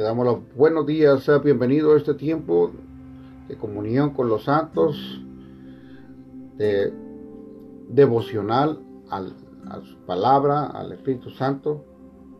te 0.00 0.04
damos 0.04 0.24
los 0.24 0.54
buenos 0.56 0.86
días, 0.86 1.24
sea 1.24 1.36
bienvenido 1.40 1.92
a 1.92 1.98
este 1.98 2.14
tiempo 2.14 2.70
de 3.48 3.56
comunión 3.58 4.14
con 4.14 4.30
los 4.30 4.44
santos, 4.44 4.96
de 6.56 6.90
devocional 7.86 8.80
al, 9.10 9.34
a 9.68 9.82
su 9.82 9.98
palabra, 10.06 10.68
al 10.68 10.92
Espíritu 10.92 11.28
Santo. 11.28 11.84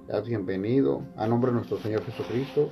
Seas 0.07 0.27
bienvenido 0.27 1.03
a 1.19 1.27
nombre 1.27 1.51
de 1.51 1.57
nuestro 1.57 1.77
Señor 1.81 2.03
Jesucristo. 2.05 2.71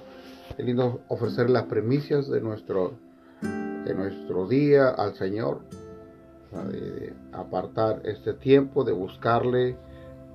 Es 0.57 0.65
lindo 0.65 1.03
ofrecer 1.09 1.51
las 1.51 1.65
primicias 1.65 2.27
de 2.31 2.41
nuestro, 2.41 2.95
de 3.43 3.95
nuestro 3.95 4.49
día 4.49 4.89
al 4.89 5.17
Señor, 5.17 5.61
de 6.51 7.13
apartar 7.35 8.01
este 8.07 8.33
tiempo, 8.33 8.85
de 8.85 8.93
buscarle 8.93 9.77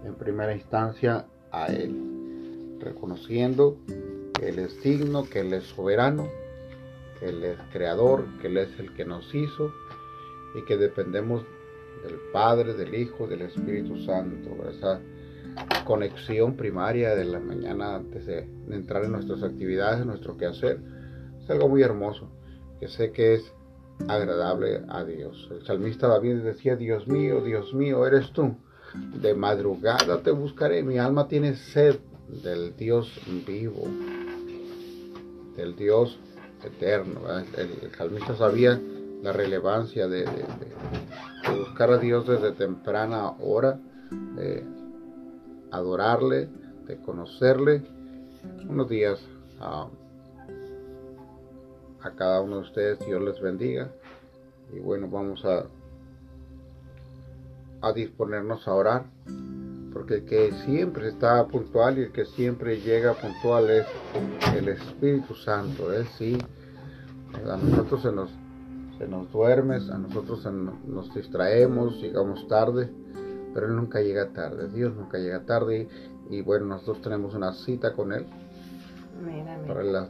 en 0.06 0.14
primera 0.14 0.54
instancia 0.54 1.26
a 1.52 1.74
Él, 1.74 2.78
reconociendo 2.80 3.80
que 4.44 4.50
Él 4.50 4.60
es 4.60 4.84
digno, 4.84 5.24
que 5.30 5.40
Él 5.40 5.54
es 5.54 5.64
soberano, 5.64 6.28
que 7.20 7.30
Él 7.30 7.44
es 7.46 7.58
creador, 7.72 8.26
que 8.42 8.48
Él 8.48 8.58
es 8.58 8.78
el 8.78 8.94
que 8.94 9.06
nos 9.06 9.34
hizo 9.34 9.72
y 10.54 10.66
que 10.66 10.76
dependemos 10.76 11.46
del 12.04 12.18
Padre, 12.34 12.74
del 12.74 12.94
Hijo, 12.94 13.26
del 13.26 13.44
Espíritu 13.44 13.98
Santo. 14.04 14.50
Esa 14.70 15.00
conexión 15.86 16.58
primaria 16.58 17.16
de 17.16 17.24
la 17.24 17.40
mañana 17.40 17.96
antes 17.96 18.26
de 18.26 18.46
entrar 18.70 19.06
en 19.06 19.14
nuestras 19.14 19.44
actividades, 19.44 20.02
en 20.02 20.08
nuestro 20.08 20.36
quehacer, 20.36 20.80
es 21.42 21.50
algo 21.50 21.70
muy 21.70 21.82
hermoso, 21.82 22.30
que 22.82 22.90
sé 22.90 23.12
que 23.12 23.36
es 23.36 23.54
agradable 24.10 24.82
a 24.90 25.06
Dios. 25.06 25.48
El 25.52 25.66
salmista 25.66 26.10
David 26.10 26.42
decía, 26.42 26.76
Dios 26.76 27.08
mío, 27.08 27.42
Dios 27.42 27.74
mío, 27.74 28.06
eres 28.06 28.32
tú. 28.34 28.58
De 29.22 29.34
madrugada 29.34 30.22
te 30.22 30.32
buscaré, 30.32 30.84
mi 30.84 30.98
alma 30.98 31.30
tiene 31.30 31.56
sed 31.56 31.98
del 32.44 32.76
Dios 32.76 33.10
vivo, 33.48 33.88
del 35.56 35.76
Dios 35.76 36.20
eterno. 36.64 37.22
El, 37.58 37.92
salmista 37.98 38.36
sabía 38.36 38.80
la 39.22 39.34
relevancia 39.34 40.08
de, 40.08 40.26
buscar 41.58 41.92
a 41.92 41.98
Dios 41.98 42.28
desde 42.28 42.52
temprana 42.52 43.32
hora, 43.40 43.80
de 44.36 44.64
adorarle, 45.72 46.50
de 46.88 46.98
conocerle. 46.98 47.82
Unos 48.68 48.90
días 48.90 49.20
a, 49.60 49.88
a 52.02 52.12
cada 52.12 52.42
uno 52.42 52.58
de 52.58 52.62
ustedes, 52.64 53.00
Dios 53.06 53.22
les 53.22 53.40
bendiga. 53.42 53.90
Y 54.74 54.80
bueno, 54.80 55.08
vamos 55.10 55.46
a 55.46 55.66
a 57.84 57.92
disponernos 57.92 58.66
a 58.66 58.74
orar, 58.74 59.04
porque 59.94 60.16
el 60.16 60.26
que 60.26 60.52
siempre 60.66 61.10
está 61.10 61.46
puntual 61.48 62.00
y 62.00 62.02
el 62.04 62.12
que 62.12 62.26
siempre 62.26 62.82
llega 62.82 63.14
puntual 63.14 63.70
es 63.70 63.86
el 64.56 64.70
Espíritu 64.70 65.36
Santo, 65.36 65.94
es 65.94 66.08
sí. 66.18 66.38
A 67.48 67.58
nosotros 67.58 68.02
se 68.02 68.12
nos, 68.12 68.30
se 68.98 69.08
nos 69.08 69.32
duerme, 69.32 69.76
a 69.76 69.98
nosotros 69.98 70.46
nos 70.86 71.14
distraemos, 71.14 72.02
llegamos 72.02 72.48
tarde, 72.48 72.90
pero 73.54 73.68
Él 73.68 73.76
nunca 73.76 74.02
llega 74.02 74.30
tarde, 74.30 74.68
Dios 74.70 74.96
nunca 74.96 75.18
llega 75.18 75.42
tarde 75.46 75.88
y, 76.30 76.42
bueno, 76.42 76.66
nosotros 76.66 77.02
tenemos 77.02 77.36
una 77.36 77.54
cita 77.54 77.94
con 77.94 78.14
Él. 78.14 78.26
Para 79.68 80.08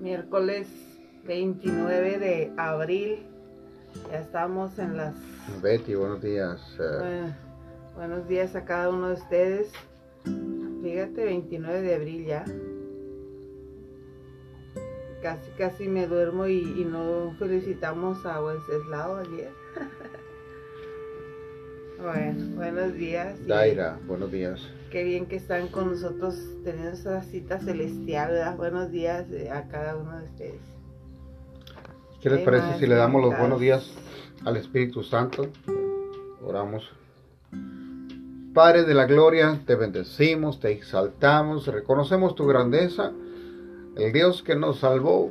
Miércoles 0.00 0.68
29 1.26 2.18
de 2.18 2.52
abril 2.56 3.26
ya 4.10 4.20
estamos 4.20 4.78
en 4.78 4.96
las... 4.96 5.14
Betty, 5.62 5.94
buenos 5.94 6.22
días. 6.22 6.60
Eh. 6.78 7.32
Buenos 7.98 8.28
días 8.28 8.54
a 8.54 8.64
cada 8.64 8.90
uno 8.90 9.08
de 9.08 9.14
ustedes. 9.14 9.72
Fíjate, 10.82 11.24
29 11.24 11.82
de 11.82 11.94
abril 11.96 12.26
ya. 12.26 12.44
Casi, 15.20 15.50
casi 15.58 15.88
me 15.88 16.06
duermo 16.06 16.46
y, 16.46 16.86
no 16.88 17.34
felicitamos 17.40 18.24
a 18.24 18.40
Wenceslao 18.40 19.16
ayer. 19.16 19.50
bueno, 22.00 22.54
buenos 22.54 22.94
días. 22.94 23.44
Daira, 23.48 23.98
buenos 24.06 24.30
días. 24.30 24.60
Qué 24.92 25.02
bien 25.02 25.26
que 25.26 25.34
están 25.34 25.66
con 25.66 25.90
nosotros 25.90 26.36
teniendo 26.62 26.92
esa 26.92 27.20
cita 27.22 27.58
celestial, 27.58 28.30
¿verdad? 28.30 28.56
Buenos 28.56 28.92
días 28.92 29.28
eh, 29.32 29.50
a 29.50 29.66
cada 29.66 29.96
uno 29.96 30.20
de 30.20 30.24
ustedes. 30.24 30.60
¿Qué 32.22 32.30
les 32.30 32.44
parece 32.44 32.78
si 32.78 32.86
le 32.86 32.94
damos 32.94 33.20
los 33.20 33.36
buenos 33.36 33.60
días 33.60 33.92
al 34.44 34.56
Espíritu 34.56 35.02
Santo? 35.02 35.48
Oramos. 36.40 36.96
Padre 38.58 38.82
de 38.82 38.92
la 38.92 39.06
gloria, 39.06 39.60
te 39.66 39.76
bendecimos, 39.76 40.58
te 40.58 40.72
exaltamos, 40.72 41.68
reconocemos 41.68 42.34
tu 42.34 42.44
grandeza, 42.44 43.12
el 43.94 44.12
Dios 44.12 44.42
que 44.42 44.56
nos 44.56 44.80
salvó, 44.80 45.30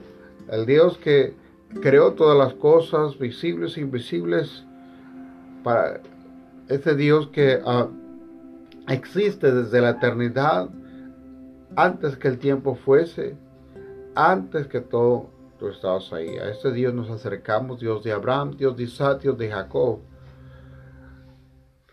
el 0.49 0.65
Dios 0.65 0.97
que 0.97 1.33
creó 1.81 2.13
todas 2.13 2.37
las 2.37 2.53
cosas 2.53 3.19
visibles 3.19 3.75
e 3.75 3.81
invisibles, 3.81 4.63
para 5.61 5.99
ese 6.69 6.95
Dios 6.95 7.27
que 7.27 7.59
ah, 7.65 7.89
existe 8.87 9.51
desde 9.51 9.81
la 9.81 9.89
eternidad, 9.89 10.69
antes 11.75 12.15
que 12.15 12.29
el 12.29 12.39
tiempo 12.39 12.75
fuese, 12.75 13.35
antes 14.15 14.67
que 14.67 14.79
todo 14.79 15.29
tú 15.59 15.67
estabas 15.67 16.13
ahí. 16.13 16.37
A 16.37 16.49
este 16.49 16.71
Dios 16.71 16.93
nos 16.93 17.09
acercamos, 17.09 17.81
Dios 17.81 18.05
de 18.05 18.13
Abraham, 18.13 18.55
Dios 18.55 18.77
de 18.77 18.83
Isaac, 18.83 19.23
Dios 19.23 19.37
de 19.37 19.51
Jacob. 19.51 19.99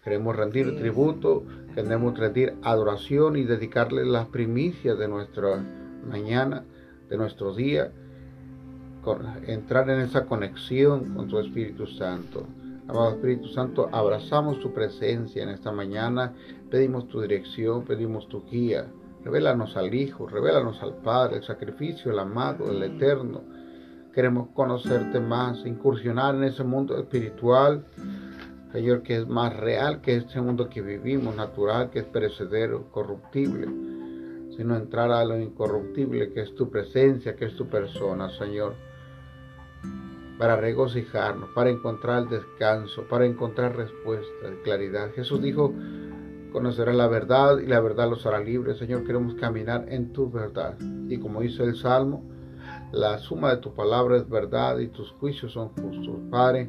Queremos 0.04 0.37
rendir 0.37 0.76
tributo, 0.76 1.44
queremos 1.75 2.19
rendir 2.19 2.54
adoración 2.62 3.37
y 3.37 3.44
dedicarle 3.44 4.04
las 4.04 4.26
primicias 4.26 4.98
de 4.98 5.09
nuestra 5.09 5.65
mañana, 6.06 6.62
de 7.09 7.16
nuestro 7.16 7.54
día, 7.54 7.91
entrar 9.47 9.88
en 9.88 10.00
esa 10.00 10.26
conexión 10.26 11.14
con 11.14 11.28
tu 11.28 11.38
Espíritu 11.38 11.87
Santo. 11.87 12.47
Amado 12.87 13.12
Espíritu 13.12 13.48
Santo, 13.48 13.88
abrazamos 13.93 14.60
tu 14.60 14.75
presencia 14.75 15.43
en 15.43 15.48
esta 15.48 15.72
mañana, 15.72 16.34
pedimos 16.70 17.09
tu 17.09 17.22
dirección, 17.22 17.82
pedimos 17.84 18.28
tu 18.28 18.44
guía. 18.44 18.87
Revélanos 19.25 19.75
al 19.78 19.94
Hijo, 19.94 20.26
revélanos 20.26 20.82
al 20.82 20.97
Padre, 20.97 21.38
el 21.38 21.44
sacrificio, 21.44 22.12
el 22.12 22.19
amado, 22.19 22.70
el 22.70 22.82
eterno. 22.82 23.41
Queremos 24.12 24.48
conocerte 24.53 25.19
más, 25.19 25.64
incursionar 25.64 26.34
en 26.34 26.44
ese 26.44 26.62
mundo 26.62 26.98
espiritual, 26.98 27.87
Señor, 28.74 29.04
que 29.04 29.18
es 29.18 29.28
más 29.28 29.56
real 29.56 30.00
que 30.00 30.16
este 30.16 30.40
mundo 30.40 30.68
que 30.68 30.82
vivimos, 30.82 31.36
natural, 31.36 31.90
que 31.90 32.00
es 32.00 32.06
perecedero, 32.06 32.90
corruptible, 32.90 33.68
sino 34.56 34.74
entrar 34.74 35.12
a 35.12 35.24
lo 35.24 35.38
incorruptible, 35.38 36.32
que 36.32 36.40
es 36.40 36.56
tu 36.56 36.68
presencia, 36.70 37.36
que 37.36 37.44
es 37.44 37.54
tu 37.54 37.68
persona, 37.68 38.30
Señor, 38.30 38.74
para 40.40 40.56
regocijarnos, 40.56 41.50
para 41.50 41.70
encontrar 41.70 42.28
descanso, 42.28 43.04
para 43.08 43.26
encontrar 43.26 43.76
respuesta, 43.76 44.48
claridad. 44.64 45.12
Jesús 45.14 45.40
dijo, 45.40 45.72
conocerá 46.50 46.92
la 46.92 47.06
verdad 47.06 47.60
y 47.60 47.68
la 47.68 47.78
verdad 47.78 48.10
los 48.10 48.26
hará 48.26 48.40
libres. 48.40 48.78
Señor, 48.78 49.04
queremos 49.04 49.36
caminar 49.36 49.84
en 49.88 50.12
tu 50.12 50.32
verdad. 50.32 50.76
Y 51.08 51.18
como 51.18 51.42
dice 51.42 51.62
el 51.62 51.76
Salmo, 51.76 52.24
la 52.90 53.18
suma 53.18 53.50
de 53.50 53.58
tu 53.58 53.72
palabra 53.72 54.16
es 54.16 54.28
verdad 54.28 54.80
y 54.80 54.88
tus 54.88 55.12
juicios 55.12 55.52
son 55.52 55.68
justos. 55.68 56.16
Padre, 56.28 56.68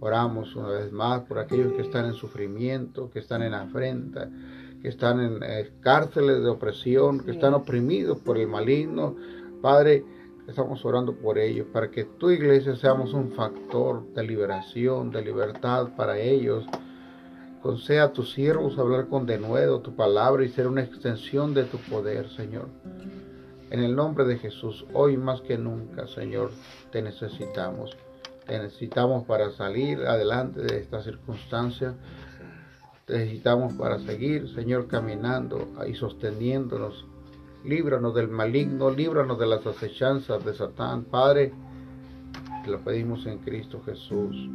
oramos 0.00 0.54
una 0.56 0.68
vez 0.68 0.92
más 0.92 1.22
por 1.22 1.38
aquellos 1.38 1.72
que 1.72 1.82
están 1.82 2.06
en 2.06 2.14
sufrimiento, 2.14 3.10
que 3.10 3.18
están 3.18 3.42
en 3.42 3.54
afrenta, 3.54 4.28
que 4.82 4.88
están 4.88 5.20
en 5.20 5.42
eh, 5.42 5.72
cárceles 5.80 6.42
de 6.42 6.48
opresión, 6.48 7.24
que 7.24 7.32
están 7.32 7.54
oprimidos 7.54 8.18
por 8.18 8.38
el 8.38 8.48
maligno. 8.48 9.16
Padre, 9.60 10.04
estamos 10.46 10.84
orando 10.84 11.14
por 11.14 11.38
ellos, 11.38 11.66
para 11.72 11.90
que 11.90 12.04
tu 12.04 12.30
iglesia 12.30 12.76
seamos 12.76 13.12
un 13.12 13.32
factor 13.32 14.04
de 14.14 14.22
liberación, 14.22 15.10
de 15.10 15.22
libertad 15.22 15.88
para 15.96 16.18
ellos 16.18 16.64
Conceda 17.62 18.04
a 18.04 18.12
tus 18.12 18.32
siervos 18.32 18.78
hablar 18.78 19.08
con 19.08 19.26
denuedo 19.26 19.80
tu 19.80 19.96
palabra 19.96 20.44
y 20.44 20.48
ser 20.48 20.68
una 20.68 20.82
extensión 20.82 21.54
de 21.54 21.64
tu 21.64 21.78
poder, 21.78 22.30
Señor. 22.30 22.68
En 23.70 23.82
el 23.82 23.96
nombre 23.96 24.24
de 24.24 24.38
Jesús, 24.38 24.86
hoy 24.92 25.16
más 25.16 25.40
que 25.40 25.58
nunca, 25.58 26.06
Señor, 26.06 26.52
te 26.92 27.02
necesitamos. 27.02 27.96
Te 28.48 28.58
necesitamos 28.58 29.24
para 29.24 29.50
salir 29.50 30.00
adelante 30.06 30.60
de 30.62 30.78
esta 30.78 31.02
circunstancia. 31.02 31.92
Necesitamos 33.06 33.74
para 33.74 33.98
seguir, 33.98 34.48
Señor, 34.54 34.88
caminando 34.88 35.68
y 35.86 35.94
sosteniéndonos. 35.94 37.06
Líbranos 37.62 38.14
del 38.14 38.28
maligno, 38.28 38.88
líbranos 38.90 39.38
de 39.38 39.46
las 39.46 39.66
acechanzas 39.66 40.42
de 40.46 40.54
Satán. 40.54 41.04
Padre, 41.04 41.52
te 42.64 42.70
lo 42.70 42.80
pedimos 42.80 43.26
en 43.26 43.36
Cristo 43.40 43.82
Jesús. 43.84 44.48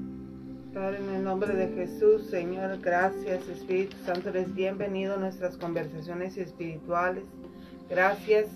Padre, 0.74 0.98
en 0.98 1.10
el 1.14 1.24
nombre 1.24 1.54
de 1.54 1.68
Jesús, 1.68 2.24
Señor, 2.32 2.80
gracias, 2.82 3.48
Espíritu 3.48 3.96
Santo, 4.08 4.30
eres 4.30 4.52
bienvenido 4.56 5.14
a 5.14 5.18
nuestras 5.18 5.56
conversaciones 5.56 6.36
espirituales. 6.38 7.26
Gracias 7.92 8.48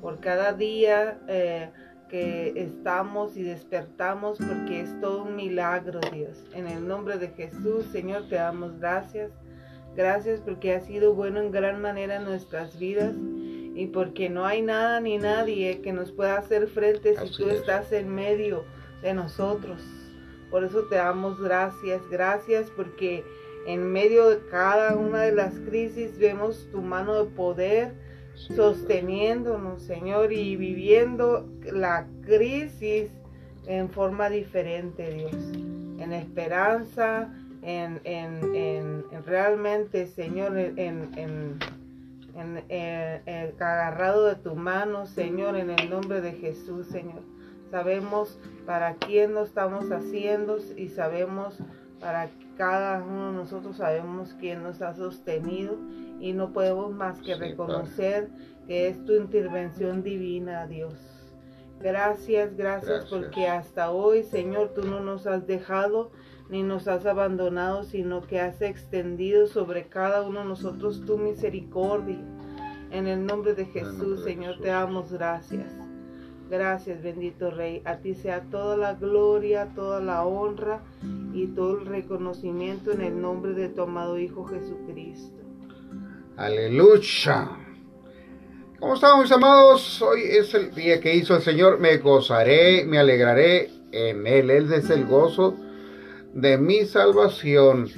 por 0.00 0.20
cada 0.20 0.54
día 0.54 1.18
eh, 1.28 1.70
que 2.08 2.52
estamos 2.56 3.36
y 3.36 3.42
despertamos, 3.42 4.38
porque 4.38 4.80
es 4.80 5.00
todo 5.00 5.24
un 5.24 5.36
milagro, 5.36 6.00
Dios. 6.12 6.44
En 6.54 6.66
el 6.66 6.86
nombre 6.86 7.18
de 7.18 7.28
Jesús, 7.28 7.86
Señor, 7.92 8.28
te 8.28 8.36
damos 8.36 8.78
gracias. 8.78 9.32
Gracias 9.96 10.40
porque 10.40 10.74
has 10.74 10.86
sido 10.86 11.14
bueno 11.14 11.40
en 11.40 11.50
gran 11.50 11.80
manera 11.80 12.16
en 12.16 12.24
nuestras 12.24 12.78
vidas 12.78 13.14
y 13.74 13.86
porque 13.88 14.28
no 14.28 14.44
hay 14.44 14.62
nada 14.62 15.00
ni 15.00 15.18
nadie 15.18 15.80
que 15.80 15.92
nos 15.92 16.12
pueda 16.12 16.38
hacer 16.38 16.66
frente 16.66 17.16
si 17.16 17.36
tú 17.36 17.48
estás 17.48 17.92
en 17.92 18.14
medio 18.14 18.64
de 19.02 19.14
nosotros. 19.14 19.82
Por 20.50 20.64
eso 20.64 20.84
te 20.84 20.96
damos 20.96 21.40
gracias, 21.40 22.02
gracias 22.10 22.70
porque 22.70 23.24
en 23.66 23.90
medio 23.90 24.28
de 24.28 24.38
cada 24.50 24.96
una 24.96 25.22
de 25.22 25.32
las 25.32 25.54
crisis 25.60 26.18
vemos 26.18 26.68
tu 26.70 26.80
mano 26.80 27.24
de 27.24 27.30
poder 27.30 28.05
sosteniéndonos, 28.36 29.82
Señor, 29.82 30.32
y 30.32 30.56
viviendo 30.56 31.48
la 31.72 32.06
crisis 32.22 33.10
en 33.66 33.88
forma 33.88 34.28
diferente, 34.28 35.12
Dios, 35.12 35.34
en 35.98 36.12
esperanza, 36.12 37.32
en, 37.62 38.00
en, 38.04 38.54
en, 38.54 39.24
realmente, 39.24 40.06
Señor, 40.06 40.56
en, 40.56 41.10
en, 41.16 41.58
agarrado 43.58 44.26
de 44.26 44.36
tu 44.36 44.54
mano, 44.54 45.06
Señor, 45.06 45.56
en 45.56 45.70
el 45.70 45.90
nombre 45.90 46.20
de 46.20 46.32
Jesús, 46.32 46.86
Señor. 46.86 47.22
Sabemos 47.70 48.38
para 48.66 48.94
quién 48.94 49.34
lo 49.34 49.42
estamos 49.42 49.90
haciendo 49.90 50.58
y 50.76 50.88
sabemos 50.88 51.58
para 51.98 52.28
cada 52.56 53.02
uno 53.02 53.32
de 53.32 53.38
nosotros 53.38 53.76
sabemos 53.76 54.34
quién 54.38 54.62
nos 54.62 54.82
ha 54.82 54.94
sostenido 54.94 55.76
y 56.20 56.32
no 56.32 56.52
podemos 56.52 56.92
más 56.92 57.20
que 57.20 57.34
reconocer 57.34 58.28
que 58.66 58.88
es 58.88 59.04
tu 59.04 59.14
intervención 59.14 60.02
divina, 60.02 60.66
Dios. 60.66 60.94
Gracias, 61.80 62.56
gracias, 62.56 63.06
porque 63.06 63.48
hasta 63.48 63.90
hoy, 63.90 64.22
Señor, 64.22 64.72
tú 64.74 64.82
no 64.82 65.00
nos 65.00 65.26
has 65.26 65.46
dejado 65.46 66.10
ni 66.48 66.62
nos 66.62 66.88
has 66.88 67.06
abandonado, 67.06 67.84
sino 67.84 68.22
que 68.22 68.40
has 68.40 68.62
extendido 68.62 69.46
sobre 69.46 69.88
cada 69.88 70.22
uno 70.22 70.40
de 70.40 70.46
nosotros 70.46 71.04
tu 71.04 71.18
misericordia. 71.18 72.18
En 72.90 73.06
el 73.06 73.26
nombre 73.26 73.54
de 73.54 73.66
Jesús, 73.66 74.22
Señor, 74.22 74.58
te 74.60 74.68
damos 74.68 75.12
gracias. 75.12 75.74
Gracias, 76.48 77.02
bendito 77.02 77.50
Rey. 77.50 77.82
A 77.84 77.96
ti 77.96 78.14
sea 78.14 78.42
toda 78.42 78.76
la 78.76 78.94
gloria, 78.94 79.72
toda 79.74 80.00
la 80.00 80.24
honra 80.24 80.82
y 81.34 81.48
todo 81.48 81.80
el 81.80 81.86
reconocimiento 81.86 82.92
en 82.92 83.02
el 83.02 83.20
nombre 83.20 83.52
de 83.52 83.68
tu 83.68 83.82
amado 83.82 84.16
Hijo 84.18 84.44
Jesucristo. 84.44 85.45
Aleluya. 86.36 87.48
¿Cómo 88.78 88.94
estamos, 88.94 89.22
mis 89.22 89.32
amados? 89.32 90.02
Hoy 90.02 90.20
es 90.22 90.52
el 90.52 90.74
día 90.74 91.00
que 91.00 91.14
hizo 91.14 91.34
el 91.34 91.40
Señor. 91.40 91.80
Me 91.80 91.96
gozaré, 91.96 92.84
me 92.84 92.98
alegraré 92.98 93.70
en 93.90 94.26
Él. 94.26 94.50
Él 94.50 94.70
es 94.70 94.90
el 94.90 95.06
gozo 95.06 95.56
de 96.34 96.58
mi 96.58 96.84
salvación. 96.84 97.88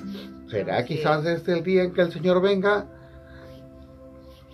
¿Será 0.49 0.85
quizás 0.85 1.26
este 1.26 1.50
el 1.50 1.64
día 1.64 1.82
en 1.82 1.93
que 1.93 2.02
el 2.02 2.12
Señor 2.12 2.40
venga? 2.40 2.87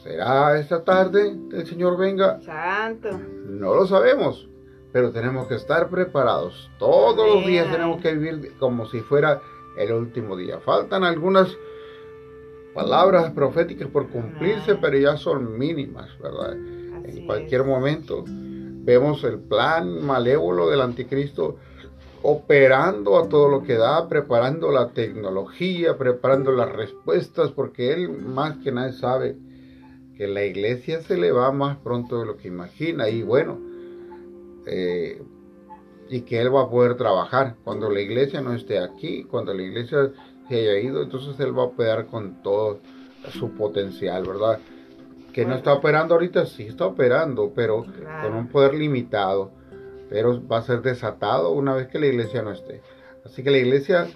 ¿Será 0.02 0.58
esta 0.58 0.82
tarde 0.82 1.36
que 1.50 1.56
el 1.56 1.66
Señor 1.66 1.98
venga? 1.98 2.40
Santo. 2.40 3.10
No 3.46 3.74
lo 3.74 3.86
sabemos, 3.86 4.48
pero 4.94 5.12
tenemos 5.12 5.46
que 5.46 5.56
estar 5.56 5.90
preparados. 5.90 6.70
Todos 6.78 7.34
los 7.34 7.46
días 7.46 7.70
tenemos 7.70 8.00
que 8.00 8.14
vivir 8.14 8.56
como 8.58 8.86
si 8.86 9.00
fuera 9.00 9.42
el 9.76 9.92
último 9.92 10.38
día. 10.38 10.58
Faltan 10.60 11.04
algunas 11.04 11.54
palabras 12.74 13.32
proféticas 13.32 13.88
por 13.88 14.08
cumplirse, 14.08 14.74
pero 14.74 14.98
ya 14.98 15.16
son 15.16 15.56
mínimas, 15.58 16.10
¿verdad? 16.20 16.56
en 17.04 17.26
cualquier 17.26 17.64
momento 17.64 18.24
vemos 18.26 19.24
el 19.24 19.38
plan 19.38 20.04
malévolo 20.04 20.68
del 20.68 20.80
anticristo 20.80 21.56
operando 22.22 23.18
a 23.18 23.28
todo 23.28 23.48
lo 23.48 23.62
que 23.62 23.74
da, 23.74 24.08
preparando 24.08 24.70
la 24.70 24.90
tecnología, 24.90 25.98
preparando 25.98 26.52
las 26.52 26.72
respuestas, 26.72 27.50
porque 27.50 27.92
él 27.92 28.10
más 28.10 28.56
que 28.58 28.72
nadie 28.72 28.92
sabe 28.94 29.36
que 30.16 30.26
la 30.26 30.44
iglesia 30.44 31.02
se 31.02 31.18
le 31.18 31.32
va 31.32 31.52
más 31.52 31.76
pronto 31.78 32.20
de 32.20 32.26
lo 32.26 32.36
que 32.38 32.48
imagina. 32.48 33.10
Y 33.10 33.22
bueno, 33.22 33.60
eh, 34.66 35.22
y 36.08 36.22
que 36.22 36.40
él 36.40 36.54
va 36.54 36.62
a 36.62 36.70
poder 36.70 36.96
trabajar 36.96 37.56
cuando 37.62 37.90
la 37.90 38.00
iglesia 38.00 38.40
no 38.40 38.54
esté 38.54 38.78
aquí, 38.78 39.24
cuando 39.24 39.52
la 39.52 39.62
iglesia 39.62 40.10
se 40.48 40.54
haya 40.54 40.78
ido, 40.78 41.02
entonces 41.02 41.38
él 41.40 41.56
va 41.56 41.62
a 41.62 41.66
operar 41.66 42.06
con 42.06 42.42
todo 42.42 42.80
su 43.30 43.52
potencial, 43.52 44.24
¿verdad? 44.26 44.58
Que 45.32 45.44
no 45.44 45.54
está 45.54 45.72
operando 45.72 46.14
ahorita, 46.14 46.46
sí 46.46 46.64
está 46.64 46.86
operando, 46.86 47.52
pero 47.54 47.84
con 48.22 48.34
un 48.34 48.48
poder 48.48 48.74
limitado, 48.74 49.50
pero 50.08 50.46
va 50.46 50.58
a 50.58 50.62
ser 50.62 50.82
desatado 50.82 51.50
una 51.50 51.74
vez 51.74 51.88
que 51.88 51.98
la 51.98 52.06
iglesia 52.06 52.42
no 52.42 52.52
esté. 52.52 52.82
Así 53.24 53.42
que 53.42 53.50
la 53.50 53.56
iglesia 53.56 54.06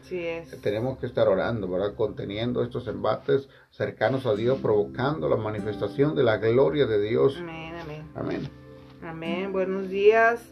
tenemos 0.63 0.99
que 0.99 1.07
estar 1.07 1.29
orando, 1.29 1.67
¿verdad? 1.69 1.95
Conteniendo 1.95 2.63
estos 2.63 2.87
embates 2.89 3.49
cercanos 3.71 4.27
a 4.27 4.35
Dios, 4.35 4.59
provocando 4.61 5.29
la 5.29 5.37
manifestación 5.37 6.15
de 6.15 6.25
la 6.25 6.37
gloria 6.37 6.87
de 6.87 7.01
Dios. 7.01 7.37
Amén, 7.39 7.75
amén. 7.81 8.03
Amén. 8.15 8.51
Amén. 9.03 9.53
Buenos 9.53 9.89
días, 9.89 10.43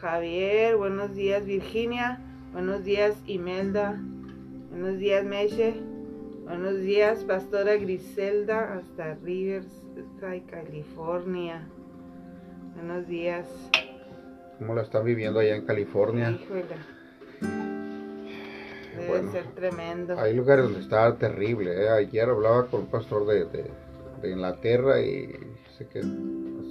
Javier. 0.00 0.76
Buenos 0.76 1.14
días, 1.14 1.44
Virginia. 1.44 2.18
Buenos 2.52 2.82
días, 2.82 3.14
Imelda. 3.26 4.00
Buenos 4.72 4.98
días, 4.98 5.22
Meche. 5.22 5.74
Buenos 6.44 6.80
días, 6.80 7.22
Pastora 7.24 7.76
Griselda, 7.76 8.78
hasta 8.78 9.16
Riverside, 9.16 10.44
California. 10.50 11.68
Buenos 12.74 13.06
días. 13.06 13.46
¿Cómo 14.58 14.74
la 14.74 14.80
están 14.80 15.04
viviendo 15.04 15.40
allá 15.40 15.56
en 15.56 15.66
California? 15.66 16.30
Híjole. 16.30 16.64
Debe 18.96 19.30
ser 19.30 19.44
tremendo. 19.54 20.18
Hay 20.18 20.34
lugares 20.34 20.64
donde 20.64 20.80
está 20.80 21.14
terrible. 21.18 21.84
¿eh? 21.84 21.90
Ayer 21.90 22.30
hablaba 22.30 22.66
con 22.68 22.80
un 22.80 22.86
pastor 22.86 23.26
de, 23.26 23.44
de, 23.44 24.30
Inglaterra 24.30 25.02
y 25.02 25.26
dice 25.26 25.86
que 25.92 26.00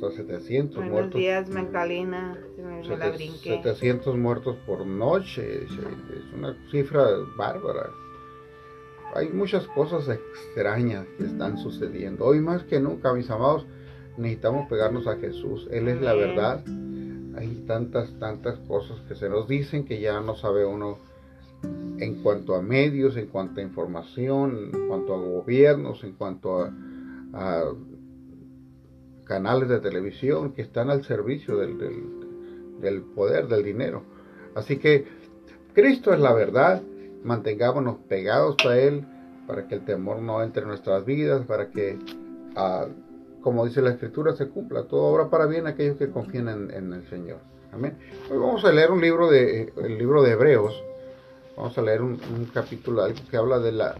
hasta 0.08 0.18
700 0.18 0.76
Buenos 0.76 0.92
muertos. 0.94 1.20
Días, 1.20 1.50
Mencalina. 1.50 2.38
me, 2.58 2.98
la 2.98 3.10
brinqué. 3.10 3.62
700 3.64 4.18
muertos 4.18 4.58
por 4.66 4.86
noche. 4.86 5.64
Es 5.66 5.72
una 6.36 6.58
cifra 6.72 7.06
bárbara. 7.38 7.90
Hay 9.14 9.30
muchas 9.30 9.68
cosas 9.68 10.08
extrañas 10.08 11.06
que 11.18 11.26
están 11.26 11.58
sucediendo. 11.58 12.26
Hoy 12.26 12.40
más 12.40 12.64
que 12.64 12.80
nunca, 12.80 13.14
mis 13.14 13.30
amados, 13.30 13.66
necesitamos 14.18 14.68
pegarnos 14.70 15.06
a 15.08 15.18
Jesús. 15.18 15.68
Él 15.72 15.88
es 15.88 16.02
la 16.02 16.14
verdad. 16.14 16.64
Hay 17.38 17.64
tantas, 17.68 18.18
tantas 18.20 18.58
cosas 18.68 19.00
que 19.08 19.16
se 19.16 19.30
nos 19.30 19.48
dicen 19.48 19.86
que 19.86 20.00
ya 20.00 20.20
no 20.22 20.36
sabe 20.36 20.66
uno 20.66 20.98
en 22.00 22.24
cuanto 22.24 22.56
a 22.56 22.62
medios, 22.62 23.16
en 23.18 23.28
cuanto 23.28 23.60
a 23.60 23.64
información, 23.64 24.72
en 24.74 24.88
cuanto 24.88 25.14
a 25.14 25.18
gobiernos, 25.18 26.04
en 26.04 26.14
cuanto 26.14 26.70
a, 27.34 27.64
canales 29.32 29.70
de 29.70 29.80
televisión 29.80 30.52
que 30.52 30.62
están 30.62 30.90
al 30.90 31.06
servicio 31.06 31.56
del, 31.56 31.78
del 32.82 33.02
poder, 33.02 33.48
del 33.48 33.64
dinero. 33.64 34.04
Así 34.56 34.76
que 34.76 35.06
Cristo 35.74 36.14
es 36.14 36.20
la 36.20 36.34
verdad, 36.34 36.82
mantengámonos 37.24 37.96
pegados 38.10 38.58
a 38.68 38.78
Él 38.78 39.06
para 39.48 39.70
que 39.70 39.76
el 39.76 39.86
temor 39.86 40.22
no 40.22 40.44
entre 40.44 40.64
en 40.64 40.68
nuestras 40.68 41.06
vidas, 41.06 41.46
para 41.46 41.70
que, 41.70 41.98
ah, 42.58 42.88
como 43.42 43.66
dice 43.66 43.82
la 43.82 43.92
Escritura, 43.92 44.36
se 44.36 44.50
cumpla 44.50 44.84
todo 44.84 45.04
obra 45.04 45.30
para 45.30 45.46
bien 45.46 45.66
aquellos 45.66 45.96
que 45.96 46.10
confían 46.10 46.50
en, 46.50 46.92
el 46.92 47.08
Señor. 47.08 47.40
Amén. 47.72 47.98
Hoy 48.30 48.38
vamos 48.38 48.66
a 48.66 48.72
leer 48.74 48.92
un 48.92 49.00
libro 49.00 49.32
de, 49.32 49.72
el 49.82 49.98
libro 49.98 50.24
de 50.24 50.32
Hebreos. 50.32 50.84
Vamos 51.56 51.78
a 51.78 51.82
leer 51.82 52.02
un, 52.02 52.20
capítulo 52.54 53.04
que 53.30 53.38
habla 53.38 53.60
de 53.60 53.72
la 53.72 53.96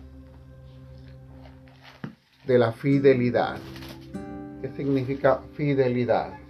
de 2.46 2.58
la 2.58 2.74
fidelidad. 2.74 3.56
¿Qué 4.62 4.70
significa 4.76 5.42
fidelidad? 5.54 6.42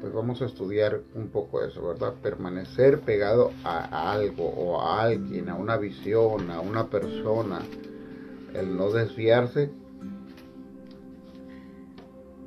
pues 0.00 0.12
vamos 0.14 0.40
a 0.40 0.46
estudiar 0.46 1.02
un 1.14 1.28
poco 1.28 1.62
eso, 1.62 1.86
¿verdad? 1.86 2.14
Permanecer 2.22 3.00
pegado 3.00 3.52
a 3.64 4.12
algo 4.12 4.48
o 4.48 4.80
a 4.80 5.02
alguien, 5.02 5.50
a 5.50 5.54
una 5.54 5.76
visión, 5.76 6.50
a 6.50 6.60
una 6.60 6.88
persona, 6.88 7.60
el 8.54 8.76
no 8.76 8.90
desviarse. 8.90 9.70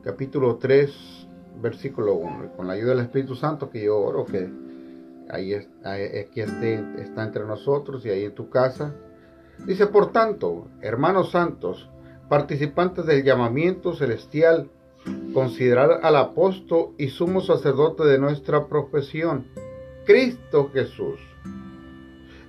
Capítulo 0.03 0.55
3, 0.55 1.27
versículo 1.61 2.15
1. 2.15 2.53
Con 2.57 2.67
la 2.67 2.73
ayuda 2.73 2.95
del 2.95 3.05
Espíritu 3.05 3.35
Santo 3.35 3.69
que 3.69 3.83
yo 3.83 3.99
oro 3.99 4.25
que 4.25 4.51
ahí, 5.29 5.53
aquí 5.53 6.41
está 6.41 7.23
entre 7.23 7.45
nosotros 7.45 8.03
y 8.05 8.09
ahí 8.09 8.25
en 8.25 8.35
tu 8.35 8.49
casa. 8.49 8.95
Dice, 9.65 9.85
por 9.87 10.11
tanto, 10.11 10.69
hermanos 10.81 11.31
santos, 11.31 11.87
participantes 12.29 13.05
del 13.05 13.23
llamamiento 13.23 13.93
celestial, 13.95 14.69
considerar 15.33 15.99
al 16.03 16.15
apóstol 16.15 16.89
y 16.97 17.09
sumo 17.09 17.41
sacerdote 17.41 18.05
de 18.05 18.19
nuestra 18.19 18.67
profesión, 18.67 19.45
Cristo 20.05 20.69
Jesús, 20.73 21.19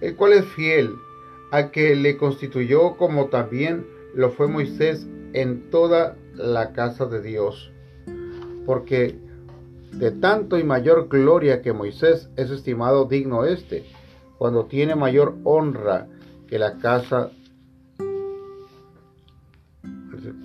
el 0.00 0.16
cual 0.16 0.35
es 0.35 0.45
fiel 0.45 0.95
a 1.50 1.71
que 1.71 1.95
le 1.97 2.16
constituyó 2.16 2.97
como 2.97 3.26
también 3.26 3.87
lo 4.14 4.31
fue 4.31 4.49
Moisés 4.49 5.07
en 5.33 5.71
toda 5.71 6.16
la 6.35 6.73
casa 6.73 7.07
de 7.07 7.23
Dios, 7.23 7.73
porque 8.66 9.19
de 9.93 10.11
tanto 10.11 10.59
y 10.59 10.64
mayor 10.64 11.09
gloria 11.09 11.62
que 11.62 11.73
Moisés 11.73 12.28
es 12.37 12.50
estimado 12.50 13.04
digno 13.04 13.45
este, 13.45 13.85
cuando 14.38 14.66
tiene 14.66 14.97
mayor 14.97 15.37
honra 15.45 16.09
que 16.49 16.59
la 16.59 16.78
casa 16.78 17.31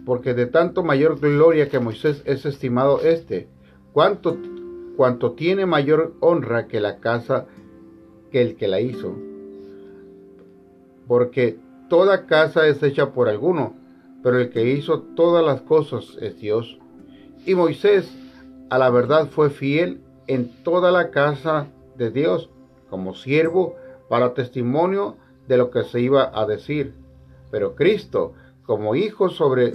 porque 0.06 0.34
de 0.34 0.46
tanto 0.46 0.84
mayor 0.84 1.20
gloria 1.20 1.70
que 1.70 1.80
Moisés 1.80 2.22
es 2.26 2.46
estimado 2.46 3.02
este, 3.02 3.48
cuanto, 3.94 4.38
cuanto 4.96 5.34
tiene 5.34 5.66
mayor 5.66 6.16
honra 6.20 6.68
que 6.68 6.80
la 6.80 7.00
casa 7.00 7.46
que 8.32 8.42
el 8.42 8.56
que 8.56 8.68
la 8.68 8.80
hizo. 8.80 9.16
Porque 11.08 11.58
toda 11.90 12.26
casa 12.26 12.68
es 12.68 12.82
hecha 12.84 13.12
por 13.12 13.30
alguno, 13.30 13.76
pero 14.24 14.40
el 14.40 14.50
que 14.50 14.70
hizo 14.70 15.02
todas 15.16 15.44
las 15.46 15.62
cosas 15.62 16.18
es 16.22 16.40
Dios. 16.40 16.78
Y 17.46 17.56
Moisés 17.56 18.12
a 18.70 18.78
la 18.78 18.90
verdad 18.90 19.28
fue 19.30 19.50
fiel 19.50 20.02
en 20.28 20.64
toda 20.64 20.92
la 20.92 21.10
casa 21.10 21.68
de 21.98 22.12
Dios 22.12 22.50
como 22.90 23.16
siervo 23.16 23.76
para 24.10 24.34
testimonio 24.34 25.18
de 25.48 25.58
lo 25.58 25.72
que 25.72 25.84
se 25.84 26.00
iba 26.02 26.32
a 26.34 26.46
decir. 26.46 26.94
Pero 27.52 27.76
Cristo, 27.76 28.34
como 28.70 28.94
hijo 28.94 29.30
sobre 29.30 29.74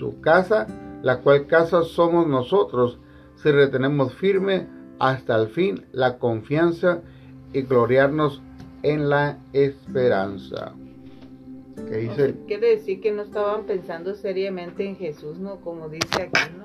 su 0.00 0.20
casa, 0.20 0.66
la 1.00 1.20
cual 1.20 1.46
casa 1.46 1.84
somos 1.84 2.26
nosotros, 2.26 2.98
si 3.36 3.52
retenemos 3.52 4.16
firme 4.16 4.66
hasta 4.98 5.36
el 5.36 5.46
fin 5.46 5.86
la 5.92 6.18
confianza 6.18 7.02
y 7.52 7.62
gloriarnos 7.62 8.42
en 8.82 9.08
la 9.08 9.38
esperanza. 9.52 10.72
¿Qué 11.88 11.98
dice? 11.98 12.34
quiere 12.48 12.70
decir 12.70 13.00
que 13.00 13.12
no 13.12 13.22
estaban 13.22 13.62
pensando 13.62 14.12
seriamente 14.16 14.88
en 14.88 14.96
Jesús, 14.96 15.38
¿no? 15.38 15.60
Como 15.60 15.88
dice 15.88 16.22
aquí, 16.22 16.50
¿no? 16.58 16.64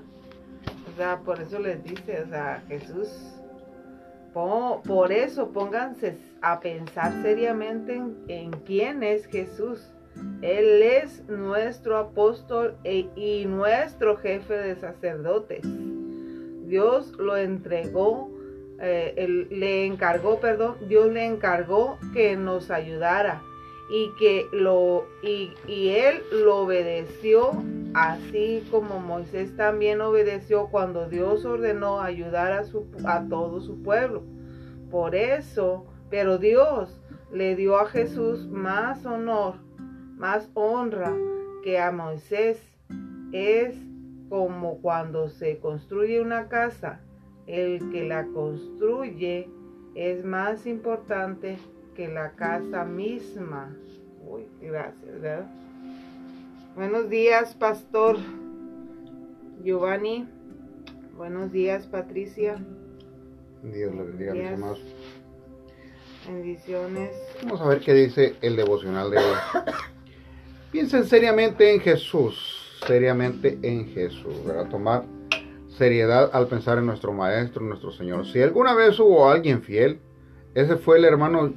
O 0.91 0.98
sea, 0.98 1.19
por 1.19 1.39
eso 1.39 1.60
les 1.60 1.84
dice, 1.84 2.24
o 2.24 2.27
sea, 2.27 2.63
Jesús, 2.67 3.07
por, 4.34 5.12
eso 5.12 5.50
pónganse 5.50 6.17
a 6.41 6.60
pensar 6.60 7.22
seriamente 7.22 7.98
en, 7.98 8.15
en, 8.29 8.51
quién 8.65 9.03
es 9.03 9.27
Jesús. 9.27 9.91
Él 10.41 10.81
es 10.81 11.24
nuestro 11.27 11.97
apóstol 11.97 12.75
e, 12.83 13.07
y 13.15 13.45
nuestro 13.45 14.17
jefe 14.17 14.53
de 14.53 14.75
sacerdotes. 14.75 15.62
Dios 16.65 17.13
lo 17.17 17.38
entregó, 17.38 18.29
eh, 18.79 19.47
le 19.50 19.86
encargó, 19.86 20.39
perdón, 20.39 20.75
Dios 20.88 21.12
le 21.12 21.25
encargó 21.25 21.97
que 22.13 22.36
nos 22.36 22.69
ayudara 22.69 23.41
y 23.89 24.12
que 24.19 24.47
lo 24.51 25.05
y, 25.21 25.53
él 25.67 26.21
lo 26.31 26.57
obedeció 26.57 27.51
así 27.93 28.63
como 28.69 29.00
Moisés 29.00 29.55
también 29.55 30.01
obedeció 30.01 30.67
cuando 30.67 31.07
Dios 31.07 31.45
ordenó 31.45 32.01
ayudar 32.01 32.51
a, 32.51 32.63
su, 32.65 32.86
a 33.05 33.25
todo 33.27 33.62
su 33.62 33.81
pueblo. 33.81 34.24
Por 34.91 35.15
eso, 35.15 35.86
pero 36.09 36.38
Dios 36.38 37.01
le 37.31 37.55
dio 37.55 37.77
a 37.77 37.88
Jesús 37.88 38.47
más 38.47 39.05
honor, 39.05 39.55
más 40.17 40.50
honra 40.53 41.15
que 41.63 41.79
a 41.79 41.91
Moisés. 41.91 42.59
Es 43.31 43.75
como 44.29 44.79
cuando 44.79 45.29
se 45.29 45.59
construye 45.59 46.21
una 46.21 46.47
casa, 46.50 47.00
el 47.45 47.91
que 47.91 48.05
la 48.05 48.25
construye 48.27 49.50
es 49.95 50.24
más 50.25 50.65
importante 50.65 51.57
que 51.95 52.07
la 52.07 52.31
casa 52.31 52.83
misma. 52.83 53.75
Uy, 54.25 54.45
gracias, 54.62 55.21
¿verdad? 55.21 55.47
Buenos 56.75 57.09
días, 57.09 57.55
Pastor 57.55 58.17
Giovanni. 59.63 60.27
Buenos 61.15 61.51
días, 61.51 61.88
Patricia. 61.88 62.63
Dios 63.63 63.95
le 63.95 64.03
bendiga, 64.03 64.33
mis 64.33 64.43
hermanos. 64.43 64.81
Bendiciones. 66.27 67.12
Vamos 67.43 67.62
a 67.62 67.67
ver 67.67 67.79
qué 67.79 67.93
dice 67.93 68.36
el 68.41 68.55
devocional 68.55 69.09
de 69.09 69.17
hoy. 69.17 69.36
Piensen 70.71 71.05
seriamente 71.05 71.74
en 71.74 71.79
Jesús, 71.79 72.36
seriamente 72.86 73.57
en 73.62 73.88
Jesús, 73.88 74.45
¿verdad? 74.45 74.67
Tomar 74.67 75.05
seriedad 75.69 76.29
al 76.33 76.47
pensar 76.47 76.77
en 76.77 76.86
nuestro 76.86 77.13
Maestro, 77.13 77.63
nuestro 77.63 77.91
Señor. 77.91 78.27
Si 78.27 78.41
alguna 78.41 78.74
vez 78.74 79.00
hubo 79.00 79.29
alguien 79.29 79.62
fiel, 79.62 80.01
ese 80.55 80.75
fue 80.75 80.97
el 80.97 81.05
hermano 81.05 81.53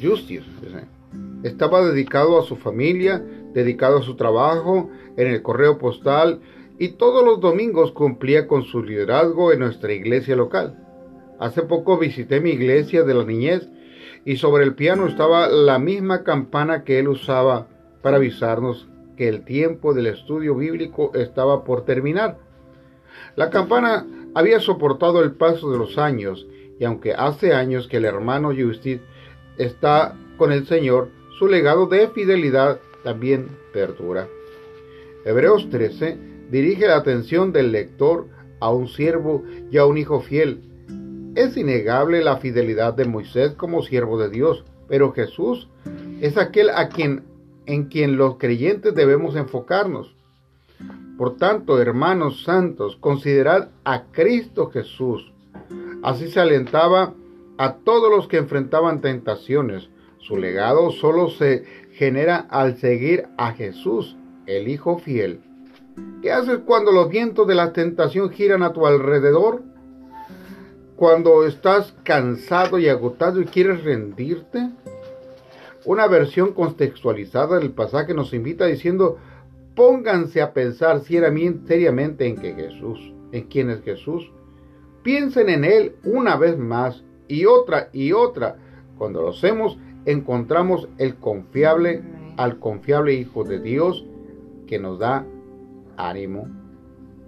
Justice. 0.00 0.44
Estaba 1.42 1.84
dedicado 1.84 2.38
a 2.38 2.44
su 2.44 2.54
familia, 2.54 3.18
dedicado 3.52 3.98
a 3.98 4.02
su 4.02 4.14
trabajo 4.14 4.90
en 5.16 5.26
el 5.26 5.42
correo 5.42 5.78
postal 5.78 6.40
y 6.78 6.90
todos 6.90 7.24
los 7.24 7.40
domingos 7.40 7.90
cumplía 7.90 8.46
con 8.46 8.62
su 8.62 8.84
liderazgo 8.84 9.52
en 9.52 9.58
nuestra 9.58 9.92
iglesia 9.92 10.36
local. 10.36 10.78
Hace 11.40 11.62
poco 11.62 11.98
visité 11.98 12.40
mi 12.40 12.50
iglesia 12.50 13.02
de 13.02 13.14
la 13.14 13.24
niñez 13.24 13.68
y 14.24 14.36
sobre 14.36 14.62
el 14.62 14.76
piano 14.76 15.08
estaba 15.08 15.48
la 15.48 15.80
misma 15.80 16.22
campana 16.22 16.84
que 16.84 17.00
él 17.00 17.08
usaba 17.08 17.73
para 18.04 18.18
avisarnos 18.18 18.86
que 19.16 19.28
el 19.28 19.46
tiempo 19.46 19.94
del 19.94 20.08
estudio 20.08 20.54
bíblico 20.54 21.10
estaba 21.14 21.64
por 21.64 21.86
terminar. 21.86 22.36
La 23.34 23.48
campana 23.48 24.06
había 24.34 24.60
soportado 24.60 25.22
el 25.22 25.32
paso 25.32 25.72
de 25.72 25.78
los 25.78 25.96
años 25.96 26.46
y 26.78 26.84
aunque 26.84 27.14
hace 27.14 27.54
años 27.54 27.88
que 27.88 27.96
el 27.96 28.04
hermano 28.04 28.50
Justice 28.54 29.00
está 29.56 30.14
con 30.36 30.52
el 30.52 30.66
Señor, 30.66 31.08
su 31.38 31.48
legado 31.48 31.86
de 31.86 32.08
fidelidad 32.08 32.78
también 33.04 33.48
perdura. 33.72 34.28
Hebreos 35.24 35.70
13 35.70 36.18
dirige 36.50 36.86
la 36.86 36.96
atención 36.96 37.54
del 37.54 37.72
lector 37.72 38.26
a 38.60 38.70
un 38.70 38.86
siervo 38.86 39.44
y 39.70 39.78
a 39.78 39.86
un 39.86 39.96
hijo 39.96 40.20
fiel. 40.20 40.60
Es 41.36 41.56
innegable 41.56 42.22
la 42.22 42.36
fidelidad 42.36 42.92
de 42.92 43.06
Moisés 43.06 43.52
como 43.52 43.82
siervo 43.82 44.18
de 44.18 44.28
Dios, 44.28 44.62
pero 44.88 45.12
Jesús 45.12 45.70
es 46.20 46.36
aquel 46.36 46.68
a 46.68 46.90
quien 46.90 47.32
en 47.66 47.84
quien 47.84 48.16
los 48.16 48.36
creyentes 48.36 48.94
debemos 48.94 49.36
enfocarnos. 49.36 50.14
Por 51.16 51.36
tanto, 51.36 51.80
hermanos 51.80 52.42
santos, 52.42 52.96
considerad 52.96 53.70
a 53.84 54.04
Cristo 54.10 54.70
Jesús. 54.70 55.32
Así 56.02 56.28
se 56.28 56.40
alentaba 56.40 57.14
a 57.56 57.74
todos 57.76 58.10
los 58.10 58.26
que 58.26 58.38
enfrentaban 58.38 59.00
tentaciones. 59.00 59.88
Su 60.18 60.36
legado 60.36 60.90
solo 60.90 61.28
se 61.28 61.64
genera 61.92 62.36
al 62.50 62.78
seguir 62.78 63.28
a 63.38 63.52
Jesús, 63.52 64.16
el 64.46 64.68
Hijo 64.68 64.98
fiel. 64.98 65.40
¿Qué 66.22 66.32
haces 66.32 66.60
cuando 66.66 66.90
los 66.90 67.08
vientos 67.08 67.46
de 67.46 67.54
la 67.54 67.72
tentación 67.72 68.30
giran 68.30 68.62
a 68.62 68.72
tu 68.72 68.86
alrededor? 68.86 69.62
Cuando 70.96 71.46
estás 71.46 71.94
cansado 72.02 72.78
y 72.78 72.88
agotado 72.88 73.40
y 73.40 73.44
quieres 73.44 73.84
rendirte. 73.84 74.70
Una 75.86 76.06
versión 76.06 76.52
contextualizada 76.52 77.58
del 77.58 77.72
pasaje 77.72 78.14
nos 78.14 78.32
invita 78.32 78.64
diciendo, 78.64 79.18
pónganse 79.76 80.40
a 80.40 80.54
pensar 80.54 81.00
seriamente 81.00 82.26
en 82.26 82.36
que 82.36 82.54
Jesús, 82.54 83.12
en 83.32 83.48
quién 83.48 83.68
es 83.68 83.82
Jesús. 83.82 84.32
Piensen 85.02 85.50
en 85.50 85.64
Él 85.64 85.96
una 86.04 86.36
vez 86.36 86.56
más 86.56 87.04
y 87.28 87.44
otra 87.44 87.90
y 87.92 88.12
otra. 88.12 88.56
Cuando 88.96 89.20
lo 89.20 89.30
hacemos, 89.30 89.76
encontramos 90.06 90.88
el 90.96 91.16
confiable, 91.16 92.02
al 92.38 92.58
confiable 92.58 93.12
Hijo 93.12 93.44
de 93.44 93.60
Dios 93.60 94.06
que 94.66 94.78
nos 94.78 94.98
da 94.98 95.26
ánimo. 95.98 96.48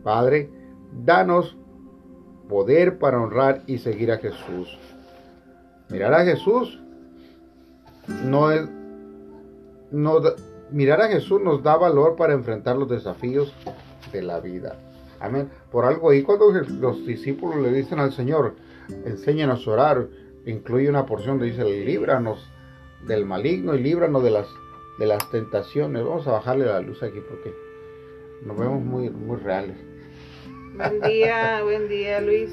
Padre, 0.03 0.49
danos 1.05 1.59
poder 2.49 2.99
para 2.99 3.21
honrar 3.21 3.65
y 3.67 3.79
seguir 3.79 4.13
a 4.13 4.17
Jesús. 4.17 4.79
Mirar 5.91 6.15
a 6.15 6.25
Jesús 6.25 6.81
no 8.25 8.51
es, 8.51 8.69
no, 9.91 10.21
mirar 10.71 11.01
a 11.01 11.09
Jesús 11.09 11.41
nos 11.41 11.63
da 11.63 11.77
valor 11.77 12.17
para 12.17 12.33
enfrentar 12.33 12.77
los 12.77 12.89
desafíos 12.89 13.53
de 14.13 14.23
la 14.23 14.41
vida. 14.41 14.77
Amén. 15.21 15.49
Por 15.71 15.85
algo 15.85 16.11
ahí 16.11 16.23
cuando 16.23 16.53
los 16.53 17.07
discípulos 17.07 17.57
le 17.57 17.73
dicen 17.73 17.99
al 17.99 18.13
Señor, 18.13 18.55
enséñanos 19.05 19.67
a 19.67 19.71
orar, 19.71 20.07
incluye 20.45 20.89
una 20.89 21.07
porción 21.07 21.39
de 21.39 21.47
dice, 21.47 21.65
líbranos 21.65 22.47
del 23.07 23.25
maligno 23.25 23.75
y 23.75 23.83
líbranos 23.83 24.23
de 24.23 24.31
las, 24.31 24.49
de 24.99 25.07
las 25.07 25.31
tentaciones. 25.31 26.05
Vamos 26.05 26.27
a 26.27 26.33
bajarle 26.33 26.67
la 26.67 26.81
luz 26.81 27.03
aquí 27.03 27.21
porque 27.29 27.55
nos 28.45 28.59
vemos 28.59 28.83
muy, 28.83 29.11
muy 29.11 29.39
reales. 29.39 29.77
Buen 30.77 31.01
día, 31.01 31.63
buen 31.63 31.89
día 31.89 32.21
Luis. 32.21 32.51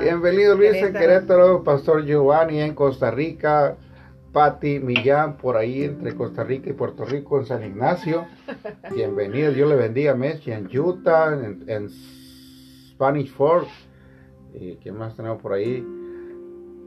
Bienvenido 0.00 0.54
Luis 0.54 0.74
en 0.74 0.92
Querétaro, 0.92 1.64
Pastor 1.64 2.04
Giovanni 2.04 2.60
en 2.60 2.74
Costa 2.74 3.10
Rica, 3.10 3.76
Patti 4.36 4.80
Millán 4.80 5.38
por 5.38 5.56
ahí 5.56 5.84
entre 5.84 6.14
Costa 6.14 6.44
Rica 6.44 6.68
y 6.68 6.74
Puerto 6.74 7.06
Rico 7.06 7.38
en 7.38 7.46
San 7.46 7.64
Ignacio. 7.64 8.26
Bienvenido, 8.94 9.50
Dios 9.50 9.66
le 9.66 9.76
bendiga 9.76 10.14
Messi 10.14 10.52
en 10.52 10.68
Utah, 10.78 11.32
en, 11.32 11.88
Spanish 12.90 13.32
Fork. 13.32 13.66
¿Y 14.52 14.76
quién 14.76 14.98
más 14.98 15.16
tenemos 15.16 15.40
por 15.40 15.54
ahí? 15.54 15.82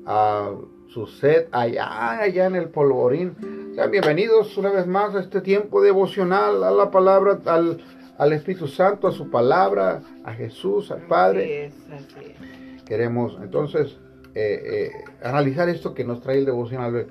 A 0.05 0.51
su 0.89 1.07
set 1.07 1.49
allá, 1.51 2.19
allá 2.21 2.45
en 2.45 2.55
el 2.55 2.69
polvorín. 2.69 3.33
Sean 3.73 3.89
bienvenidos 3.89 4.55
una 4.55 4.69
vez 4.69 4.85
más 4.85 5.15
a 5.15 5.19
este 5.19 5.41
tiempo 5.41 5.81
devocional, 5.81 6.63
a 6.63 6.69
la 6.69 6.91
palabra, 6.91 7.39
al, 7.45 7.81
al 8.19 8.33
Espíritu 8.33 8.67
Santo, 8.67 9.07
a 9.07 9.11
su 9.11 9.31
palabra, 9.31 10.03
a 10.23 10.33
Jesús, 10.33 10.91
al 10.91 11.07
Padre. 11.07 11.71
Queremos 12.85 13.39
entonces 13.41 13.97
eh, 14.35 14.91
eh, 14.91 14.91
analizar 15.23 15.69
esto 15.69 15.95
que 15.95 16.03
nos 16.03 16.21
trae 16.21 16.37
el 16.37 16.45
devocional. 16.45 17.07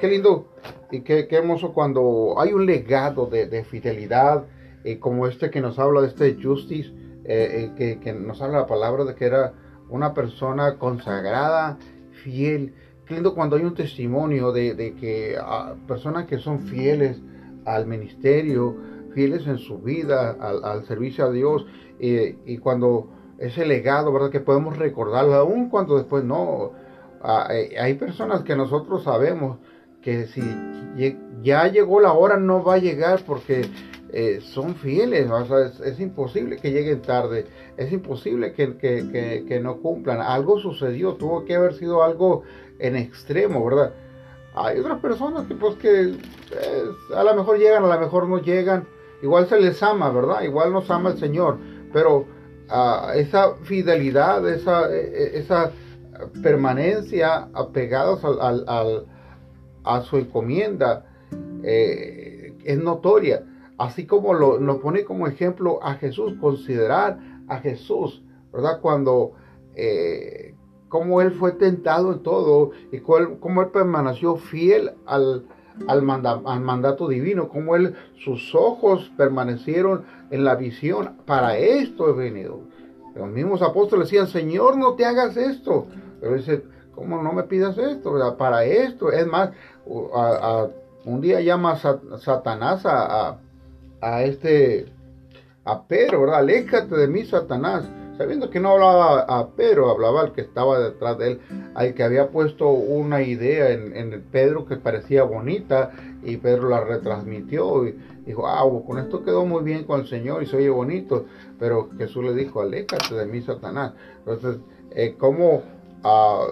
qué 0.00 0.08
lindo 0.08 0.48
y 0.90 1.00
qué, 1.00 1.28
hermoso 1.30 1.74
cuando 1.74 2.34
hay 2.38 2.52
un 2.52 2.64
legado 2.64 3.26
de, 3.26 3.64
fidelidad 3.64 4.44
eh, 4.84 4.98
como 4.98 5.26
este 5.26 5.50
que 5.50 5.60
nos 5.60 5.78
habla 5.78 6.00
de 6.00 6.08
este 6.08 6.36
Justice, 6.42 6.92
que, 7.24 7.98
que, 8.02 8.12
nos 8.12 8.40
habla 8.40 8.60
la 8.60 8.66
palabra 8.66 9.04
de 9.04 9.14
que 9.14 9.26
era 9.26 9.52
una 9.90 10.14
persona 10.14 10.78
consagrada, 10.78 11.78
fiel. 12.22 12.74
Qué 13.06 13.14
lindo 13.14 13.34
cuando 13.34 13.56
hay 13.56 13.64
un 13.64 13.74
testimonio 13.74 14.50
de, 14.50 14.74
de 14.74 14.94
que 14.94 15.36
ah, 15.38 15.74
personas 15.86 16.26
que 16.26 16.38
son 16.38 16.60
fieles 16.60 17.20
al 17.66 17.86
ministerio, 17.86 18.76
fieles 19.14 19.46
en 19.46 19.58
su 19.58 19.78
vida, 19.78 20.30
al 20.40 20.84
servicio 20.86 21.26
a 21.26 21.30
Dios, 21.30 21.66
y 21.98 22.58
cuando 22.58 23.08
ese 23.38 23.66
legado, 23.66 24.12
¿verdad? 24.12 24.30
Que 24.30 24.40
podemos 24.40 24.76
recordarlo, 24.76 25.34
aún 25.34 25.68
cuando 25.68 25.96
después 25.96 26.24
no. 26.24 26.72
Ah, 27.22 27.48
eh, 27.50 27.76
hay 27.78 27.94
personas 27.94 28.42
que 28.42 28.54
nosotros 28.54 29.04
sabemos 29.04 29.58
que 30.02 30.26
si 30.26 30.42
ya 31.42 31.66
llegó 31.68 32.00
la 32.00 32.12
hora 32.12 32.36
no 32.36 32.62
va 32.62 32.74
a 32.74 32.78
llegar 32.78 33.22
porque 33.26 33.62
eh, 34.12 34.40
son 34.42 34.76
fieles, 34.76 35.28
es, 35.82 35.98
imposible 35.98 36.58
que 36.58 36.70
lleguen 36.70 37.00
tarde, 37.02 37.46
es 37.76 37.90
imposible 37.90 38.52
que, 38.52 38.76
que, 38.76 39.60
no 39.60 39.78
cumplan. 39.78 40.20
Algo 40.20 40.58
sucedió, 40.58 41.14
tuvo 41.14 41.44
que 41.44 41.56
haber 41.56 41.74
sido 41.74 42.02
algo 42.04 42.42
en 42.78 42.96
extremo, 42.96 43.64
¿verdad? 43.64 43.92
Hay 44.54 44.78
otras 44.78 45.00
personas 45.00 45.46
que 45.48 45.54
pues 45.54 45.74
que 45.76 46.14
a 47.12 47.24
lo 47.24 47.34
mejor 47.34 47.58
llegan, 47.58 47.84
a 47.84 47.94
lo 47.94 48.00
mejor 48.00 48.28
no 48.28 48.38
llegan, 48.38 48.86
igual 49.22 49.48
se 49.48 49.58
les 49.58 49.82
ama, 49.82 50.10
¿verdad? 50.10 50.42
Igual 50.42 50.72
nos 50.72 50.88
ama 50.90 51.10
el 51.10 51.18
Señor, 51.18 51.58
pero 51.92 52.26
esa 53.14 53.54
fidelidad, 53.62 54.48
esa, 54.48 54.90
e, 54.94 54.98
e, 54.98 55.38
esa 55.38 55.72
permanencia 56.42 57.48
apegados 57.52 58.24
al, 58.24 59.06
a 59.84 60.00
su 60.02 60.16
encomienda 60.16 61.06
eh, 61.62 62.56
es 62.64 62.78
notoria. 62.78 63.44
Así 63.76 64.06
como 64.06 64.34
lo, 64.34 64.80
pone 64.80 65.04
como 65.04 65.26
ejemplo 65.26 65.82
a 65.82 65.94
Jesús, 65.94 66.34
considerar 66.40 67.18
a 67.48 67.58
Jesús, 67.58 68.24
¿verdad? 68.52 68.80
Cuando, 68.80 69.32
eh, 69.74 70.54
como 70.88 71.20
él 71.20 71.32
fue 71.32 71.52
tentado 71.52 72.12
en 72.12 72.22
todo 72.22 72.70
y 72.92 73.00
cuál, 73.00 73.40
cómo 73.40 73.62
él 73.62 73.68
permaneció 73.68 74.36
fiel 74.36 74.92
al, 75.06 75.46
al, 75.86 76.02
mandato 76.02 77.08
divino, 77.08 77.48
como 77.48 77.76
él, 77.76 77.94
sus 78.18 78.54
ojos 78.54 79.10
permanecieron 79.16 80.04
en 80.30 80.44
la 80.44 80.54
visión. 80.54 81.16
Para 81.26 81.56
esto 81.58 82.08
he 82.08 82.12
venido. 82.12 82.60
Los 83.14 83.28
mismos 83.28 83.62
apóstoles 83.62 84.08
decían, 84.08 84.26
Señor, 84.26 84.76
no 84.76 84.94
te 84.94 85.04
hagas 85.04 85.36
esto. 85.36 85.86
Pero 86.20 86.34
dice, 86.34 86.64
¿cómo 86.94 87.22
no 87.22 87.32
me 87.32 87.44
pidas 87.44 87.78
esto? 87.78 88.36
Para 88.36 88.64
esto. 88.64 89.12
Es 89.12 89.26
más, 89.26 89.50
un 89.86 91.20
día 91.20 91.40
llama 91.40 91.72
a 91.72 92.18
Satanás 92.18 92.86
a, 92.86 93.38
a, 94.00 94.22
este, 94.22 94.86
a 95.64 95.82
Pedro, 95.82 96.22
¿verdad? 96.22 96.38
Aléjate 96.38 96.94
de 96.96 97.08
mí, 97.08 97.24
Satanás 97.24 97.84
sabiendo 98.16 98.50
que 98.50 98.60
no 98.60 98.70
hablaba 98.70 99.20
a 99.20 99.48
Pedro, 99.48 99.90
hablaba 99.90 100.22
al 100.22 100.32
que 100.32 100.42
estaba 100.42 100.78
detrás 100.78 101.18
de 101.18 101.32
él, 101.32 101.40
al 101.74 101.94
que 101.94 102.02
había 102.02 102.28
puesto 102.28 102.68
una 102.70 103.22
idea 103.22 103.70
en, 103.70 103.96
en 103.96 104.22
Pedro 104.30 104.66
que 104.66 104.76
parecía 104.76 105.24
bonita 105.24 105.90
y 106.22 106.36
Pedro 106.36 106.68
la 106.68 106.80
retransmitió 106.80 107.86
y 107.86 107.98
dijo, 108.24 108.46
ah, 108.46 108.62
con 108.86 108.98
esto 108.98 109.24
quedó 109.24 109.44
muy 109.44 109.62
bien 109.62 109.84
con 109.84 110.00
el 110.00 110.06
Señor 110.06 110.42
y 110.42 110.46
se 110.46 110.56
oye 110.56 110.70
bonito, 110.70 111.26
pero 111.58 111.90
Jesús 111.98 112.24
le 112.24 112.34
dijo, 112.34 112.60
aléjate 112.60 113.14
de 113.14 113.26
mí, 113.26 113.42
Satanás. 113.42 113.92
Entonces, 114.18 114.58
eh, 114.92 115.16
¿cómo 115.18 115.62
ah, 116.04 116.46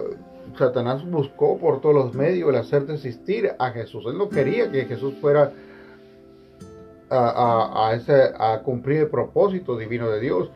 Satanás 0.57 1.09
buscó 1.09 1.57
por 1.57 1.81
todos 1.81 1.95
los 1.95 2.13
medios 2.13 2.49
el 2.49 2.55
hacer 2.55 2.85
desistir 2.85 3.51
a 3.57 3.71
Jesús? 3.71 4.03
Él 4.07 4.17
no 4.17 4.29
quería 4.29 4.71
que 4.71 4.85
Jesús 4.85 5.15
fuera 5.21 5.51
a, 7.09 7.89
a, 7.89 7.93
ese, 7.93 8.31
a 8.37 8.59
cumplir 8.63 9.01
el 9.01 9.07
propósito 9.07 9.77
divino 9.77 10.09
de 10.09 10.19
Dios 10.19 10.49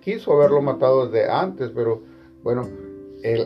quiso 0.00 0.32
haberlo 0.32 0.62
matado 0.62 1.06
desde 1.06 1.30
antes, 1.30 1.70
pero 1.74 2.02
bueno, 2.42 2.68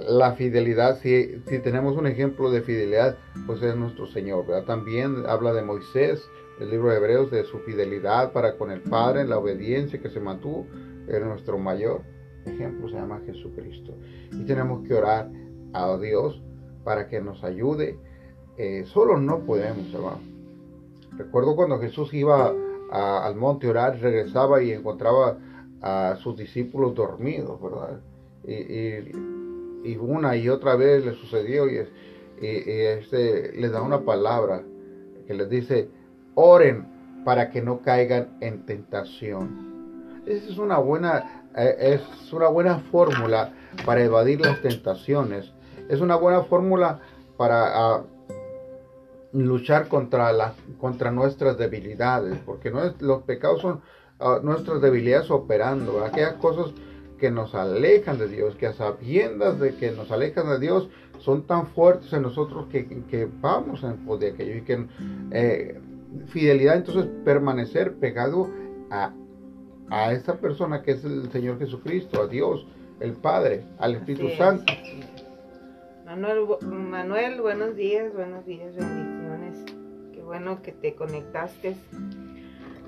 la 0.08 0.32
fidelidad, 0.32 0.98
si, 1.00 1.40
si, 1.46 1.58
tenemos 1.60 1.96
un 1.96 2.06
ejemplo 2.06 2.50
de 2.50 2.62
fidelidad, 2.62 3.16
pues 3.46 3.62
es 3.62 3.76
nuestro 3.76 4.06
Señor, 4.06 4.44
También 4.66 5.24
habla 5.26 5.52
de 5.52 5.62
Moisés, 5.62 6.28
el 6.58 6.70
libro 6.70 6.90
de 6.90 6.96
Hebreos, 6.96 7.30
de 7.30 7.44
su 7.44 7.58
fidelidad 7.60 8.32
para 8.32 8.56
con 8.56 8.72
el 8.72 8.80
Padre, 8.80 9.24
la 9.24 9.38
obediencia 9.38 10.00
que 10.00 10.10
se 10.10 10.18
mantuvo, 10.18 10.66
era 11.06 11.26
nuestro 11.26 11.58
mayor 11.58 12.02
ejemplo, 12.44 12.88
se 12.88 12.96
llama 12.96 13.20
Jesucristo. 13.24 13.94
Y 14.32 14.44
tenemos 14.44 14.86
que 14.86 14.94
orar 14.94 15.30
a 15.72 15.96
Dios 15.98 16.42
para 16.84 17.06
que 17.08 17.20
nos 17.20 17.44
ayude. 17.44 17.98
Eh, 18.56 18.84
solo 18.86 19.18
no 19.18 19.44
podemos, 19.44 19.92
hermano. 19.94 20.20
Recuerdo 21.16 21.54
cuando 21.54 21.78
Jesús 21.78 22.12
iba 22.14 22.52
al 22.90 23.36
monte 23.36 23.66
a 23.66 23.70
orar, 23.70 24.00
regresaba 24.00 24.62
y 24.62 24.72
encontraba 24.72 25.38
a 25.82 26.16
sus 26.22 26.36
discípulos 26.36 26.94
dormidos, 26.94 27.60
¿verdad? 27.60 28.00
Y, 28.46 29.96
una 29.96 30.36
y 30.36 30.48
otra 30.48 30.76
vez 30.76 31.04
le 31.04 31.14
sucedió 31.14 31.68
y, 31.68 31.78
este, 32.40 33.52
les 33.56 33.72
da 33.72 33.82
una 33.82 34.00
palabra 34.00 34.62
que 35.26 35.34
les 35.34 35.48
dice, 35.48 35.88
oren 36.34 37.22
para 37.24 37.50
que 37.50 37.62
no 37.62 37.80
caigan 37.80 38.36
en 38.40 38.64
tentación. 38.64 40.22
Esa 40.26 40.50
es 40.50 40.58
una 40.58 40.78
buena, 40.78 41.46
eh, 41.56 42.00
es 42.00 42.32
una 42.32 42.48
buena 42.48 42.80
fórmula 42.90 43.52
para 43.84 44.04
evadir 44.04 44.40
las 44.40 44.60
tentaciones. 44.62 45.52
Es 45.88 46.00
una 46.00 46.16
buena 46.16 46.42
fórmula 46.42 47.00
para 47.36 47.96
ah, 47.96 48.04
luchar 49.32 49.88
contra, 49.88 50.32
la, 50.32 50.54
contra 50.78 51.10
nuestras 51.10 51.56
debilidades, 51.58 52.38
porque 52.44 52.70
no 52.70 52.82
es, 52.84 53.00
los 53.00 53.22
pecados 53.22 53.60
son 53.62 53.80
nuestras 54.42 54.80
debilidades 54.80 55.30
operando, 55.30 56.04
aquellas 56.04 56.34
cosas 56.34 56.72
que 57.18 57.30
nos 57.30 57.54
alejan 57.54 58.18
de 58.18 58.28
Dios, 58.28 58.54
que 58.56 58.66
a 58.66 58.72
sabiendas 58.72 59.58
de 59.58 59.74
que 59.74 59.90
nos 59.90 60.10
alejan 60.10 60.48
de 60.48 60.58
Dios, 60.58 60.88
son 61.18 61.46
tan 61.46 61.66
fuertes 61.66 62.12
en 62.12 62.22
nosotros 62.22 62.66
que, 62.70 63.28
vamos 63.40 63.82
en 63.82 63.96
pos 64.04 64.20
de 64.20 64.30
aquello 64.30 64.56
y 64.56 64.62
que 64.62 64.86
eh, 65.32 65.80
fidelidad 66.28 66.76
entonces 66.76 67.06
permanecer 67.24 67.94
pegado 67.94 68.48
a, 68.90 69.12
a 69.90 70.12
esta 70.12 70.36
persona 70.36 70.82
que 70.82 70.92
es 70.92 71.04
el 71.04 71.30
Señor 71.30 71.58
Jesucristo, 71.58 72.22
a 72.22 72.28
Dios, 72.28 72.66
el 73.00 73.12
Padre, 73.12 73.64
al 73.78 73.96
Espíritu 73.96 74.28
Santo. 74.36 74.72
Manuel, 76.04 76.46
Manuel, 76.62 77.40
buenos 77.40 77.76
días, 77.76 78.14
buenos 78.14 78.46
días, 78.46 78.74
bendiciones. 78.74 79.64
Qué 80.12 80.22
bueno 80.22 80.62
que 80.62 80.72
te 80.72 80.94
conectaste 80.94 81.76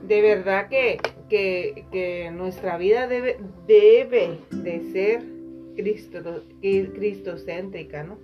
de 0.03 0.23
verdad 0.23 0.69
que, 0.69 0.99
que, 1.31 2.31
nuestra 2.35 2.77
vida 2.77 3.07
debe, 3.07 3.39
debe 3.67 4.39
de 4.51 4.93
ser 4.93 5.23
Cristo, 5.77 6.43
cristocéntrica, 6.61 8.03
¿no? 8.03 8.19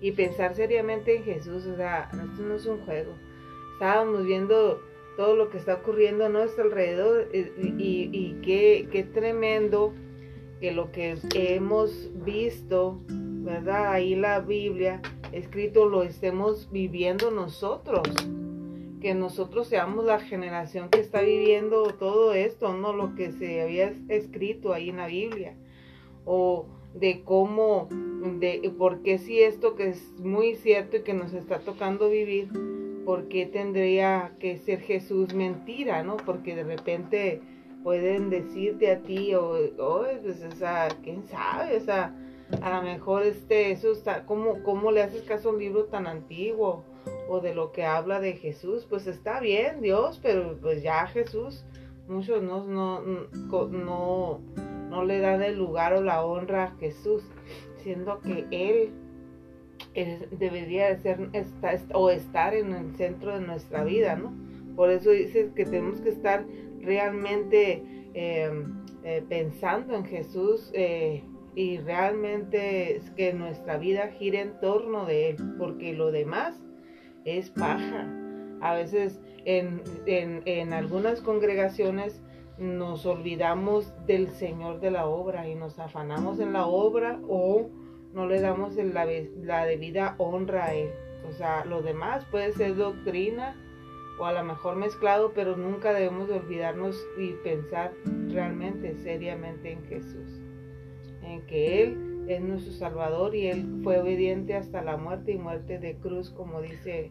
Y 0.00 0.12
pensar 0.12 0.54
seriamente 0.54 1.16
en 1.16 1.24
Jesús, 1.24 1.66
o 1.66 1.76
sea, 1.76 2.10
esto 2.12 2.42
no 2.42 2.54
es 2.54 2.66
un 2.66 2.84
juego. 2.84 3.14
Estábamos 3.74 4.24
viendo 4.24 4.80
todo 5.16 5.36
lo 5.36 5.50
que 5.50 5.58
está 5.58 5.74
ocurriendo 5.74 6.26
a 6.26 6.28
nuestro 6.28 6.64
alrededor 6.64 7.28
y, 7.32 8.10
y, 8.12 8.38
qué, 8.42 8.88
qué 8.90 9.02
tremendo 9.04 9.92
que 10.60 10.72
lo 10.72 10.92
que 10.92 11.16
hemos 11.34 12.10
visto, 12.24 13.00
¿verdad? 13.08 13.92
Ahí 13.92 14.14
la 14.14 14.40
Biblia 14.40 15.00
escrito 15.32 15.88
lo 15.88 16.02
estemos 16.02 16.70
viviendo 16.70 17.30
nosotros 17.30 18.02
que 19.02 19.14
nosotros 19.14 19.66
seamos 19.66 20.04
la 20.04 20.20
generación 20.20 20.88
que 20.88 21.00
está 21.00 21.20
viviendo 21.22 21.82
todo 21.98 22.32
esto, 22.34 22.72
no 22.72 22.92
lo 22.92 23.16
que 23.16 23.32
se 23.32 23.60
había 23.60 23.92
escrito 24.08 24.72
ahí 24.72 24.90
en 24.90 24.98
la 24.98 25.08
Biblia, 25.08 25.56
o 26.24 26.66
de 26.94 27.22
cómo, 27.24 27.88
de 28.38 28.72
por 28.78 29.02
qué 29.02 29.18
si 29.18 29.40
esto 29.40 29.74
que 29.74 29.88
es 29.88 30.12
muy 30.20 30.54
cierto 30.54 30.98
y 30.98 31.02
que 31.02 31.14
nos 31.14 31.34
está 31.34 31.58
tocando 31.58 32.08
vivir, 32.08 32.48
por 33.04 33.26
qué 33.26 33.44
tendría 33.44 34.36
que 34.38 34.56
ser 34.58 34.80
Jesús 34.80 35.34
mentira, 35.34 36.04
¿no? 36.04 36.16
Porque 36.18 36.54
de 36.54 36.62
repente 36.62 37.40
pueden 37.82 38.30
decirte 38.30 38.92
a 38.92 39.00
ti, 39.00 39.34
o, 39.34 39.56
oh, 39.78 40.04
pues, 40.22 40.44
o 40.44 40.52
sea, 40.52 40.86
quién 41.02 41.24
sabe, 41.24 41.76
o 41.76 41.80
sea, 41.80 42.14
a 42.60 42.76
lo 42.76 42.82
mejor 42.82 43.24
este, 43.24 43.72
eso 43.72 43.90
está, 43.90 44.24
¿cómo, 44.26 44.62
cómo 44.62 44.92
le 44.92 45.02
haces 45.02 45.22
caso 45.22 45.48
a 45.48 45.52
un 45.52 45.58
libro 45.58 45.86
tan 45.86 46.06
antiguo? 46.06 46.84
O 47.28 47.40
de 47.40 47.54
lo 47.54 47.72
que 47.72 47.84
habla 47.84 48.20
de 48.20 48.34
Jesús, 48.34 48.86
pues 48.88 49.06
está 49.06 49.40
bien 49.40 49.80
Dios, 49.80 50.20
pero 50.22 50.58
pues 50.60 50.82
ya 50.82 51.06
Jesús, 51.06 51.64
muchos 52.08 52.42
no, 52.42 52.64
no, 52.64 53.00
no, 53.02 54.40
no 54.90 55.04
le 55.04 55.18
dan 55.20 55.42
el 55.42 55.56
lugar 55.56 55.94
o 55.94 56.02
la 56.02 56.24
honra 56.24 56.64
a 56.64 56.76
Jesús, 56.76 57.24
siendo 57.82 58.20
que 58.20 58.46
Él 58.50 58.92
debería 60.38 60.88
de 60.88 60.98
ser 60.98 61.30
o 61.92 62.10
estar 62.10 62.54
en 62.54 62.72
el 62.72 62.94
centro 62.96 63.38
de 63.38 63.46
nuestra 63.46 63.84
vida, 63.84 64.16
¿no? 64.16 64.32
Por 64.76 64.90
eso 64.90 65.10
dice 65.10 65.50
que 65.54 65.64
tenemos 65.64 66.00
que 66.00 66.10
estar 66.10 66.46
realmente 66.80 67.82
em, 68.14 68.82
eh, 69.04 69.22
pensando 69.28 69.94
en 69.94 70.04
Jesús 70.04 70.70
eh, 70.74 71.22
y 71.54 71.78
realmente 71.78 73.00
que 73.16 73.34
nuestra 73.34 73.76
vida 73.76 74.08
gire 74.08 74.40
en 74.40 74.58
torno 74.60 75.04
de 75.04 75.30
Él, 75.30 75.36
porque 75.58 75.92
lo 75.92 76.10
demás 76.10 76.61
es 77.24 77.50
paja. 77.50 78.08
A 78.60 78.74
veces 78.74 79.20
en, 79.44 79.82
en 80.06 80.72
algunas 80.72 81.20
congregaciones 81.20 82.22
nos 82.58 83.06
olvidamos 83.06 83.92
del 84.06 84.30
Señor 84.30 84.80
de 84.80 84.90
la 84.90 85.06
obra 85.06 85.48
y 85.48 85.54
nos 85.54 85.78
afanamos 85.78 86.38
en 86.38 86.52
la 86.52 86.66
obra 86.66 87.18
o 87.28 87.68
no 88.12 88.26
le 88.26 88.40
damos 88.40 88.76
la, 88.76 89.06
la 89.42 89.64
debida 89.64 90.14
honra 90.18 90.66
a 90.66 90.74
Él. 90.74 90.90
O 91.28 91.32
sea, 91.32 91.64
lo 91.64 91.82
demás 91.82 92.24
puede 92.26 92.52
ser 92.52 92.76
doctrina 92.76 93.56
o 94.18 94.26
a 94.26 94.32
lo 94.32 94.44
mejor 94.44 94.76
mezclado, 94.76 95.32
pero 95.34 95.56
nunca 95.56 95.92
debemos 95.92 96.28
de 96.28 96.34
olvidarnos 96.34 96.96
y 97.18 97.32
pensar 97.42 97.92
realmente, 98.28 98.94
seriamente 98.96 99.72
en 99.72 99.84
Jesús. 99.86 100.40
En 101.22 101.42
que 101.46 101.82
Él 101.82 102.11
es 102.36 102.42
nuestro 102.42 102.72
Salvador 102.72 103.34
y 103.34 103.48
Él 103.48 103.80
fue 103.82 104.00
obediente 104.00 104.54
hasta 104.54 104.82
la 104.82 104.96
muerte 104.96 105.32
y 105.32 105.38
muerte 105.38 105.78
de 105.78 105.96
cruz, 105.96 106.30
como 106.30 106.60
dice 106.60 107.10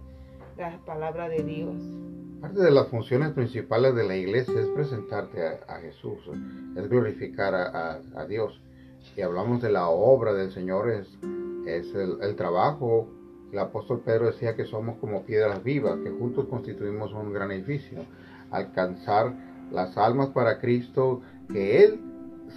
la 0.57 0.79
palabra 0.85 1.29
de 1.29 1.43
Dios. 1.43 1.75
Parte 2.41 2.61
de 2.61 2.71
las 2.71 2.87
funciones 2.87 3.31
principales 3.31 3.95
de 3.95 4.03
la 4.03 4.15
iglesia 4.15 4.59
es 4.59 4.67
presentarte 4.69 5.41
a, 5.67 5.75
Jesús, 5.79 6.19
es 6.75 6.89
glorificar 6.89 7.53
a, 7.53 8.25
Dios. 8.27 8.61
Y 9.15 9.21
hablamos 9.21 9.61
de 9.61 9.71
la 9.71 9.87
obra 9.89 10.33
del 10.33 10.51
Señor, 10.51 10.89
es, 10.89 11.07
es 11.67 11.93
el, 11.93 12.35
trabajo. 12.35 13.09
El 13.51 13.59
apóstol 13.59 14.01
Pedro 14.03 14.27
decía 14.27 14.55
que 14.55 14.65
somos 14.65 14.97
como 14.97 15.23
piedras 15.23 15.63
vivas, 15.63 15.99
que 16.03 16.09
juntos 16.09 16.47
constituimos 16.47 17.13
un 17.13 17.31
gran 17.31 17.51
edificio. 17.51 18.05
Alcanzar 18.49 19.33
las 19.71 19.97
almas 19.97 20.29
para 20.29 20.59
Cristo, 20.59 21.21
que 21.51 21.83
Él 21.83 22.10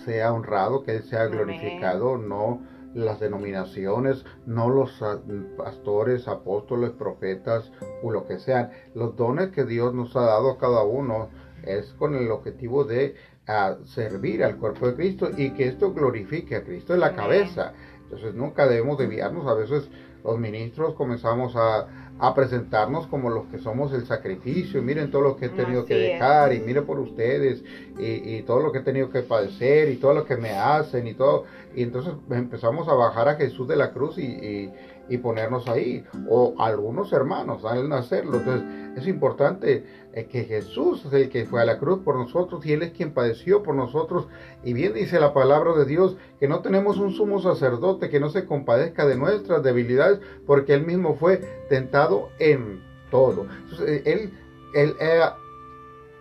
sea 0.04 0.32
honrado, 0.32 0.82
que 0.82 0.96
Él 0.96 1.02
sea 1.04 1.26
glorificado, 1.26 2.18
no 2.18 2.60
las 2.94 3.20
denominaciones, 3.20 4.24
no 4.46 4.70
los 4.70 5.02
ah, 5.02 5.18
pastores, 5.56 6.28
apóstoles, 6.28 6.90
profetas 6.90 7.70
o 8.02 8.10
lo 8.10 8.26
que 8.26 8.38
sean. 8.38 8.70
Los 8.94 9.16
dones 9.16 9.50
que 9.50 9.64
Dios 9.64 9.94
nos 9.94 10.14
ha 10.16 10.22
dado 10.22 10.50
a 10.50 10.58
cada 10.58 10.84
uno 10.84 11.28
es 11.64 11.92
con 11.94 12.14
el 12.14 12.30
objetivo 12.30 12.84
de 12.84 13.16
ah, 13.46 13.76
servir 13.84 14.44
al 14.44 14.56
cuerpo 14.56 14.88
de 14.88 14.94
Cristo 14.94 15.30
y 15.36 15.50
que 15.50 15.68
esto 15.68 15.92
glorifique 15.92 16.56
a 16.56 16.64
Cristo 16.64 16.94
en 16.94 17.00
la 17.00 17.14
cabeza. 17.14 17.72
Entonces 18.04 18.34
nunca 18.34 18.66
debemos 18.66 18.98
desviarnos. 18.98 19.46
A 19.46 19.54
veces 19.54 19.88
los 20.22 20.38
ministros 20.38 20.94
comenzamos 20.94 21.54
a, 21.56 21.86
presentarnos 22.34 23.06
como 23.08 23.28
los 23.28 23.46
que 23.46 23.58
somos 23.58 23.92
el 23.92 24.06
sacrificio. 24.06 24.80
Miren 24.82 25.10
todo 25.10 25.20
lo 25.20 25.36
que 25.36 25.46
he 25.46 25.48
tenido 25.50 25.84
que 25.84 25.94
dejar 25.94 26.54
y 26.54 26.60
miren 26.60 26.86
por 26.86 26.98
ustedes 26.98 27.62
y, 27.98 28.36
y, 28.36 28.42
todo 28.42 28.60
lo 28.60 28.72
que 28.72 28.78
he 28.78 28.82
tenido 28.82 29.10
que 29.10 29.22
padecer 29.22 29.90
y 29.90 29.96
todo 29.96 30.14
lo 30.14 30.24
que 30.24 30.36
me 30.36 30.50
hacen 30.50 31.06
y 31.06 31.14
todo. 31.14 31.44
Y 31.74 31.82
entonces 31.82 32.14
empezamos 32.30 32.88
a 32.88 32.94
bajar 32.94 33.28
a 33.28 33.34
Jesús 33.34 33.66
de 33.68 33.76
la 33.76 33.92
cruz 33.92 34.16
y, 34.18 34.22
y 34.22 34.72
ponernos 35.18 35.68
ahí. 35.68 36.04
O 36.28 36.54
algunos 36.58 37.12
hermanos 37.12 37.64
al 37.64 37.88
nacerlo. 37.88 38.38
Entonces 38.38 38.62
es 38.96 39.06
importante 39.06 39.84
eh, 40.12 40.26
que 40.26 40.44
Jesús 40.44 41.04
es 41.06 41.12
el 41.12 41.28
que 41.28 41.44
fue 41.46 41.60
a 41.60 41.64
la 41.64 41.78
cruz 41.78 42.00
por 42.04 42.16
nosotros 42.16 42.64
y 42.64 42.72
Él 42.72 42.82
es 42.82 42.92
quien 42.92 43.12
padeció 43.12 43.62
por 43.62 43.74
nosotros. 43.74 44.28
Y 44.62 44.72
bien 44.72 44.94
dice 44.94 45.20
la 45.20 45.32
palabra 45.32 45.72
de 45.72 45.84
Dios 45.84 46.16
que 46.38 46.48
no 46.48 46.60
tenemos 46.60 46.98
un 46.98 47.12
sumo 47.12 47.40
sacerdote 47.40 48.08
que 48.08 48.20
no 48.20 48.30
se 48.30 48.44
compadezca 48.46 49.06
de 49.06 49.16
nuestras 49.16 49.62
debilidades 49.62 50.20
porque 50.46 50.74
Él 50.74 50.86
mismo 50.86 51.14
fue 51.16 51.38
tentado 51.68 52.30
en 52.38 52.82
todo. 53.10 53.46
Entonces, 53.64 54.02
él, 54.06 54.32
él, 54.74 54.96
eh, 55.00 55.22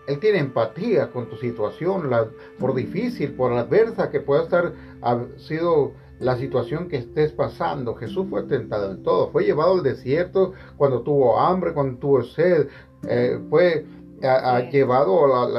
él 0.07 0.19
tiene 0.19 0.39
empatía 0.39 1.11
con 1.11 1.29
tu 1.29 1.37
situación, 1.37 2.09
por 2.59 2.75
difícil, 2.75 3.33
por 3.33 3.53
adversa 3.53 4.11
que 4.11 4.19
pueda 4.19 4.43
estar, 4.43 4.73
ha 5.01 5.19
sido 5.37 5.93
la 6.19 6.37
situación 6.37 6.87
que 6.87 6.97
estés 6.97 7.31
pasando. 7.31 7.95
Jesús 7.95 8.27
fue 8.29 8.43
tentado 8.43 8.91
en 8.91 9.03
todo. 9.03 9.29
Fue 9.31 9.43
llevado 9.43 9.73
al 9.73 9.83
desierto 9.83 10.53
cuando 10.77 11.01
tuvo 11.01 11.39
hambre, 11.39 11.73
cuando 11.73 11.99
tuvo 11.99 12.23
sed. 12.23 12.67
Eh, 13.07 13.39
fue 13.49 13.85
llevado, 14.71 15.49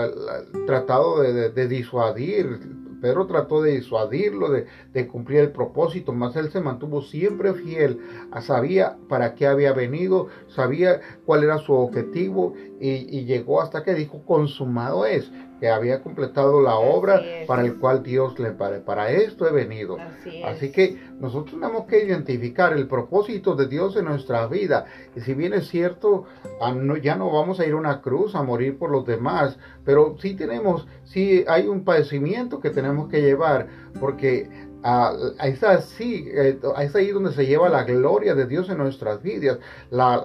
tratado 0.66 1.20
de, 1.22 1.68
disuadir. 1.68 2.60
Pedro 3.00 3.26
trató 3.26 3.60
de 3.60 3.72
disuadirlo, 3.72 4.48
de, 4.50 5.08
cumplir 5.08 5.40
el 5.40 5.52
propósito, 5.52 6.12
mas 6.12 6.34
él 6.36 6.50
se 6.50 6.60
mantuvo 6.60 7.02
siempre 7.02 7.52
fiel. 7.52 8.00
Sabía 8.40 8.96
para 9.08 9.34
qué 9.34 9.46
había 9.46 9.74
venido, 9.74 10.28
sabía 10.48 11.00
cuál 11.26 11.44
era 11.44 11.58
su 11.58 11.74
objetivo 11.74 12.54
y, 12.84 13.18
y 13.18 13.24
llegó 13.24 13.62
hasta 13.62 13.82
que 13.82 13.94
dijo, 13.94 14.22
consumado 14.26 15.06
es 15.06 15.30
que 15.58 15.70
había 15.70 16.02
completado 16.02 16.60
la 16.60 16.76
obra 16.76 17.22
para 17.46 17.62
el 17.62 17.76
cual 17.76 18.02
Dios 18.02 18.38
le 18.38 18.50
para, 18.50 18.84
para 18.84 19.10
esto 19.10 19.48
he 19.48 19.52
venido. 19.52 19.96
Así, 20.44 20.70
que 20.70 21.00
nosotros 21.18 21.58
tenemos 21.58 21.86
que 21.86 22.04
identificar 22.04 22.74
el 22.74 22.86
propósito 22.86 23.54
de 23.54 23.68
Dios 23.68 23.96
en 23.96 24.04
nuestra 24.04 24.46
vida. 24.48 24.84
Y 25.16 25.20
si 25.20 25.32
bien 25.32 25.54
es 25.54 25.68
cierto, 25.68 26.24
ah, 26.60 26.74
ya 27.02 27.16
no 27.16 27.30
vamos 27.30 27.58
a 27.58 27.66
ir 27.66 27.72
a 27.72 27.76
una 27.76 28.02
cruz 28.02 28.34
a 28.34 28.42
morir 28.42 28.76
por 28.76 28.90
los 28.90 29.06
demás, 29.06 29.56
pero 29.84 30.16
sí 30.20 30.34
tenemos, 30.34 30.86
sí 31.04 31.42
hay 31.48 31.66
un 31.66 31.84
padecimiento 31.84 32.60
que 32.60 32.68
tenemos 32.68 33.08
que 33.08 33.22
llevar, 33.22 33.68
porque 33.98 34.50
es, 35.42 35.62
así, 35.64 36.28
eh, 36.28 36.58
es 36.80 36.94
ahí 36.94 37.10
donde 37.10 37.32
se 37.32 37.46
lleva 37.46 37.68
la 37.70 37.84
gloria 37.84 38.34
de 38.34 38.46
Dios 38.46 38.68
en 38.68 38.78
nuestras 38.78 39.22
vidas. 39.22 39.58
La, 39.90 40.22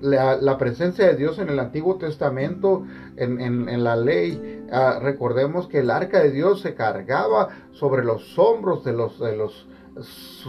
la, 0.00 0.58
presencia 0.58 1.06
de 1.06 1.14
Dios 1.14 1.38
en 1.38 1.48
el 1.48 1.58
Antiguo 1.58 1.96
Testamento, 1.96 2.84
en, 3.16 3.40
en, 3.40 3.84
la 3.84 3.96
ley, 3.96 4.66
ah, 4.72 4.98
recordemos 5.00 5.68
que 5.68 5.78
el 5.78 5.90
arca 5.90 6.20
de 6.20 6.32
Dios 6.32 6.60
se 6.60 6.74
cargaba 6.74 7.48
sobre 7.72 8.04
los 8.04 8.36
hombros 8.38 8.84
de 8.84 8.92
los, 8.92 9.18
de 9.20 9.36
los 9.36 9.68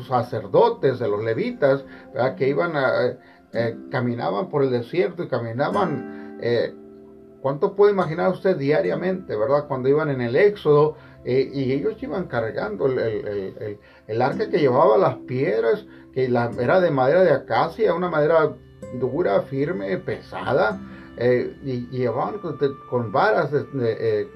sacerdotes, 0.07 0.99
de 0.99 1.07
los 1.07 1.23
levitas, 1.23 1.85
que 2.37 2.49
iban 2.49 2.75
a, 2.75 3.17
eh, 3.53 3.77
caminaban 3.91 4.49
por 4.49 4.63
el 4.63 4.71
desierto 4.71 5.23
y 5.23 5.27
caminaban. 5.27 6.39
Eh, 6.41 6.73
¿Cuánto 7.41 7.75
puede 7.75 7.91
imaginar 7.91 8.31
usted 8.31 8.55
diariamente, 8.55 9.35
verdad? 9.35 9.67
Cuando 9.67 9.89
iban 9.89 10.09
en 10.09 10.21
el 10.21 10.35
Éxodo, 10.35 10.95
eh, 11.23 11.49
y 11.53 11.71
ellos 11.71 12.01
iban 12.01 12.25
cargando 12.25 12.87
el, 12.87 14.21
arca 14.21 14.49
que 14.49 14.57
llevaba 14.57 14.97
las 14.97 15.15
piedras, 15.17 15.85
que 16.13 16.27
la, 16.27 16.51
era 16.59 16.81
de 16.81 16.89
madera 16.91 17.23
de 17.23 17.31
acacia, 17.31 17.93
una 17.93 18.09
madera 18.09 18.55
dura, 18.99 19.41
firme, 19.43 19.97
pesada, 19.97 20.81
eh, 21.17 21.55
y, 21.63 21.87
llevaban 21.89 22.39
con, 22.89 23.11
varas, 23.11 23.51
eh, 23.53 24.27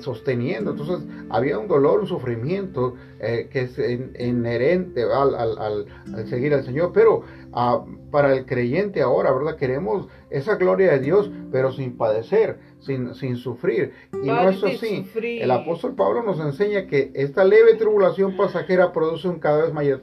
sosteniendo. 0.00 0.70
Entonces 0.70 1.06
había 1.28 1.58
un 1.58 1.68
dolor, 1.68 2.00
un 2.00 2.06
sufrimiento 2.06 2.94
que 3.18 3.48
es 3.52 3.78
inherente 4.18 5.02
al, 5.02 5.34
al, 5.34 5.86
seguir 6.26 6.54
al 6.54 6.64
Señor, 6.64 6.92
pero 6.94 7.22
ah, 7.52 7.84
para 8.10 8.34
el 8.34 8.46
creyente 8.46 9.02
ahora, 9.02 9.32
¿verdad? 9.32 9.56
Queremos 9.56 10.08
esa 10.30 10.56
gloria 10.56 10.92
de 10.92 11.00
Dios, 11.00 11.30
pero 11.52 11.70
sin 11.72 11.98
padecer 11.98 12.58
sin, 12.80 13.14
sin 13.14 13.36
sufrir. 13.36 13.92
Y 14.12 14.26
no 14.26 14.48
es 14.48 14.62
así. 14.62 15.06
El 15.14 15.50
apóstol 15.50 15.94
Pablo 15.94 16.22
nos 16.22 16.40
enseña 16.40 16.86
que 16.86 17.10
esta 17.14 17.44
leve 17.44 17.74
tribulación 17.74 18.36
pasajera 18.36 18.92
produce 18.92 19.28
un 19.28 19.38
cada 19.38 19.64
vez 19.64 19.72
mayor 19.72 20.02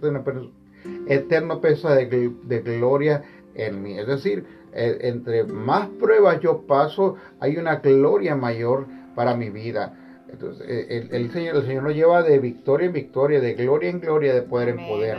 eterno 1.07 1.61
peso 1.61 1.89
de, 1.89 2.31
de 2.43 2.61
gloria 2.61 3.23
en 3.55 3.81
mí. 3.81 3.97
Es 3.97 4.07
decir, 4.07 4.45
eh, 4.73 4.97
entre 5.01 5.43
más 5.43 5.87
pruebas 5.99 6.39
yo 6.39 6.61
paso, 6.67 7.15
hay 7.39 7.57
una 7.57 7.77
gloria 7.77 8.35
mayor 8.35 8.85
para 9.15 9.35
mi 9.35 9.49
vida. 9.49 9.97
Entonces, 10.29 10.65
eh, 10.69 11.07
el, 11.11 11.31
Señor, 11.31 11.55
el 11.55 11.65
Señor 11.65 11.83
nos 11.83 11.95
lleva 11.95 12.21
de 12.21 12.37
victoria 12.37 12.87
en 12.87 12.93
victoria, 12.93 13.39
de 13.39 13.53
gloria 13.53 13.89
en 13.89 13.99
gloria, 13.99 14.33
de 14.33 14.41
poder 14.41 14.69
en 14.69 14.87
poder. 14.87 15.17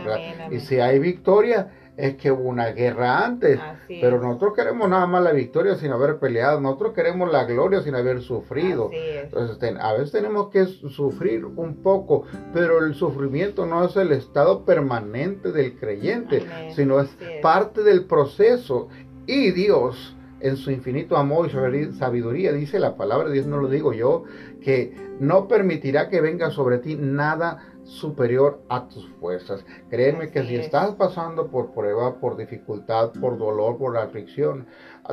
Y 0.51 0.59
si 0.59 0.79
hay 0.79 0.99
victoria, 0.99 1.71
es 1.99 2.15
que 2.15 2.31
hubo 2.31 2.43
una 2.43 2.67
guerra 2.67 3.25
antes, 3.25 3.59
pero 3.87 4.21
nosotros 4.21 4.53
queremos 4.55 4.89
nada 4.89 5.05
más 5.05 5.21
la 5.21 5.33
victoria 5.33 5.75
sin 5.75 5.91
haber 5.91 6.17
peleado, 6.17 6.61
nosotros 6.61 6.93
queremos 6.93 7.29
la 7.29 7.43
gloria 7.43 7.81
sin 7.81 7.93
haber 7.93 8.21
sufrido. 8.21 8.89
Entonces, 8.93 9.75
a 9.79 9.93
veces 9.93 10.11
tenemos 10.11 10.49
que 10.49 10.65
sufrir 10.65 11.43
un 11.45 11.83
poco, 11.83 12.23
pero 12.53 12.85
el 12.85 12.95
sufrimiento 12.95 13.65
no 13.65 13.83
es 13.83 13.95
el 13.97 14.13
estado 14.13 14.63
permanente 14.63 15.51
del 15.51 15.77
creyente, 15.77 16.45
sino 16.73 17.01
es 17.01 17.09
parte 17.41 17.83
del 17.83 18.05
proceso. 18.05 18.87
Y 19.25 19.51
Dios, 19.51 20.15
en 20.39 20.55
su 20.55 20.71
infinito 20.71 21.17
amor 21.17 21.47
y 21.47 21.91
sabiduría, 21.93 22.53
dice 22.53 22.79
la 22.79 22.95
palabra 22.95 23.27
de 23.27 23.33
Dios, 23.33 23.45
no 23.45 23.57
lo 23.57 23.67
digo 23.67 23.91
yo, 23.91 24.23
que 24.61 24.95
no 25.19 25.49
permitirá 25.49 26.07
que 26.07 26.21
venga 26.21 26.49
sobre 26.49 26.77
ti 26.77 26.95
nada 26.95 27.59
superior 27.89 28.61
a 28.69 28.87
tus 28.87 29.07
fuerzas. 29.19 29.65
Créeme 29.89 30.29
que 30.29 30.43
si 30.43 30.55
estás 30.55 30.93
pasando 30.95 31.47
por 31.47 31.71
prueba, 31.71 32.15
por 32.19 32.37
dificultad, 32.37 33.11
por 33.19 33.37
dolor, 33.37 33.77
por 33.77 33.97
aflicción, 33.97 34.67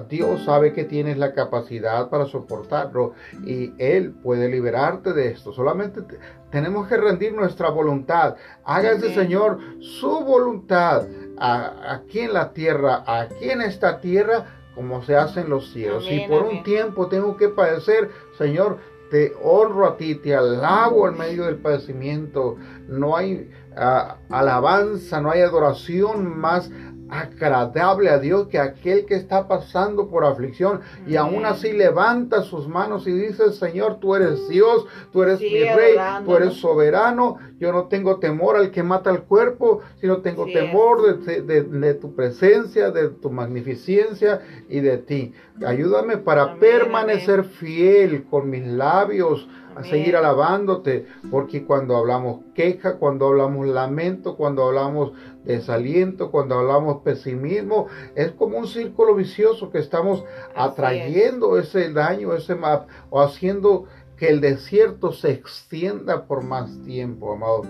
Dios 0.08 0.44
sabe 0.44 0.74
que 0.74 0.84
tienes 0.84 1.16
la 1.16 1.32
capacidad 1.32 2.10
para 2.10 2.26
soportarlo 2.26 3.14
y 3.44 3.72
Él 3.78 4.12
puede 4.12 4.48
liberarte 4.50 5.14
de 5.14 5.28
esto. 5.28 5.52
Solamente 5.52 6.02
tenemos 6.50 6.86
que 6.86 6.98
rendir 6.98 7.32
nuestra 7.32 7.70
voluntad. 7.70 8.36
Hágase, 8.64 9.14
Señor, 9.14 9.58
su 9.80 10.20
voluntad 10.20 11.06
aquí 11.38 12.20
en 12.20 12.34
la 12.34 12.52
tierra, 12.52 13.04
aquí 13.06 13.50
en 13.50 13.62
esta 13.62 14.00
tierra, 14.00 14.44
como 14.74 15.02
se 15.02 15.16
hace 15.16 15.40
en 15.40 15.48
los 15.48 15.72
cielos. 15.72 16.06
y 16.10 16.28
por 16.28 16.42
un 16.42 16.62
tiempo 16.62 17.08
tengo 17.08 17.38
que 17.38 17.48
padecer, 17.48 18.10
Señor, 18.36 18.78
te 19.10 19.32
honro 19.42 19.86
a 19.86 19.96
ti, 19.96 20.14
te 20.16 20.34
alabo 20.34 21.08
en 21.08 21.18
medio 21.18 21.44
del 21.44 21.56
padecimiento. 21.56 22.56
No 22.88 23.16
hay 23.16 23.50
ah, 23.76 24.16
alabanza, 24.30 25.20
no 25.20 25.30
hay 25.30 25.40
adoración 25.40 26.38
más 26.38 26.70
agradable 27.08 28.10
a 28.10 28.18
Dios 28.18 28.48
que 28.48 28.58
aquel 28.58 29.06
que 29.06 29.14
está 29.14 29.46
pasando 29.48 30.08
por 30.08 30.24
aflicción 30.24 30.80
y 31.06 31.16
aún 31.16 31.44
así 31.44 31.72
levanta 31.72 32.42
sus 32.42 32.68
manos 32.68 33.06
y 33.06 33.12
dice, 33.12 33.52
Señor, 33.52 33.98
tú 34.00 34.14
eres 34.14 34.48
Dios, 34.48 34.86
tú 35.12 35.22
eres 35.22 35.40
mi 35.40 35.64
rey, 35.64 35.96
tú 36.24 36.36
eres 36.36 36.54
soberano, 36.54 37.38
yo 37.58 37.72
no 37.72 37.84
tengo 37.84 38.18
temor 38.18 38.56
al 38.56 38.70
que 38.70 38.82
mata 38.82 39.10
el 39.10 39.22
cuerpo, 39.22 39.80
sino 40.00 40.18
tengo 40.18 40.46
temor 40.46 41.20
de, 41.24 41.94
tu 41.94 42.14
presencia, 42.14 42.90
de 42.90 43.08
tu 43.08 43.30
magnificencia 43.30 44.40
y 44.68 44.80
de 44.80 44.98
ti. 44.98 45.32
Ayúdame 45.64 46.18
para 46.18 46.56
permanecer 46.56 47.44
fiel 47.44 48.24
con 48.24 48.50
mis 48.50 48.66
labios 48.66 49.48
a 49.76 49.84
seguir 49.84 50.16
alabándote, 50.16 51.06
porque 51.30 51.64
cuando 51.64 51.96
hablamos 51.96 52.40
queja, 52.54 52.96
cuando 52.96 53.26
hablamos 53.26 53.66
lamento, 53.66 54.36
cuando 54.36 54.64
hablamos 54.64 55.12
desaliento, 55.44 56.30
cuando 56.30 56.58
hablamos 56.58 57.02
pesimismo, 57.02 57.86
es 58.14 58.32
como 58.32 58.58
un 58.58 58.66
círculo 58.66 59.14
vicioso 59.14 59.70
que 59.70 59.78
estamos 59.78 60.24
atrayendo 60.54 61.58
ese 61.58 61.92
daño, 61.92 62.32
ese 62.32 62.54
map, 62.54 62.88
o 63.10 63.20
haciendo 63.20 63.84
que 64.16 64.28
el 64.28 64.40
desierto 64.40 65.12
se 65.12 65.30
extienda 65.32 66.24
por 66.26 66.42
más 66.42 66.82
tiempo, 66.84 67.32
amado. 67.32 67.62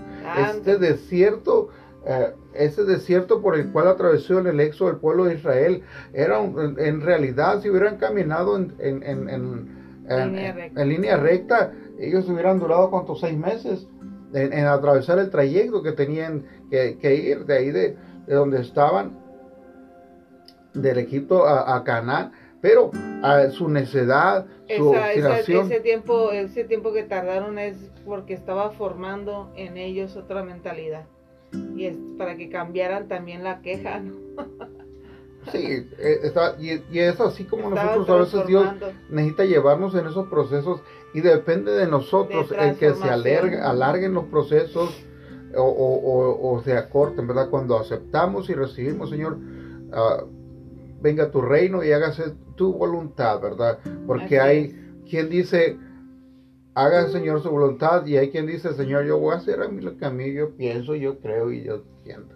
Este 0.49 0.79
desierto, 0.79 1.71
eh, 2.07 2.33
ese 2.55 2.85
desierto 2.85 3.43
por 3.43 3.57
el 3.57 3.73
cual 3.73 3.89
atravesó 3.89 4.39
en 4.39 4.47
el 4.47 4.61
éxodo 4.61 4.91
el 4.91 4.97
pueblo 4.99 5.25
de 5.25 5.35
Israel, 5.35 5.83
era 6.13 6.41
en 6.41 7.01
realidad, 7.01 7.61
si 7.63 7.69
hubieran 7.69 7.97
caminado 7.97 8.57
en, 8.57 8.75
en, 8.79 9.29
en 10.09 10.89
línea 10.89 11.17
recta, 11.17 11.73
ellos 11.99 12.29
hubieran 12.29 12.59
durado 12.59 12.91
cuántos 12.91 13.21
seis 13.21 13.37
meses 13.37 13.87
en, 14.33 14.67
atravesar 14.67 15.19
el 15.19 15.31
trayecto 15.31 15.83
que 15.83 15.93
tenían 15.93 16.45
que, 16.71 17.15
ir 17.15 17.47
de 17.47 17.57
ahí 17.57 17.71
de, 17.71 17.97
donde 18.27 18.61
estaban, 18.61 19.19
del 20.75 20.99
Egipto 20.99 21.47
a, 21.47 21.83
Canaán, 21.85 22.33
pero 22.61 22.91
a 23.23 23.49
su 23.51 23.69
necedad, 23.69 24.47
su 24.77 24.95
ese 24.95 25.81
tiempo, 25.81 26.33
ese 26.33 26.65
tiempo 26.65 26.93
que 26.93 27.05
tardaron 27.05 27.59
es 27.59 27.77
porque 28.05 28.35
estaba 28.35 28.71
formando 28.71 29.53
en 29.57 29.77
ellos 29.77 30.17
otra 30.17 30.43
mentalidad. 30.43 31.07
Y 31.75 31.87
es 31.87 31.97
para 32.19 32.37
que 32.37 32.51
cambiaran 32.51 33.09
también 33.09 33.43
la 33.45 33.61
queja, 33.63 34.01
¿no? 34.01 34.15
Sí, 35.53 35.89
eh, 35.99 36.21
está, 36.25 36.57
y, 36.59 36.99
es 36.99 37.21
así 37.21 37.45
como 37.45 37.71
nosotros 37.71 38.11
a 38.11 38.17
veces 38.17 38.47
Dios 38.49 38.67
necesita 39.11 39.45
llevarnos 39.45 39.95
en 39.95 40.07
esos 40.07 40.27
procesos 40.27 40.81
y 41.17 41.23
depende 41.23 41.73
de 41.73 41.87
nosotros 41.87 42.53
el 42.53 42.77
que 42.77 42.93
se 42.93 43.09
alarguen 43.09 44.13
los 44.13 44.27
procesos 44.27 45.03
o, 45.57 46.61
se 46.63 46.77
acorten, 46.77 47.27
¿verdad? 47.27 47.49
Cuando 47.49 47.79
aceptamos 47.79 48.51
y 48.51 48.53
recibimos, 48.53 49.09
Señor, 49.09 49.39
ah, 49.95 50.25
venga 51.01 51.31
tu 51.31 51.41
reino 51.41 51.83
y 51.83 51.91
hágase 51.91 52.35
tu 52.55 52.75
voluntad, 52.75 53.41
¿verdad? 53.41 53.79
Porque 54.07 54.39
hay 54.39 54.79
quien 55.09 55.31
dice, 55.31 55.79
haga 56.75 57.09
Señor 57.09 57.43
su 57.43 57.51
voluntad 57.51 58.05
y 58.05 58.19
hay 58.19 58.29
quien 58.29 58.45
dice, 58.45 58.75
Señor, 58.75 59.07
yo 59.07 59.19
voy 59.19 59.33
a 59.33 59.39
hacer 59.39 59.63
a 59.63 59.69
mí 59.69 59.81
lo 59.81 59.97
que 59.97 60.05
a 60.05 60.11
mí 60.11 60.35
yo 60.35 60.55
pienso, 60.55 60.95
yo 60.95 61.19
creo 61.21 61.51
y 61.51 61.65
yo 61.65 61.83
siento. 62.05 62.36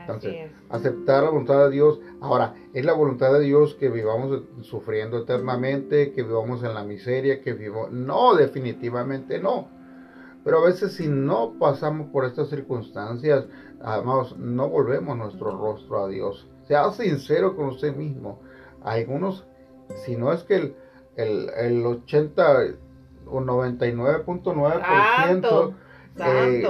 Entonces, 0.00 0.50
aceptar 0.68 1.24
la 1.24 1.30
voluntad 1.30 1.64
de 1.64 1.70
Dios. 1.70 2.00
Ahora, 2.20 2.54
es 2.72 2.84
la 2.84 2.92
voluntad 2.92 3.32
de 3.32 3.40
Dios 3.40 3.74
que 3.74 3.88
vivamos 3.88 4.42
sufriendo 4.62 5.18
eternamente, 5.18 6.12
que 6.12 6.22
vivamos 6.22 6.62
en 6.62 6.74
la 6.74 6.84
miseria, 6.84 7.42
que 7.42 7.52
vivamos... 7.52 7.92
No, 7.92 8.34
definitivamente 8.34 9.38
no. 9.38 9.68
Pero 10.44 10.58
a 10.58 10.64
veces 10.64 10.94
si 10.94 11.08
no 11.08 11.54
pasamos 11.58 12.08
por 12.08 12.24
estas 12.24 12.48
circunstancias, 12.48 13.44
amados, 13.82 14.36
no 14.38 14.68
volvemos 14.68 15.16
nuestro 15.16 15.56
rostro 15.56 16.04
a 16.04 16.08
Dios. 16.08 16.48
Sea 16.66 16.90
sincero 16.92 17.56
con 17.56 17.66
usted 17.66 17.94
mismo. 17.94 18.40
Algunos, 18.82 19.46
si 20.04 20.16
no 20.16 20.32
es 20.32 20.42
que 20.44 20.56
el, 20.56 20.74
el, 21.16 21.50
el 21.56 21.84
80 21.84 22.76
o 23.26 23.40
99.9% 23.40 25.74
eh, 26.18 26.64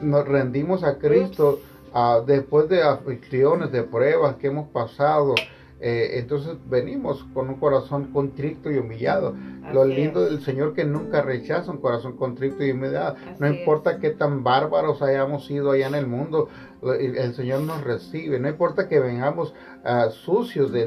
nos 0.00 0.28
rendimos 0.28 0.84
a 0.84 0.98
Cristo. 0.98 1.60
Ah, 1.98 2.20
después 2.26 2.68
de 2.68 2.82
aflicciones, 2.82 3.72
de 3.72 3.82
pruebas 3.82 4.36
que 4.36 4.48
hemos 4.48 4.68
pasado, 4.68 5.34
eh, 5.80 6.18
entonces 6.18 6.58
venimos 6.66 7.24
con 7.32 7.48
un 7.48 7.54
corazón 7.54 8.12
contrito 8.12 8.70
y 8.70 8.76
humillado. 8.76 9.34
Lo 9.72 9.82
lindo 9.86 10.22
del 10.22 10.42
Señor 10.42 10.74
que 10.74 10.84
nunca 10.84 11.22
rechaza 11.22 11.70
un 11.70 11.78
corazón 11.78 12.18
contrito 12.18 12.62
y 12.62 12.72
humillado. 12.72 13.16
no 13.38 13.48
importa 13.48 13.98
qué 13.98 14.10
tan 14.10 14.44
bárbaros 14.44 15.00
hayamos 15.00 15.46
sido 15.46 15.70
allá 15.70 15.86
en 15.86 15.94
el 15.94 16.06
mundo, 16.06 16.50
el, 16.82 17.34
Señor 17.34 17.62
nos 17.62 17.82
recibe. 17.82 18.38
No 18.38 18.50
importa 18.50 18.88
que 18.90 19.00
vengamos 19.00 19.54
uh, 19.82 20.10
sucios, 20.10 20.72
de, 20.72 20.82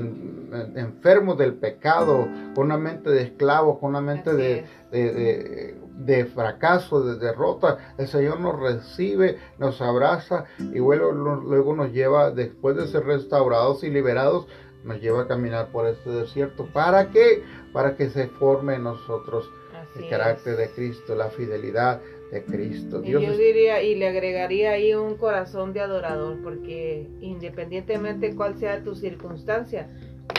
enfermos 0.76 1.39
del 1.39 1.56
pecado, 1.56 2.28
con 2.54 2.65
una 2.65 2.78
mente 2.78 3.10
de 3.10 3.24
esclavos, 3.24 3.80
con 3.80 3.89
una 3.89 4.02
mente 4.02 4.32
de, 4.36 4.65
de 4.91 5.12
de 5.12 5.88
fracaso, 6.33 7.01
de 7.03 7.17
derrota, 7.17 7.93
el 7.97 8.07
Señor 8.07 8.39
nos 8.39 8.59
recibe, 8.59 9.38
nos 9.57 9.81
abraza 9.81 10.45
y 10.57 10.77
luego, 10.77 11.12
luego 11.12 11.75
nos 11.75 11.91
lleva, 11.91 12.31
después 12.31 12.75
de 12.75 12.88
ser 12.88 13.05
restaurados 13.05 13.83
y 13.83 13.89
liberados, 13.89 14.47
nos 14.83 15.01
lleva 15.01 15.23
a 15.23 15.27
caminar 15.27 15.67
por 15.71 15.88
este 15.88 16.09
desierto. 16.09 16.65
¿Para 16.71 17.09
qué? 17.09 17.43
Para 17.73 17.95
que 17.95 18.09
se 18.09 18.27
forme 18.27 18.75
en 18.75 18.83
nosotros 18.83 19.49
el 19.97 20.09
carácter 20.09 20.55
de 20.55 20.69
Cristo, 20.69 21.15
la 21.15 21.29
fidelidad 21.29 22.01
de 22.31 22.43
Cristo. 22.43 23.01
y 23.03 23.12
yo 23.12 23.19
diría, 23.19 23.81
y 23.81 23.95
le 23.95 24.07
agregaría 24.07 24.71
ahí 24.71 24.93
un 24.93 25.15
corazón 25.15 25.73
de 25.73 25.81
adorador, 25.81 26.38
porque 26.43 27.07
independientemente 27.21 28.35
cuál 28.35 28.57
sea 28.57 28.83
tu 28.83 28.95
circunstancia, 28.95 29.88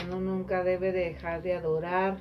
uno 0.07 0.21
nunca 0.21 0.63
debe 0.63 0.93
dejar 0.93 1.43
de 1.43 1.55
adorar 1.55 2.19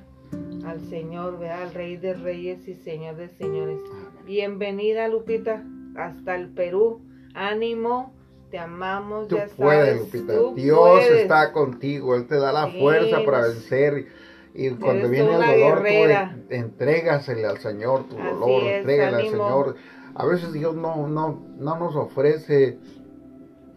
al 0.64 0.80
Señor, 0.88 1.42
al 1.44 1.74
Rey 1.74 1.96
de 1.96 2.14
Reyes 2.14 2.66
y 2.68 2.74
Señor 2.74 3.16
de 3.16 3.28
Señores. 3.28 3.80
Bienvenida, 4.24 5.08
Lupita, 5.08 5.64
hasta 5.96 6.36
el 6.36 6.50
Perú. 6.50 7.00
Ánimo, 7.34 8.12
te 8.50 8.58
amamos, 8.58 9.28
ya 9.28 9.46
puedes, 9.56 10.00
Lupita. 10.00 10.34
Dios 10.54 11.04
está 11.10 11.52
contigo, 11.52 12.14
Él 12.14 12.26
te 12.26 12.36
da 12.36 12.52
la 12.52 12.68
fuerza 12.68 13.24
para 13.24 13.42
vencer. 13.42 14.06
Y 14.54 14.70
cuando 14.70 15.08
viene 15.08 15.34
el 15.34 15.40
dolor, 15.40 15.78
tú 15.78 16.54
entrégasele 16.54 17.46
al 17.46 17.58
Señor 17.58 18.08
tu 18.08 18.16
dolor, 18.16 18.62
entrégale 18.64 19.16
al 19.16 19.30
Señor. 19.30 19.76
A 20.14 20.26
veces 20.26 20.52
Dios 20.52 20.74
no, 20.74 21.06
no, 21.06 21.40
no 21.58 21.78
nos 21.78 21.94
ofrece 21.94 22.78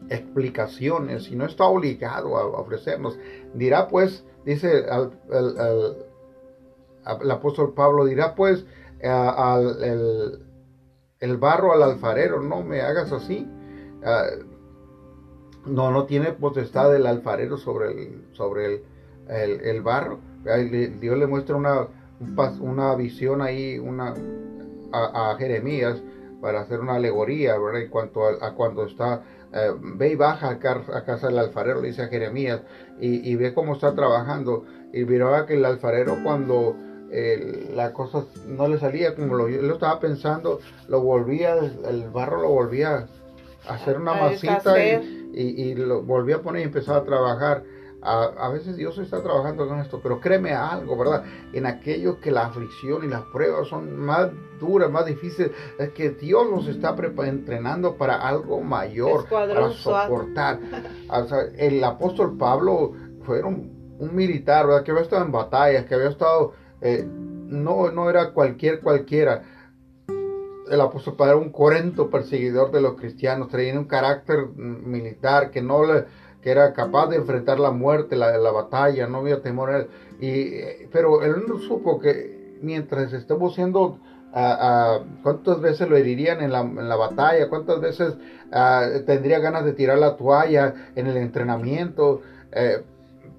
explicaciones 0.10 1.30
y 1.32 1.36
no 1.36 1.46
está 1.46 1.66
obligado 1.66 2.38
a 2.38 2.46
ofrecernos. 2.60 3.18
Dirá 3.54 3.88
pues, 3.88 4.26
dice 4.46 4.86
al, 4.90 5.12
el 7.22 7.32
apóstol 7.32 7.74
Pablo 7.74 8.06
dirá 8.06 8.36
pues 8.36 8.66
al, 9.04 10.40
el, 11.20 11.38
barro 11.38 11.74
al 11.74 11.84
alfarero, 11.84 12.42
no 12.42 12.62
me 12.64 12.82
hagas 12.82 13.12
así. 13.12 13.48
Ah, 14.04 14.26
no, 15.66 15.92
no 15.92 16.06
tiene 16.06 16.34
potestad 16.34 16.94
el 16.96 17.06
alfarero 17.06 17.58
sobre 17.58 17.92
el, 17.92 18.28
sobre 18.34 18.84
el, 19.30 19.62
el, 19.62 19.82
barro. 19.82 20.20
Dios 21.00 21.18
le 21.18 21.28
muestra 21.28 21.56
una, 21.56 21.88
una 22.60 22.96
visión 22.96 23.42
ahí 23.42 23.80
una, 23.80 24.14
a, 24.92 25.36
Jeremías 25.38 26.02
para 26.42 26.62
hacer 26.62 26.82
una 26.82 26.96
alegoría. 26.96 27.56
En 27.56 27.90
cuanto 27.90 28.26
a, 28.26 28.54
cuando 28.56 28.86
está, 28.86 29.24
eh, 29.54 29.72
ve 29.80 30.10
y 30.10 30.16
baja 30.16 30.50
a, 30.50 30.60
casa 30.60 31.28
del 31.28 31.40
alfarero, 31.40 31.82
le 31.82 31.88
dice 31.90 32.04
a 32.04 32.08
Jeremías, 32.08 32.62
y, 33.00 33.30
y, 33.30 33.36
ve 33.36 33.54
cómo 33.54 33.74
está 33.74 33.96
trabajando. 33.96 34.66
Y 34.92 35.06
miraba 35.06 35.46
que 35.46 35.54
el 35.54 35.66
alfarero 35.66 36.18
cuando 36.24 36.76
la 37.76 37.94
cosa 37.94 38.26
no 38.48 38.68
le 38.68 38.80
salía 38.80 39.16
como 39.16 39.36
lo, 39.36 39.48
yo 39.48 39.62
lo 39.62 39.76
estaba 39.76 40.00
pensando, 40.00 40.60
lo 40.88 41.02
volvía, 41.02 41.56
el 41.56 42.10
barro 42.10 42.42
lo 42.42 42.50
volvía 42.50 43.08
a 43.68 43.74
hacer 43.74 43.98
una 43.98 44.14
masita 44.16 44.76
y, 44.80 45.76
lo 45.76 46.02
volvía 46.02 46.38
a 46.38 46.42
poner 46.42 46.62
y 46.62 46.66
empezaba 46.66 47.00
a 47.00 47.04
trabajar. 47.04 47.64
A, 48.06 48.50
veces 48.50 48.76
Dios 48.76 48.98
está 48.98 49.24
trabajando 49.24 49.66
con 49.66 49.80
esto, 49.80 50.02
pero 50.04 50.20
créeme 50.20 50.52
algo, 50.52 50.98
¿verdad? 50.98 51.24
En 51.54 51.66
aquello 51.66 52.20
que 52.20 52.32
la 52.32 52.48
aflicción 52.48 53.06
y 53.06 53.08
las 53.08 53.22
pruebas 53.32 53.70
son 53.70 53.96
más 53.98 54.30
duras, 54.60 54.92
más 54.92 55.06
difíciles, 55.06 55.52
es 55.80 55.90
que 55.92 56.10
Dios 56.10 56.50
nos 56.52 56.68
está 56.68 56.94
entrenando 57.26 57.96
para 57.96 58.16
algo 58.28 58.60
mayor, 58.60 59.30
para 59.30 59.70
soportar. 59.70 60.60
el 61.58 61.82
apóstol 61.82 62.38
Pablo 62.38 62.92
fue 63.26 63.42
un, 63.42 63.96
un 64.00 64.14
militar, 64.14 64.68
¿verdad? 64.68 64.84
Que 64.84 64.92
había 64.92 65.04
estado 65.04 65.24
en 65.24 65.32
batallas, 65.32 65.86
que 65.86 65.96
había 65.96 66.10
estado 66.10 66.52
eh, 66.84 67.06
no, 67.06 67.92
no 67.92 68.10
era 68.10 68.32
cualquier 68.32 68.82
cualquiera. 68.82 69.44
El 70.70 70.82
apóstol 70.82 71.16
era 71.20 71.36
un 71.36 71.52
corento 71.52 72.10
perseguidor 72.10 72.72
de 72.72 72.82
los 72.82 72.96
cristianos, 72.96 73.50
traía 73.50 73.78
un 73.78 73.86
carácter 73.86 74.48
militar 74.56 75.52
que 75.52 75.62
no 75.62 75.82
que 76.42 76.52
era 76.52 76.74
capaz 76.74 77.08
de 77.08 77.16
enfrentar 77.16 77.60
la 77.60 77.72
muerte, 77.72 78.18
la, 78.18 78.38
la 78.38 78.52
batalla, 78.52 79.08
no 79.08 79.20
había 79.20 79.42
temor 79.42 79.70
a 79.72 79.78
él. 79.78 79.88
Y, 80.20 80.86
pero 80.92 81.24
él 81.24 81.44
no 81.48 81.58
supo 81.58 82.00
que 82.00 82.58
mientras 82.62 83.14
estuvo 83.14 83.50
siendo 83.50 84.00
cuántas 85.22 85.62
veces 85.62 85.88
lo 85.88 85.96
herirían 85.96 86.42
en 86.42 86.52
la, 86.52 86.96
batalla, 86.96 87.50
cuántas 87.50 87.80
veces 87.80 88.16
ah, 88.52 88.88
tendría 89.06 89.40
ganas 89.40 89.64
de 89.64 89.74
tirar 89.74 90.00
la 90.00 90.18
toalla 90.18 90.74
en 90.96 91.06
el 91.06 91.18
entrenamiento, 91.18 92.22
eh, 92.52 92.84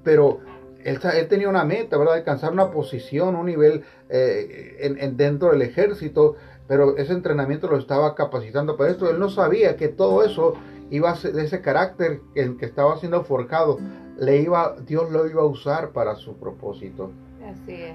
pero 0.04 0.38
él, 0.84 1.28
tenía 1.28 1.48
una 1.48 1.64
meta, 1.64 1.96
¿verdad? 1.96 2.14
Alcanzar 2.14 2.52
una 2.52 2.70
posición, 2.70 3.36
un 3.36 3.46
nivel 3.46 3.82
eh, 4.08 4.76
en, 4.80 5.16
dentro 5.16 5.50
del 5.50 5.62
ejército, 5.62 6.36
pero 6.68 6.96
ese 6.96 7.12
entrenamiento 7.12 7.68
lo 7.68 7.78
estaba 7.78 8.14
capacitando 8.14 8.76
para 8.76 8.90
esto. 8.90 9.10
Él 9.10 9.18
no 9.18 9.30
sabía 9.30 9.76
que 9.76 9.88
todo 9.88 10.24
eso 10.24 10.54
iba 10.90 11.10
a 11.10 11.16
ser, 11.16 11.38
ese 11.38 11.60
carácter 11.60 12.20
en 12.34 12.56
que 12.56 12.66
estaba 12.66 12.98
siendo 12.98 13.24
forjado, 13.24 13.78
le 14.18 14.38
iba, 14.38 14.76
Dios 14.86 15.10
lo 15.10 15.26
iba 15.26 15.42
a 15.42 15.46
usar 15.46 15.90
para 15.90 16.14
su 16.14 16.36
propósito. 16.36 17.10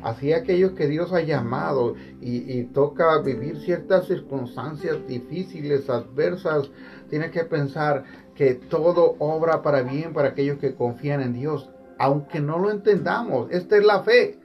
Así 0.04 0.32
aquellos 0.32 0.71
que 0.73 0.88
Dios 0.88 1.12
ha 1.12 1.21
llamado 1.21 1.95
y, 2.21 2.63
toca 2.65 3.19
vivir 3.21 3.58
ciertas 3.60 4.06
circunstancias 4.06 4.97
difíciles, 5.08 5.89
adversas, 5.89 6.69
tiene 7.10 7.32
que 7.32 7.43
pensar 7.43 8.04
que 8.36 8.54
todo 8.56 9.15
obra 9.19 9.62
para 9.62 9.82
bien 9.82 10.13
para 10.13 10.30
aquellos 10.30 10.60
que 10.60 10.75
confían 10.75 11.21
en 11.21 11.34
Dios, 11.34 11.69
aunque 11.99 12.39
no 12.39 12.57
lo 12.57 12.71
entendamos. 12.71 13.51
Esta 13.51 13.77
es 13.77 13.85
la 13.85 14.01
fe. 14.01 14.39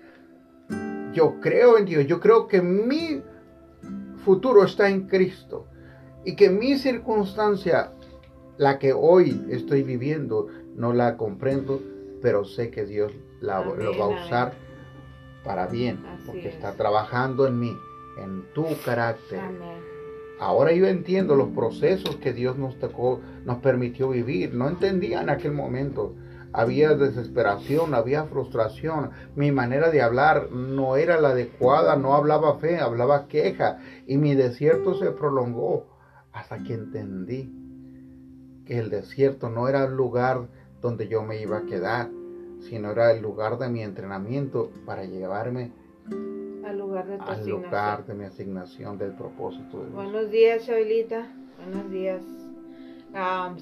Yo 1.14 1.40
creo 1.40 1.78
en 1.78 1.86
Dios, 1.86 2.06
yo 2.06 2.20
creo 2.20 2.48
que 2.48 2.60
mi 2.60 3.22
futuro 4.24 4.64
está 4.64 4.88
en 4.88 5.06
Cristo 5.06 5.66
y 6.24 6.34
que 6.34 6.50
mi 6.50 6.76
circunstancia, 6.76 7.92
la 8.58 8.78
que 8.78 8.92
hoy 8.92 9.46
estoy 9.48 9.82
viviendo, 9.82 10.48
no 10.74 10.92
la 10.92 11.16
comprendo, 11.16 11.80
pero 12.20 12.44
sé 12.44 12.70
que 12.70 12.84
Dios 12.84 13.12
la, 13.40 13.64
lo 13.64 13.96
va 13.96 14.06
a 14.06 14.24
usar 14.24 14.52
para 15.44 15.66
bien, 15.66 16.02
porque 16.26 16.48
está 16.48 16.72
trabajando 16.72 17.46
en 17.46 17.60
mí, 17.60 17.76
en 18.18 18.42
tu 18.54 18.66
carácter. 18.84 19.40
Ahora 20.40 20.72
yo 20.72 20.86
entiendo 20.86 21.36
los 21.36 21.50
procesos 21.50 22.16
que 22.16 22.32
Dios 22.32 22.58
nos 22.58 22.76
tocó, 22.78 23.20
nos 23.44 23.58
permitió 23.58 24.08
vivir. 24.08 24.52
No 24.54 24.68
entendía 24.68 25.22
en 25.22 25.30
aquel 25.30 25.52
momento. 25.52 26.14
Había 26.56 26.94
desesperación, 26.94 27.94
había 27.94 28.26
frustración. 28.26 29.10
Mi 29.34 29.50
manera 29.50 29.90
de 29.90 30.02
hablar 30.02 30.52
no 30.52 30.94
era 30.94 31.20
la 31.20 31.30
adecuada, 31.30 31.96
no 31.96 32.14
hablaba 32.14 32.60
fe, 32.60 32.78
hablaba 32.78 33.26
queja. 33.26 33.80
Y 34.06 34.18
mi 34.18 34.36
desierto 34.36 34.94
se 34.94 35.10
prolongó 35.10 35.88
hasta 36.32 36.62
que 36.62 36.74
entendí 36.74 37.52
que 38.66 38.78
el 38.78 38.88
desierto 38.88 39.50
no 39.50 39.66
era 39.68 39.84
el 39.84 39.96
lugar 39.96 40.46
donde 40.80 41.08
yo 41.08 41.24
me 41.24 41.40
iba 41.42 41.58
a 41.58 41.64
quedar, 41.64 42.10
sino 42.60 42.92
era 42.92 43.10
el 43.10 43.20
lugar 43.20 43.58
de 43.58 43.68
mi 43.68 43.82
entrenamiento 43.82 44.70
para 44.86 45.04
llevarme 45.04 45.72
al 46.64 46.78
lugar 46.78 47.06
de, 47.06 47.18
al 47.18 47.48
lugar 47.48 48.06
de 48.06 48.14
mi 48.14 48.24
asignación 48.26 48.96
del 48.96 49.12
propósito 49.12 49.78
de 49.78 49.90
Dios. 49.90 49.94
Buenos 49.94 50.30
días. 50.30 50.66
Buenos 50.68 51.90
días. 51.90 52.43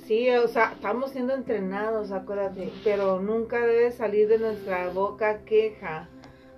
Sí, 0.07 0.31
o 0.31 0.49
sea, 0.49 0.73
estamos 0.73 1.11
siendo 1.11 1.35
entrenados, 1.35 2.13
acuérdate, 2.13 2.71
pero 2.85 3.21
nunca 3.21 3.61
debe 3.61 3.91
salir 3.91 4.29
de 4.29 4.39
nuestra 4.39 4.89
boca 4.89 5.45
queja, 5.45 6.09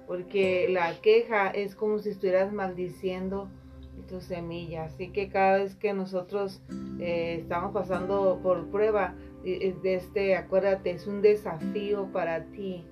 porque 0.06 0.68
la 0.68 0.94
queja 1.00 1.48
es 1.48 1.74
como 1.74 1.98
si 1.98 2.10
estuvieras 2.10 2.52
maldiciendo 2.52 3.48
tu 4.08 4.20
semilla. 4.20 4.84
Así 4.84 5.10
que 5.10 5.28
cada 5.28 5.58
vez 5.58 5.74
que 5.76 5.92
nosotros 5.92 6.62
eh, 7.00 7.38
estamos 7.40 7.72
pasando 7.72 8.40
por 8.42 8.68
prueba, 8.70 9.14
de 9.42 9.94
este, 9.94 10.36
acuérdate, 10.36 10.90
es 10.90 11.06
un 11.06 11.20
desafío 11.20 12.10
para 12.12 12.44
ti. 12.44 12.86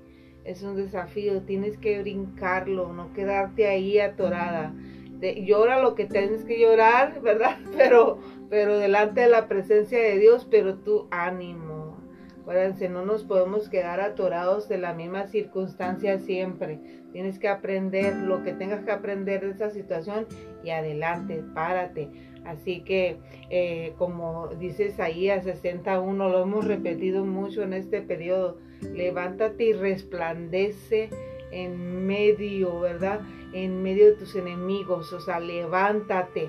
Es 0.45 0.63
un 0.63 0.77
desafío, 0.77 1.43
tienes 1.43 1.79
que 1.79 2.01
brincarlo, 2.01 2.93
no 2.93 3.13
quedarte 3.13 3.69
ahí 3.69 3.99
atorada. 3.99 4.75
llora 5.21 5.81
lo 5.81 5.95
que 5.95 6.07
tienes 6.07 6.45
que 6.45 6.59
llorar, 6.61 7.21
¿verdad? 7.23 7.59
Pero, 7.77 8.19
pero 8.53 8.79
delante 8.79 9.23
de 9.23 9.29
la 9.29 9.49
presencia 9.49 9.99
de 9.99 10.19
Dios, 10.19 10.47
pero 10.51 10.75
tú 10.75 11.09
ánimo. 11.11 11.97
Acuérdense, 12.43 12.91
no 12.91 13.03
nos 13.03 13.25
podemos 13.25 13.71
quedar 13.71 13.99
atorados 14.03 14.69
de 14.69 14.77
la 14.77 14.93
misma 14.93 15.27
circunstancia 15.27 16.19
siempre. 16.19 16.79
Tienes 17.13 17.39
que 17.39 17.49
aprender 17.49 18.15
lo 18.15 18.43
que 18.43 18.53
tengas 18.53 18.85
que 18.85 18.93
aprender 18.93 19.41
de 19.41 19.53
esa 19.53 19.71
situación 19.71 20.27
y 20.63 20.69
adelante, 20.69 21.43
párate 21.55 22.11
Así 22.45 22.81
que, 22.81 23.17
eh, 23.49 23.95
como 23.97 24.49
dice 24.49 24.89
Isaías 24.89 25.45
61, 25.45 26.29
lo 26.29 26.43
hemos 26.43 26.67
repetido 26.67 27.25
mucho 27.25 27.63
en 27.63 27.73
este 27.73 28.03
periodo, 28.03 28.59
levántate 28.83 29.65
y 29.65 29.73
resplandece 29.73 31.09
en 31.53 32.05
medio, 32.05 32.81
¿verdad? 32.81 33.23
En 33.55 33.83
medio 33.83 34.09
de 34.09 34.13
tus 34.13 34.37
enemigos, 34.37 35.11
o 35.15 35.21
sea, 35.21 35.41
levántate 35.41 36.49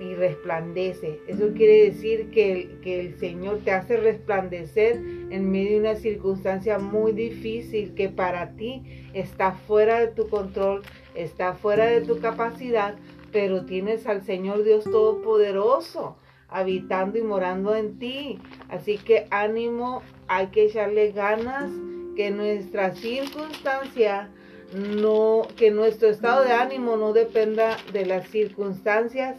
y 0.00 0.14
resplandece. 0.14 1.20
Eso 1.28 1.52
quiere 1.54 1.90
decir 1.90 2.30
que 2.30 2.78
que 2.82 3.00
el 3.00 3.18
Señor 3.18 3.60
te 3.64 3.72
hace 3.72 3.96
resplandecer 3.96 4.96
en 5.30 5.50
medio 5.50 5.72
de 5.72 5.80
una 5.80 5.94
circunstancia 5.96 6.78
muy 6.78 7.12
difícil 7.12 7.94
que 7.94 8.08
para 8.08 8.56
ti 8.56 9.08
está 9.14 9.52
fuera 9.52 10.00
de 10.00 10.08
tu 10.08 10.28
control, 10.28 10.82
está 11.14 11.54
fuera 11.54 11.86
de 11.86 12.00
tu 12.00 12.20
capacidad, 12.20 12.96
pero 13.32 13.64
tienes 13.64 14.06
al 14.06 14.22
Señor 14.22 14.64
Dios 14.64 14.84
Todopoderoso 14.84 16.16
habitando 16.54 17.18
y 17.18 17.22
morando 17.22 17.74
en 17.74 17.98
ti. 17.98 18.38
Así 18.68 18.98
que 18.98 19.26
ánimo, 19.30 20.02
hay 20.28 20.48
que 20.48 20.66
echarle 20.66 21.10
ganas, 21.10 21.70
que 22.16 22.30
nuestra 22.30 22.94
circunstancia 22.94 24.30
no, 24.72 25.42
que 25.56 25.70
nuestro 25.70 26.08
estado 26.08 26.44
de 26.44 26.52
ánimo 26.52 26.96
no 26.96 27.12
dependa 27.12 27.76
de 27.92 28.06
las 28.06 28.28
circunstancias, 28.28 29.36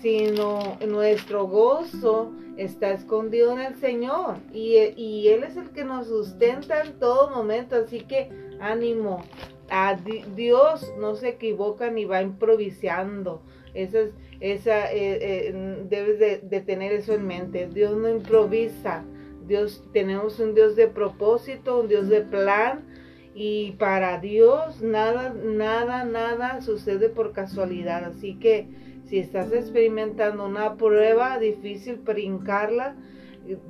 sino 0.00 0.78
nuestro 0.86 1.46
gozo 1.46 2.32
está 2.56 2.92
escondido 2.92 3.52
en 3.52 3.60
el 3.60 3.74
Señor 3.76 4.36
y, 4.52 4.76
y 4.96 5.28
Él 5.28 5.44
es 5.44 5.56
el 5.56 5.70
que 5.70 5.84
nos 5.84 6.08
sustenta 6.08 6.82
en 6.82 6.98
todo 6.98 7.30
momento. 7.30 7.76
Así 7.76 8.00
que 8.00 8.30
ánimo, 8.60 9.22
a 9.70 9.96
Dios 10.36 10.92
no 10.98 11.14
se 11.14 11.30
equivoca 11.30 11.90
ni 11.90 12.04
va 12.04 12.22
improvisando. 12.22 13.42
Esa 13.72 14.00
es, 14.00 14.10
esa, 14.40 14.92
eh, 14.92 15.48
eh, 15.48 15.84
debes 15.88 16.18
de, 16.18 16.60
tener 16.60 16.92
eso 16.92 17.14
en 17.14 17.26
mente. 17.26 17.68
Dios 17.72 17.96
no 17.96 18.08
improvisa. 18.08 19.04
Dios, 19.46 19.84
tenemos 19.92 20.38
un 20.40 20.54
Dios 20.54 20.76
de 20.76 20.88
propósito, 20.88 21.80
un 21.80 21.88
Dios 21.88 22.08
de 22.08 22.22
plan. 22.22 22.84
Y 23.32 23.72
para 23.72 24.18
Dios 24.18 24.82
nada, 24.82 25.32
nada, 25.32 26.04
nada 26.04 26.60
sucede 26.62 27.08
por 27.08 27.32
casualidad. 27.32 28.04
Así 28.04 28.34
que 28.34 28.66
si 29.10 29.18
estás 29.18 29.52
experimentando 29.52 30.46
una 30.46 30.76
prueba 30.76 31.40
difícil, 31.40 31.96
brincarla, 31.96 32.94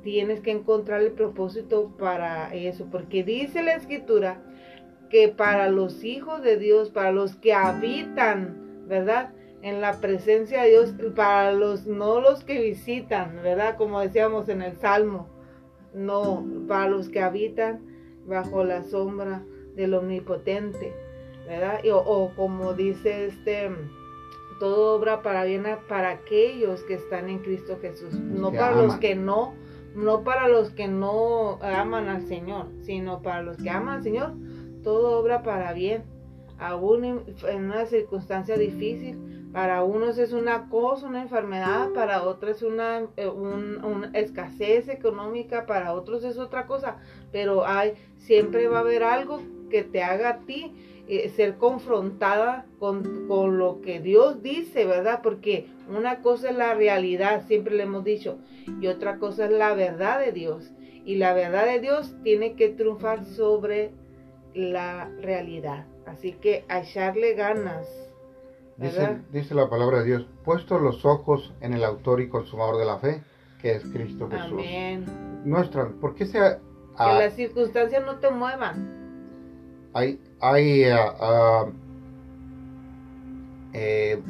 tienes 0.03 0.39
que 0.39 0.51
encontrar 0.51 1.01
el 1.01 1.13
propósito 1.13 1.91
para 1.97 2.53
eso. 2.53 2.85
Porque 2.91 3.23
dice 3.23 3.63
la 3.63 3.73
escritura 3.73 4.43
que 5.09 5.29
para 5.29 5.67
los 5.69 6.03
hijos 6.03 6.43
de 6.43 6.57
Dios, 6.57 6.91
para 6.91 7.11
los 7.11 7.35
que 7.35 7.55
habitan, 7.55 8.85
¿verdad? 8.87 9.33
En 9.63 9.81
la 9.81 9.99
presencia 9.99 10.61
de 10.61 10.69
Dios, 10.69 10.93
para 11.15 11.53
los, 11.53 11.87
no 11.87 12.21
los 12.21 12.43
que 12.43 12.61
visitan, 12.61 13.39
¿verdad? 13.41 13.77
Como 13.77 13.99
decíamos 13.99 14.47
en 14.47 14.61
el 14.61 14.77
Salmo, 14.77 15.27
no, 15.95 16.45
para 16.67 16.87
los 16.87 17.09
que 17.09 17.19
habitan 17.19 17.81
bajo 18.27 18.63
la 18.63 18.83
sombra 18.83 19.43
del 19.75 19.95
Omnipotente, 19.95 20.93
¿verdad? 21.47 21.79
o, 21.91 22.31
como 22.35 22.75
dice 22.75 23.25
este, 23.25 23.71
todo 24.61 24.93
obra 24.93 25.23
para 25.23 25.43
bien 25.43 25.65
para 25.89 26.11
aquellos 26.11 26.83
que 26.83 26.93
están 26.93 27.29
en 27.29 27.39
Cristo 27.39 27.79
Jesús, 27.81 28.13
no 28.13 28.51
para 28.51 28.79
los 28.79 28.95
que 28.97 29.15
no, 29.15 29.55
no 29.95 30.23
para 30.23 30.47
los 30.47 30.69
que 30.69 30.87
no 30.87 31.57
aman 31.63 32.09
al 32.09 32.27
Señor, 32.27 32.67
sino 32.83 33.23
para 33.23 33.41
los 33.41 33.57
que 33.57 33.71
aman 33.71 33.95
al 33.95 34.03
Señor 34.03 34.33
todo 34.83 35.17
obra 35.19 35.41
para 35.41 35.73
bien, 35.73 36.03
aún 36.59 37.03
en 37.05 37.65
una 37.65 37.87
circunstancia 37.87 38.55
difícil. 38.55 39.49
Para 39.51 39.83
unos 39.83 40.19
es 40.19 40.31
una 40.31 40.69
cosa, 40.69 41.07
una 41.07 41.23
enfermedad, 41.23 41.89
para 41.93 42.21
otros 42.21 42.57
es 42.57 42.61
una, 42.61 43.07
eh, 43.17 43.27
una 43.27 44.11
escasez 44.13 44.89
económica, 44.89 45.65
para 45.65 45.93
otros 45.93 46.23
es 46.23 46.37
otra 46.37 46.67
cosa, 46.67 46.97
pero 47.31 47.65
hay, 47.65 47.95
siempre 48.17 48.67
va 48.67 48.77
a 48.77 48.81
haber 48.81 49.01
algo 49.01 49.41
que 49.71 49.83
te 49.83 50.03
haga 50.03 50.29
a 50.29 50.39
ti 50.41 50.71
eh, 51.13 51.27
ser 51.27 51.57
confrontada 51.57 52.65
con, 52.79 53.27
con, 53.27 53.57
lo 53.57 53.81
que 53.81 53.99
Dios 53.99 54.41
dice, 54.41 54.85
¿verdad? 54.85 55.19
Porque 55.21 55.67
una 55.89 56.21
cosa 56.21 56.51
es 56.51 56.55
la 56.55 56.73
realidad, 56.73 57.45
siempre 57.47 57.75
le 57.75 57.83
hemos 57.83 58.05
dicho, 58.05 58.37
y 58.79 58.87
otra 58.87 59.17
cosa 59.17 59.43
es 59.43 59.51
la 59.51 59.73
verdad 59.73 60.21
de 60.21 60.31
Dios. 60.31 60.71
Y 61.03 61.17
la 61.17 61.33
verdad 61.33 61.65
de 61.65 61.81
Dios 61.81 62.15
tiene 62.23 62.53
que 62.53 62.69
triunfar 62.69 63.25
sobre 63.25 63.91
la 64.53 65.09
realidad. 65.21 65.85
Así 66.05 66.31
que 66.31 66.63
a 66.69 66.79
echarle 66.79 67.33
ganas. 67.33 67.89
Dice, 68.77 69.53
la 69.53 69.69
palabra 69.69 69.99
de 69.99 70.05
Dios, 70.05 70.27
puesto 70.45 70.79
los 70.79 71.03
ojos 71.03 71.53
en 71.59 71.73
el 71.73 71.83
autor 71.83 72.21
y 72.21 72.29
consumador 72.29 72.77
de 72.77 72.85
la 72.85 72.99
fe, 72.99 73.21
que 73.61 73.73
es 73.73 73.83
Cristo 73.83 74.29
Jesús. 74.29 74.53
Amén. 74.53 75.05
Nuestra, 75.43 75.89
¿por 75.89 76.15
qué 76.15 76.25
sea... 76.25 76.59
que 76.97 77.03
las 77.03 77.33
circunstancias 77.33 78.01
no 78.05 78.15
te 78.19 78.29
muevan. 78.29 79.01
Hay, 79.93 80.21
hay 80.41 80.83
eh, 83.73 84.21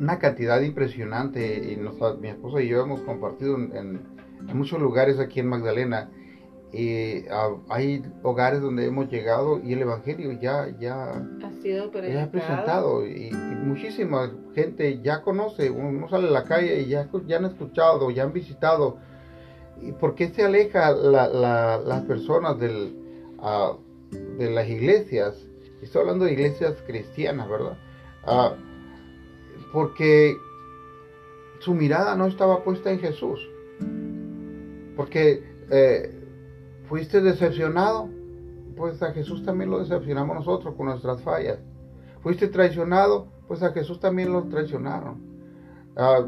una 0.00 0.18
cantidad 0.18 0.60
impresionante 0.60 1.72
y 1.72 1.76
mi 2.20 2.28
esposa 2.28 2.62
y 2.62 2.68
yo 2.68 2.82
hemos 2.82 3.00
compartido 3.00 3.56
en, 3.56 4.00
muchos 4.54 4.80
lugares 4.80 5.18
aquí 5.18 5.40
en 5.40 5.48
Magdalena 5.48 6.08
y 6.72 7.26
ah, 7.30 7.56
hay 7.68 8.02
hogares 8.22 8.60
donde 8.60 8.86
hemos 8.86 9.10
llegado 9.10 9.60
y 9.62 9.72
el 9.72 9.82
evangelio 9.82 10.32
ya 10.32 10.68
ya 10.78 11.12
ha 11.12 11.50
sido 11.62 11.90
presentado 11.90 13.06
y, 13.06 13.30
muchísima 13.30 14.32
gente 14.54 15.00
ya 15.02 15.22
conoce 15.22 15.70
uno 15.70 16.08
sale 16.08 16.28
a 16.28 16.30
la 16.30 16.44
calle 16.44 16.82
y 16.82 16.86
ya, 16.86 17.08
ya 17.26 17.38
han 17.38 17.46
escuchado 17.46 18.10
ya 18.10 18.22
han 18.22 18.32
visitado. 18.32 18.98
Y 19.82 19.92
por 19.92 20.14
qué 20.14 20.28
se 20.28 20.42
aleja 20.42 20.90
las 20.92 22.02
personas 22.04 22.58
del, 22.58 22.96
ah, 23.40 23.76
de 24.38 24.50
las 24.50 24.68
iglesias 24.68 25.46
estoy 25.82 26.00
hablando 26.00 26.24
de 26.24 26.32
iglesias 26.32 26.82
cristianas 26.86 27.48
verdad 27.48 27.76
ah, 28.24 28.54
porque 29.72 30.36
su 31.60 31.74
mirada 31.74 32.14
no 32.14 32.26
estaba 32.26 32.62
puesta 32.62 32.90
en 32.90 33.00
Jesús. 33.00 33.40
Porque 34.96 35.42
eh, 35.70 36.14
fuiste 36.88 37.20
decepcionado, 37.20 38.08
pues 38.76 39.02
a 39.02 39.12
Jesús 39.12 39.44
también 39.44 39.70
lo 39.70 39.78
decepcionamos 39.78 40.36
nosotros 40.36 40.74
con 40.74 40.86
nuestras 40.86 41.22
fallas. 41.22 41.58
Fuiste 42.22 42.48
traicionado, 42.48 43.28
pues 43.48 43.62
a 43.62 43.72
Jesús 43.72 44.00
también 44.00 44.32
lo 44.32 44.44
traicionaron. 44.44 45.20
Ah, 45.96 46.26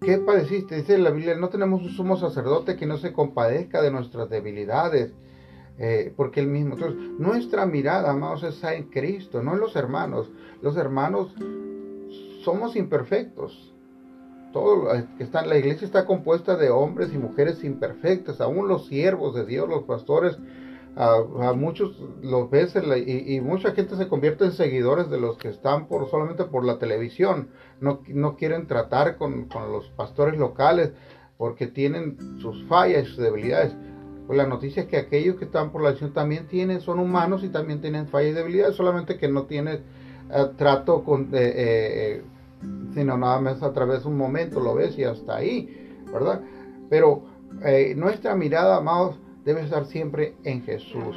¿Qué 0.00 0.18
padeciste? 0.18 0.76
Dice 0.76 0.98
la 0.98 1.10
Biblia, 1.10 1.34
no 1.36 1.48
tenemos 1.48 1.82
un 1.82 1.90
sumo 1.90 2.16
sacerdote 2.16 2.76
que 2.76 2.86
no 2.86 2.98
se 2.98 3.12
compadezca 3.12 3.80
de 3.80 3.90
nuestras 3.90 4.28
debilidades, 4.28 5.14
eh, 5.78 6.12
porque 6.16 6.40
él 6.40 6.46
mismo. 6.46 6.76
Nuestra 7.18 7.66
mirada, 7.66 8.10
amados, 8.10 8.42
está 8.44 8.74
en 8.74 8.84
Cristo, 8.84 9.42
no 9.42 9.54
en 9.54 9.60
los 9.60 9.74
hermanos. 9.76 10.30
Los 10.62 10.76
hermanos 10.76 11.34
somos 12.44 12.76
imperfectos. 12.76 13.72
Todo 14.52 14.88
que 15.18 15.24
está, 15.24 15.44
la 15.44 15.58
iglesia 15.58 15.84
está 15.84 16.06
compuesta 16.06 16.56
de 16.56 16.70
hombres 16.70 17.12
y 17.12 17.18
mujeres 17.18 17.64
imperfectas, 17.64 18.40
aún 18.40 18.68
los 18.68 18.86
siervos 18.86 19.34
de 19.34 19.44
Dios, 19.44 19.68
los 19.68 19.82
pastores, 19.82 20.38
a, 20.96 21.52
muchos 21.54 21.98
los 22.22 22.48
ves 22.50 22.74
y, 23.04 23.40
mucha 23.40 23.72
gente 23.72 23.96
se 23.96 24.06
convierte 24.06 24.44
en 24.44 24.52
seguidores 24.52 25.10
de 25.10 25.18
los 25.18 25.38
que 25.38 25.48
están 25.48 25.88
por 25.88 26.08
solamente 26.08 26.44
por 26.44 26.64
la 26.64 26.78
televisión. 26.78 27.48
No, 27.80 28.00
no 28.06 28.36
quieren 28.36 28.68
tratar 28.68 29.16
con, 29.16 29.48
los 29.72 29.88
pastores 29.90 30.38
locales 30.38 30.92
porque 31.36 31.66
tienen 31.66 32.16
sus 32.40 32.64
fallas 32.66 33.02
y 33.02 33.06
sus 33.06 33.18
debilidades. 33.18 33.74
Pues 34.26 34.36
la 34.38 34.46
noticia 34.46 34.82
es 34.82 34.88
que 34.88 34.96
aquellos 34.96 35.36
que 35.36 35.44
están 35.44 35.70
por 35.70 35.82
la 35.82 35.90
acción 35.90 36.12
también 36.12 36.46
tienen, 36.46 36.80
son 36.80 36.98
humanos 36.98 37.44
y 37.44 37.48
también 37.48 37.80
tienen 37.80 38.08
fallas 38.08 38.30
y 38.30 38.34
debilidades, 38.34 38.74
solamente 38.74 39.18
que 39.18 39.28
no 39.28 39.44
tienen 39.44 39.80
eh, 40.30 40.46
trato 40.56 41.04
con, 41.04 41.28
eh, 41.32 41.52
eh, 41.54 42.22
sino 42.94 43.18
nada 43.18 43.40
más 43.40 43.62
a 43.62 43.72
través 43.72 44.02
de 44.02 44.08
un 44.08 44.16
momento 44.16 44.60
lo 44.60 44.74
ves 44.74 44.98
y 44.98 45.04
hasta 45.04 45.36
ahí, 45.36 45.92
¿verdad? 46.12 46.40
Pero 46.88 47.24
nuestra 47.96 48.34
mirada, 48.34 48.78
amados, 48.78 49.20
debe 49.44 49.62
estar 49.62 49.84
siempre 49.84 50.34
en 50.42 50.62
Jesús. 50.62 51.16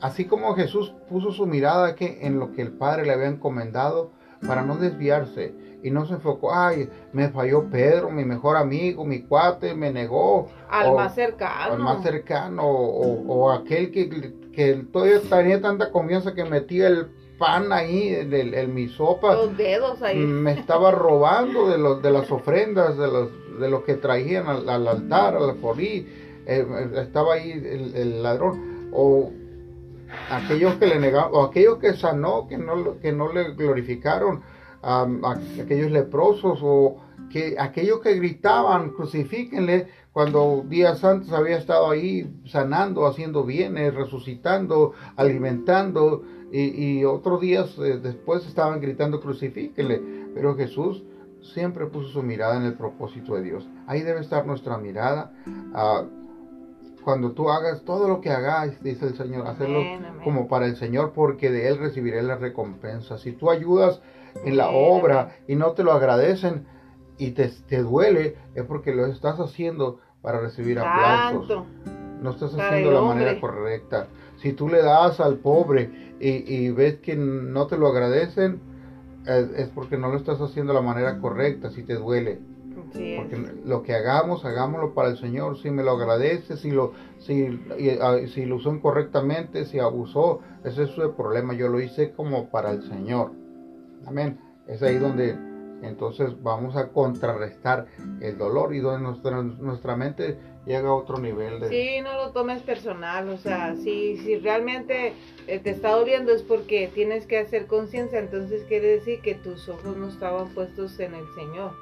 Así 0.00 0.24
como 0.24 0.54
Jesús 0.54 0.94
puso 1.08 1.30
su 1.30 1.46
mirada 1.46 1.94
que 1.94 2.26
en 2.26 2.40
lo 2.40 2.52
que 2.52 2.62
el 2.62 2.72
Padre 2.72 3.04
le 3.04 3.12
había 3.12 3.28
encomendado 3.28 4.10
para 4.46 4.62
no 4.62 4.76
desviarse 4.76 5.54
y 5.84 5.90
no 5.90 6.06
se 6.06 6.14
enfocó, 6.14 6.54
ay, 6.54 6.88
me 7.12 7.28
falló 7.28 7.68
Pedro, 7.70 8.10
mi 8.10 8.24
mejor 8.24 8.56
amigo, 8.56 9.04
mi 9.04 9.20
cuate, 9.20 9.74
me 9.74 9.92
negó. 9.92 10.48
Al 10.70 10.94
más 10.94 11.14
cercano. 11.14 11.74
Al 11.74 11.78
más 11.78 12.02
cercano, 12.02 12.66
o, 12.66 13.22
o 13.28 13.52
aquel 13.52 13.92
que, 13.92 14.32
que 14.50 14.74
todavía 14.90 15.20
tenía 15.20 15.60
tanta 15.60 15.92
confianza 15.92 16.34
que 16.34 16.46
metía 16.46 16.86
el 16.86 17.08
pan 17.38 17.70
ahí, 17.70 18.08
el, 18.08 18.32
el, 18.32 18.68
mi 18.68 18.88
sopa. 18.88 19.34
Los 19.34 19.56
dedos 19.58 20.00
ahí. 20.02 20.16
Me 20.16 20.52
estaba 20.52 20.90
robando 20.90 21.68
de, 21.68 21.76
los, 21.76 22.02
de 22.02 22.10
las 22.10 22.30
ofrendas, 22.30 22.96
de 22.96 23.06
los, 23.06 23.28
de 23.60 23.68
lo 23.68 23.84
que 23.84 23.94
traían 23.94 24.46
al, 24.46 24.88
altar, 24.88 25.36
al 25.36 25.56
forí. 25.56 26.06
Eh, 26.46 26.66
estaba 26.96 27.34
ahí 27.34 27.52
el, 27.52 28.22
ladrón. 28.22 28.88
O 28.92 29.30
aquellos 30.30 30.76
que 30.76 30.86
le 30.86 30.98
negaron, 30.98 31.30
o 31.32 31.42
aquellos 31.42 31.78
que 31.78 31.94
sanó, 31.94 32.46
que 32.48 32.56
no, 32.56 32.98
que 33.00 33.12
no 33.12 33.32
le 33.32 33.52
glorificaron. 33.52 34.42
A 34.84 35.06
aquellos 35.62 35.90
leprosos, 35.90 36.60
o 36.62 36.96
que 37.30 37.56
aquellos 37.58 38.00
que 38.00 38.14
gritaban, 38.14 38.90
crucifíquenle, 38.90 39.88
cuando 40.12 40.64
días 40.68 41.02
antes 41.02 41.32
había 41.32 41.56
estado 41.56 41.90
ahí 41.90 42.32
sanando, 42.46 43.06
haciendo 43.06 43.44
bienes, 43.44 43.94
resucitando, 43.94 44.92
alimentando, 45.16 46.22
y, 46.52 47.04
otros 47.04 47.40
días 47.40 47.76
eh, 47.78 47.98
después 48.00 48.46
estaban 48.46 48.80
gritando 48.80 49.20
crucifíquenle, 49.20 50.00
pero 50.34 50.54
Jesús 50.54 51.02
siempre 51.42 51.86
puso 51.86 52.10
su 52.10 52.22
mirada 52.22 52.56
en 52.56 52.62
el 52.62 52.74
propósito 52.74 53.34
de 53.34 53.42
Dios. 53.42 53.68
Ahí 53.88 54.02
debe 54.02 54.20
estar 54.20 54.46
nuestra 54.46 54.78
mirada. 54.78 55.32
Ah, 55.74 56.04
cuando 57.02 57.32
tú 57.32 57.50
hagas 57.50 57.82
todo 57.84 58.08
lo 58.08 58.20
que 58.20 58.30
hagas, 58.30 58.82
dice 58.82 59.06
el 59.06 59.16
Señor, 59.16 59.46
hacerlo 59.46 59.80
como 60.22 60.48
para 60.48 60.66
el 60.66 60.76
Señor, 60.76 61.12
porque 61.12 61.50
de 61.50 61.68
Él 61.68 61.78
recibiré 61.78 62.22
la 62.22 62.36
recompensa. 62.36 63.18
Si 63.18 63.32
tú 63.32 63.50
ayudas 63.50 64.00
en 64.44 64.56
la 64.56 64.70
obra 64.70 65.36
y 65.46 65.54
no 65.54 65.72
te 65.72 65.84
lo 65.84 65.92
agradecen 65.92 66.66
y 67.18 67.30
te, 67.30 67.48
te 67.48 67.82
duele, 67.82 68.36
es 68.54 68.64
porque 68.64 68.94
lo 68.94 69.06
estás 69.06 69.38
haciendo 69.38 70.00
para 70.24 70.40
recibir 70.40 70.78
aplausos. 70.78 71.64
No 72.20 72.30
estás 72.30 72.54
haciendo 72.54 72.90
la 72.90 73.02
manera 73.02 73.38
correcta. 73.38 74.08
Si 74.38 74.52
tú 74.52 74.68
le 74.68 74.82
das 74.82 75.20
al 75.20 75.36
pobre 75.36 76.14
y, 76.18 76.70
ves 76.70 76.96
que 77.00 77.14
no 77.16 77.66
te 77.66 77.76
lo 77.76 77.88
agradecen, 77.88 78.60
es, 79.26 79.68
porque 79.74 79.98
no 79.98 80.08
lo 80.08 80.16
estás 80.16 80.40
haciendo 80.40 80.72
de 80.72 80.80
la 80.80 80.84
manera 80.84 81.18
correcta, 81.18 81.70
si 81.70 81.82
te 81.82 81.94
duele. 81.94 82.40
porque 82.74 83.52
lo 83.66 83.82
que 83.82 83.94
hagamos, 83.94 84.46
hagámoslo 84.46 84.94
para 84.94 85.10
el 85.10 85.18
Señor. 85.18 85.58
Si 85.58 85.70
me 85.70 85.82
lo 85.82 85.92
agradece, 85.92 86.56
si 86.56 86.70
lo, 86.70 86.92
si, 87.18 87.60
si 88.32 88.46
lo 88.46 88.56
usó 88.56 88.72
incorrectamente, 88.72 89.66
si 89.66 89.78
abusó, 89.78 90.40
ese 90.64 90.84
es 90.84 90.90
su 90.90 91.12
problema. 91.14 91.52
Yo 91.52 91.68
lo 91.68 91.80
hice 91.80 92.12
como 92.12 92.48
para 92.48 92.70
el 92.70 92.82
Señor. 92.88 93.32
Amén. 94.06 94.38
Es 94.66 94.82
ahí 94.82 94.96
donde 94.98 95.36
entonces 95.82 96.42
vamos 96.42 96.76
a 96.76 96.88
contrarrestar 96.88 97.86
el 98.20 98.38
dolor 98.38 98.74
y 98.74 98.80
donde 98.80 99.02
nuestra, 99.02 99.42
nuestra 99.42 99.96
mente 99.96 100.38
llega 100.66 100.88
a 100.88 100.94
otro 100.94 101.18
nivel 101.18 101.60
de... 101.60 101.68
Sí, 101.68 102.00
no 102.00 102.14
lo 102.14 102.30
tomes 102.30 102.62
personal, 102.62 103.28
o 103.28 103.36
sea, 103.36 103.74
si, 103.76 104.16
si 104.18 104.36
realmente 104.36 105.12
eh, 105.46 105.58
te 105.58 105.70
está 105.70 105.90
doliendo 105.90 106.32
es 106.32 106.42
porque 106.42 106.90
tienes 106.94 107.26
que 107.26 107.38
hacer 107.38 107.66
conciencia, 107.66 108.18
entonces 108.18 108.64
quiere 108.64 108.88
decir 108.88 109.20
que 109.20 109.34
tus 109.34 109.68
ojos 109.68 109.96
no 109.96 110.08
estaban 110.08 110.48
puestos 110.54 110.98
en 111.00 111.14
el 111.14 111.26
Señor, 111.34 111.72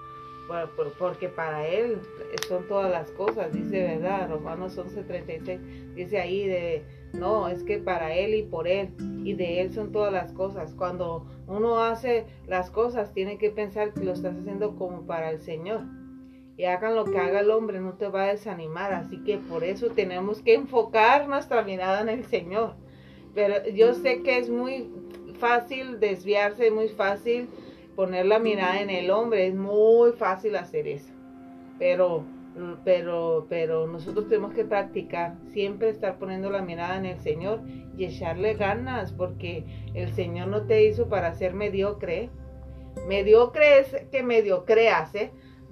porque 0.99 1.29
para 1.29 1.67
Él 1.67 1.99
son 2.49 2.67
todas 2.67 2.91
las 2.91 3.11
cosas, 3.13 3.53
dice 3.53 3.83
verdad, 3.83 4.29
Romanos 4.29 4.77
11:36, 4.77 5.95
dice 5.95 6.19
ahí 6.19 6.47
de, 6.47 6.85
no, 7.13 7.49
es 7.49 7.63
que 7.63 7.79
para 7.79 8.15
Él 8.15 8.35
y 8.35 8.43
por 8.43 8.67
Él, 8.67 8.91
y 9.25 9.35
de 9.35 9.61
Él 9.61 9.73
son 9.73 9.93
todas 9.93 10.13
las 10.13 10.33
cosas, 10.33 10.75
cuando 10.75 11.27
uno 11.47 11.81
hace 11.81 12.27
las 12.47 12.71
cosas 12.71 13.13
tiene 13.13 13.39
que 13.39 13.51
pensar 13.51 13.93
que 13.93 14.05
lo 14.05 14.13
estás 14.13 14.37
haciendo 14.37 14.77
como 14.77 15.07
para 15.07 15.31
el 15.31 15.41
Señor 15.41 15.83
y 16.57 16.65
hagan 16.65 16.95
lo 16.95 17.05
que 17.05 17.19
haga 17.19 17.41
el 17.41 17.51
hombre, 17.51 17.81
no 17.81 17.95
te 17.95 18.09
va 18.09 18.25
a 18.25 18.29
desanimar. 18.29 18.93
Así 18.93 19.19
que 19.25 19.39
por 19.39 19.65
eso 19.65 19.89
tenemos 19.89 20.43
que 20.43 20.55
enfocar 20.55 21.29
nuestra 21.29 21.63
mirada 21.63 22.03
en 22.03 22.09
el 22.09 22.25
Señor. 22.27 22.75
Pero 23.35 23.67
yo 23.69 23.95
sé 23.95 24.23
que 24.23 24.39
es 24.39 24.51
muy 24.51 24.91
fácil 25.39 25.99
desviarse, 25.99 26.71
muy 26.71 26.89
fácil 26.89 27.49
poner 27.97 28.27
la 28.27 28.39
mirada 28.39 28.81
en 28.81 28.91
el 28.91 29.11
hombre, 29.11 29.47
es 29.47 29.55
muy 29.55 30.13
fácil 30.13 30.57
hacer 30.57 30.87
eso. 30.87 31.13
Pero, 31.79 32.25
pero, 32.85 33.47
pero 33.49 33.87
nosotros 33.87 34.29
tenemos 34.29 34.53
que 34.53 34.65
practicar, 34.65 35.37
siempre 35.53 35.89
estar 35.89 36.19
poniendo 36.19 36.51
la 36.51 36.63
mirada 36.63 36.97
en 36.97 37.07
el 37.07 37.19
Señor 37.21 37.61
y 37.97 38.05
echarle 38.05 38.55
ganas, 38.55 39.13
porque 39.13 39.65
el 39.95 40.13
Señor 40.13 40.49
no 40.49 40.63
te 40.63 40.87
hizo 40.87 41.09
para 41.09 41.35
ser 41.35 41.55
mediocre. 41.55 42.31
Mediocre 43.09 43.81
es 43.81 43.97
que 44.11 44.23
mediocre 44.23 44.91
hace, 44.91 45.31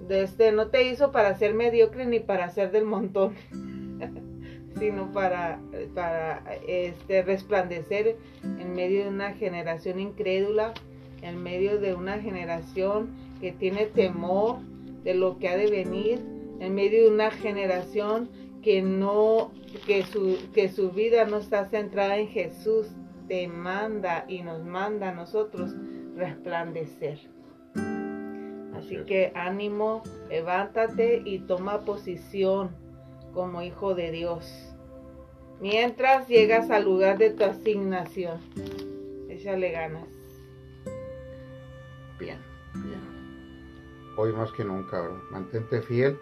este, 0.09 0.51
no 0.51 0.67
te 0.67 0.83
hizo 0.89 1.11
para 1.11 1.35
ser 1.35 1.53
mediocre 1.53 2.05
ni 2.05 2.19
para 2.19 2.49
ser 2.49 2.71
del 2.71 2.85
montón, 2.85 3.35
sino 4.79 5.11
para, 5.11 5.59
para 5.93 6.43
este, 6.67 7.21
resplandecer 7.21 8.17
en 8.43 8.73
medio 8.73 9.03
de 9.03 9.09
una 9.09 9.33
generación 9.33 9.99
incrédula, 9.99 10.73
en 11.21 11.41
medio 11.43 11.79
de 11.79 11.93
una 11.93 12.19
generación 12.19 13.09
que 13.39 13.51
tiene 13.51 13.85
temor 13.85 14.57
de 15.03 15.13
lo 15.13 15.37
que 15.37 15.49
ha 15.49 15.57
de 15.57 15.67
venir, 15.67 16.40
en 16.61 16.75
medio 16.75 17.05
de 17.05 17.09
una 17.09 17.31
generación 17.31 18.29
que 18.61 18.83
no, 18.83 19.51
que 19.87 20.03
su, 20.03 20.37
que 20.53 20.69
su 20.69 20.91
vida 20.91 21.25
no 21.25 21.37
está 21.37 21.65
centrada 21.65 22.17
en 22.17 22.27
Jesús, 22.27 22.87
te 23.27 23.47
manda 23.47 24.25
y 24.27 24.43
nos 24.43 24.63
manda 24.63 25.09
a 25.09 25.15
nosotros 25.15 25.71
resplandecer. 26.15 27.19
Así 28.75 28.97
que 29.07 29.31
ánimo, 29.33 30.03
levántate 30.29 31.23
y 31.25 31.39
toma 31.39 31.79
posición 31.81 32.75
como 33.33 33.63
hijo 33.63 33.95
de 33.95 34.11
Dios. 34.11 34.75
Mientras 35.59 36.27
llegas 36.27 36.69
al 36.69 36.85
lugar 36.85 37.17
de 37.17 37.31
tu 37.31 37.43
asignación, 37.43 38.39
échale 39.29 39.71
ganas. 39.71 40.07
Bien, 42.19 42.37
bien. 42.75 44.13
hoy 44.15 44.31
más 44.33 44.51
que 44.51 44.63
nunca, 44.63 45.09
mantente 45.31 45.81
fiel. 45.81 46.19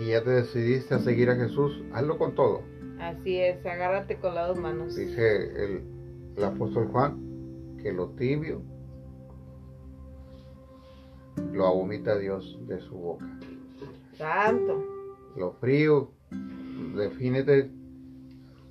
Si 0.00 0.06
ya 0.06 0.24
te 0.24 0.30
decidiste 0.30 0.94
a 0.94 0.98
seguir 1.00 1.28
a 1.28 1.36
Jesús, 1.36 1.84
hazlo 1.92 2.16
con 2.16 2.34
todo. 2.34 2.62
Así 2.98 3.38
es, 3.38 3.58
agárrate 3.66 4.16
con 4.16 4.34
las 4.34 4.48
dos 4.48 4.58
manos. 4.58 4.96
Dice 4.96 5.62
el, 5.62 5.82
el 6.38 6.44
apóstol 6.44 6.88
Juan 6.88 7.76
que 7.82 7.92
lo 7.92 8.08
tibio 8.12 8.62
lo 11.52 11.74
vomita 11.74 12.18
Dios 12.18 12.58
de 12.66 12.80
su 12.80 12.94
boca. 12.94 13.26
Santo. 14.14 14.82
Lo 15.36 15.52
frío, 15.60 16.12
defínete 16.96 17.70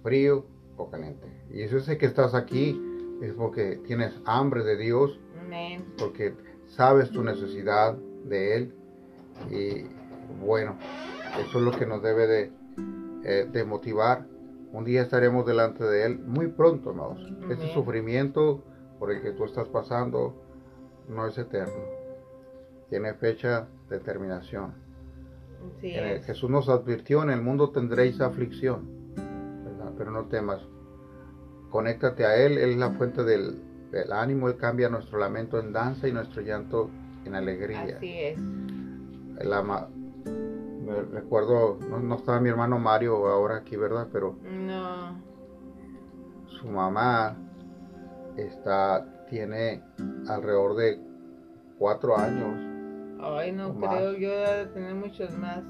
frío 0.02 0.48
o 0.78 0.90
caliente. 0.90 1.28
Y 1.52 1.62
eso 1.62 1.78
es 1.78 1.96
que 1.96 2.08
estás 2.08 2.34
aquí, 2.34 2.82
es 3.22 3.34
porque 3.34 3.80
tienes 3.86 4.20
hambre 4.26 4.64
de 4.64 4.78
Dios, 4.78 5.20
Amén. 5.40 5.86
porque 6.00 6.34
sabes 6.66 7.12
tu 7.12 7.24
necesidad 7.24 7.96
de 8.26 8.56
Él. 8.56 8.74
Y 9.52 9.86
bueno, 10.44 10.76
eso 11.40 11.60
es 11.60 11.64
lo 11.64 11.72
que 11.72 11.86
nos 11.86 12.02
debe 12.02 12.28
de, 12.28 12.52
eh, 13.24 13.48
de 13.52 13.64
motivar. 13.64 14.26
Un 14.72 14.86
día 14.86 15.02
estaremos 15.02 15.46
delante 15.46 15.84
de 15.84 16.06
Él 16.06 16.20
muy 16.20 16.48
pronto, 16.48 16.92
hermanos. 16.92 17.20
Este 17.50 17.54
Amén. 17.64 17.74
sufrimiento 17.74 18.64
por 19.00 19.12
el 19.12 19.22
que 19.22 19.32
tú 19.32 19.46
estás 19.46 19.68
pasando 19.68 20.36
no 21.08 21.26
es 21.28 21.38
eterno. 21.38 21.74
Tiene 22.90 23.14
fecha 23.14 23.68
de 23.90 24.00
terminación. 24.00 24.74
Sí, 25.82 25.92
En 25.96 26.06
el- 26.06 26.12
es. 26.18 26.26
Jesús 26.26 26.50
nos 26.50 26.70
advirtió, 26.70 27.24
en 27.24 27.30
el 27.32 27.42
mundo 27.42 27.72
tendréis 27.72 28.22
aflicción, 28.22 28.88
¿verdad? 29.16 29.92
pero 29.98 30.12
no 30.12 30.26
temas. 30.26 30.62
Conéctate 31.70 32.26
a 32.26 32.36
Él, 32.36 32.58
Él 32.58 32.72
es 32.72 32.78
la 32.78 32.92
fuente 32.92 33.24
del, 33.24 33.62
del 33.92 34.12
ánimo, 34.12 34.48
Él 34.50 34.58
cambia 34.58 34.90
nuestro 34.90 35.20
lamento 35.20 35.60
en 35.60 35.74
danza 35.74 36.08
y 36.08 36.12
nuestro 36.12 36.42
llanto 36.42 36.90
en 37.26 37.36
alegría. 37.36 37.96
Así 37.98 38.14
es. 38.20 38.40
Me 40.90 41.02
recuerdo, 41.20 41.78
no, 41.90 42.00
no 42.00 42.16
estaba 42.16 42.40
mi 42.40 42.50
hermano 42.50 42.80
Mario 42.80 43.28
ahora 43.28 43.58
aquí, 43.58 43.76
¿verdad? 43.76 44.08
Pero 44.12 44.36
No. 44.44 45.22
su 46.48 46.68
mamá 46.68 47.38
está, 48.38 49.26
tiene 49.30 49.84
alrededor 50.28 50.76
de 50.76 51.00
cuatro 51.78 52.18
años 52.18 52.66
Ay, 53.22 53.52
no 53.52 53.68
O 53.70 53.74
más. 53.74 53.90
creo. 53.98 54.14
Yo 54.14 54.30
de 54.32 54.66
tener 54.68 54.96
muchos 54.96 55.38
más. 55.38 55.62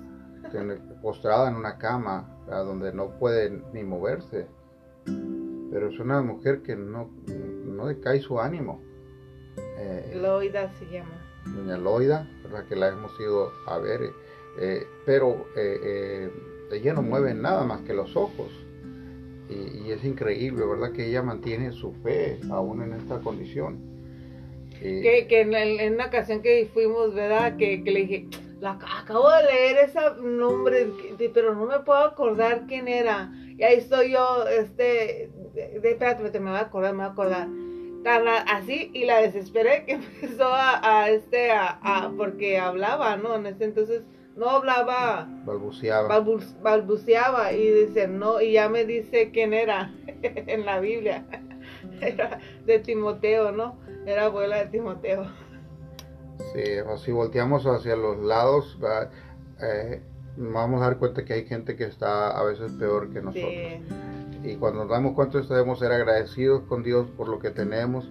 tiene- 0.52 0.76
postrada 1.02 1.50
en 1.50 1.56
una 1.56 1.78
cama 1.78 2.30
¿verdad? 2.46 2.64
donde 2.66 2.94
no 2.94 3.10
puede 3.20 3.50
ni 3.74 3.84
moverse. 3.84 4.48
Pero 5.72 5.90
es 5.90 6.00
una 6.00 6.22
mujer 6.22 6.62
que 6.62 6.76
no, 6.76 7.10
no 7.66 7.88
decae 7.88 8.20
su 8.22 8.40
ánimo. 8.40 8.82
Eh, 9.78 10.18
Loida 10.22 10.70
se 10.74 10.86
llama. 10.86 11.12
doña 11.46 11.78
Loida, 11.78 12.28
¿verdad? 12.44 12.66
que 12.68 12.76
la 12.76 12.88
hemos 12.90 13.20
ido 13.20 13.50
a 13.68 13.78
ver, 13.80 14.02
eh, 14.58 14.80
eh, 14.82 14.88
pero 15.06 15.48
eh, 15.56 15.80
eh, 15.84 16.30
ella 16.72 16.94
no 16.94 17.02
mueve 17.02 17.34
nada 17.34 17.64
más 17.64 17.82
que 17.82 17.94
los 17.94 18.16
ojos. 18.16 18.52
Y, 19.50 19.88
y 19.88 19.92
es 19.92 20.04
increíble, 20.06 20.64
¿verdad? 20.66 20.92
Que 20.92 21.08
ella 21.08 21.24
mantiene 21.24 21.72
su 21.72 21.92
fe 22.04 22.40
aún 22.52 22.82
en 22.84 22.94
esta 22.94 23.20
condición. 23.20 23.80
Y- 24.82 25.02
Que, 25.02 25.26
que 25.28 25.42
en, 25.42 25.54
el- 25.56 25.80
en 25.80 25.94
una 25.96 26.06
ocasión 26.08 26.42
que 26.42 26.70
fuimos, 26.74 27.14
¿verdad? 27.16 27.58
Que, 27.58 27.84
que 27.84 27.92
le 27.92 28.02
dije, 28.02 28.28
la, 28.62 28.72
acabo 29.00 29.28
de 29.32 29.44
leer 29.52 29.78
ese 29.90 30.00
nombre, 30.22 30.88
pero 31.34 31.56
no 31.56 31.66
me 31.66 31.80
puedo 31.80 32.00
acordar 32.00 32.66
quién 32.68 32.88
era. 32.88 33.32
Y 33.58 33.64
ahí 33.64 33.78
estoy 33.78 34.12
yo, 34.12 34.46
este, 34.48 35.32
de, 35.56 35.80
de- 35.80 35.92
espérate, 35.92 36.40
me 36.40 36.52
voy 36.52 36.60
a 36.60 36.64
acordar, 36.64 36.92
me 36.94 37.00
voy 37.00 37.08
a 37.08 37.12
acordar. 37.12 37.48
Tan 38.04 38.28
así, 38.28 38.92
y 38.94 39.04
la 39.06 39.18
desesperé 39.22 39.84
que 39.86 39.92
empezó 40.22 40.46
a, 40.46 41.02
a, 41.04 41.10
este, 41.10 41.52
a, 41.52 41.80
a- 41.82 42.12
porque 42.16 42.58
hablaba, 42.60 43.18
¿no? 43.18 43.36
En 43.36 43.48
ese 43.48 43.64
entonces 43.66 44.04
no 44.40 44.50
hablaba, 44.50 45.28
balbuceaba. 45.46 46.08
balbu- 46.10 46.62
balbuceaba, 46.62 47.52
y 47.54 47.70
dice, 47.86 48.08
no, 48.08 48.42
y 48.42 48.54
ya 48.54 48.70
me 48.70 48.86
dice 48.86 49.30
quién 49.32 49.54
era 49.54 49.94
en 50.24 50.66
la 50.66 50.80
Biblia. 50.80 51.26
Era 52.02 52.40
de 52.66 52.80
Timoteo, 52.80 53.52
¿no? 53.52 53.78
Era 54.06 54.26
abuela 54.26 54.58
de 54.58 54.66
Timoteo. 54.68 55.26
Sí, 56.54 56.80
o 56.88 56.98
si 56.98 57.12
volteamos 57.12 57.66
hacia 57.66 57.96
los 57.96 58.18
lados, 58.20 58.78
eh, 59.62 60.02
vamos 60.38 60.82
a 60.82 60.86
dar 60.86 60.98
cuenta 60.98 61.26
que 61.26 61.34
hay 61.34 61.46
gente 61.46 61.76
que 61.76 61.84
está 61.86 62.32
a 62.38 62.44
veces 62.44 62.72
peor 62.74 63.12
que 63.12 63.22
nosotros. 63.22 63.52
Sí. 63.52 63.82
Y 64.52 64.56
cuando 64.56 64.80
nos 64.80 64.90
damos 64.90 65.14
cuenta, 65.14 65.42
debemos 65.42 65.80
ser 65.80 65.92
agradecidos 65.92 66.62
con 66.64 66.84
Dios 66.84 67.10
por 67.18 67.28
lo 67.28 67.40
que 67.40 67.50
tenemos, 67.52 68.10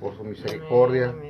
por 0.00 0.16
su 0.16 0.24
misericordia, 0.24 1.10
Amén, 1.10 1.18
amén. 1.20 1.27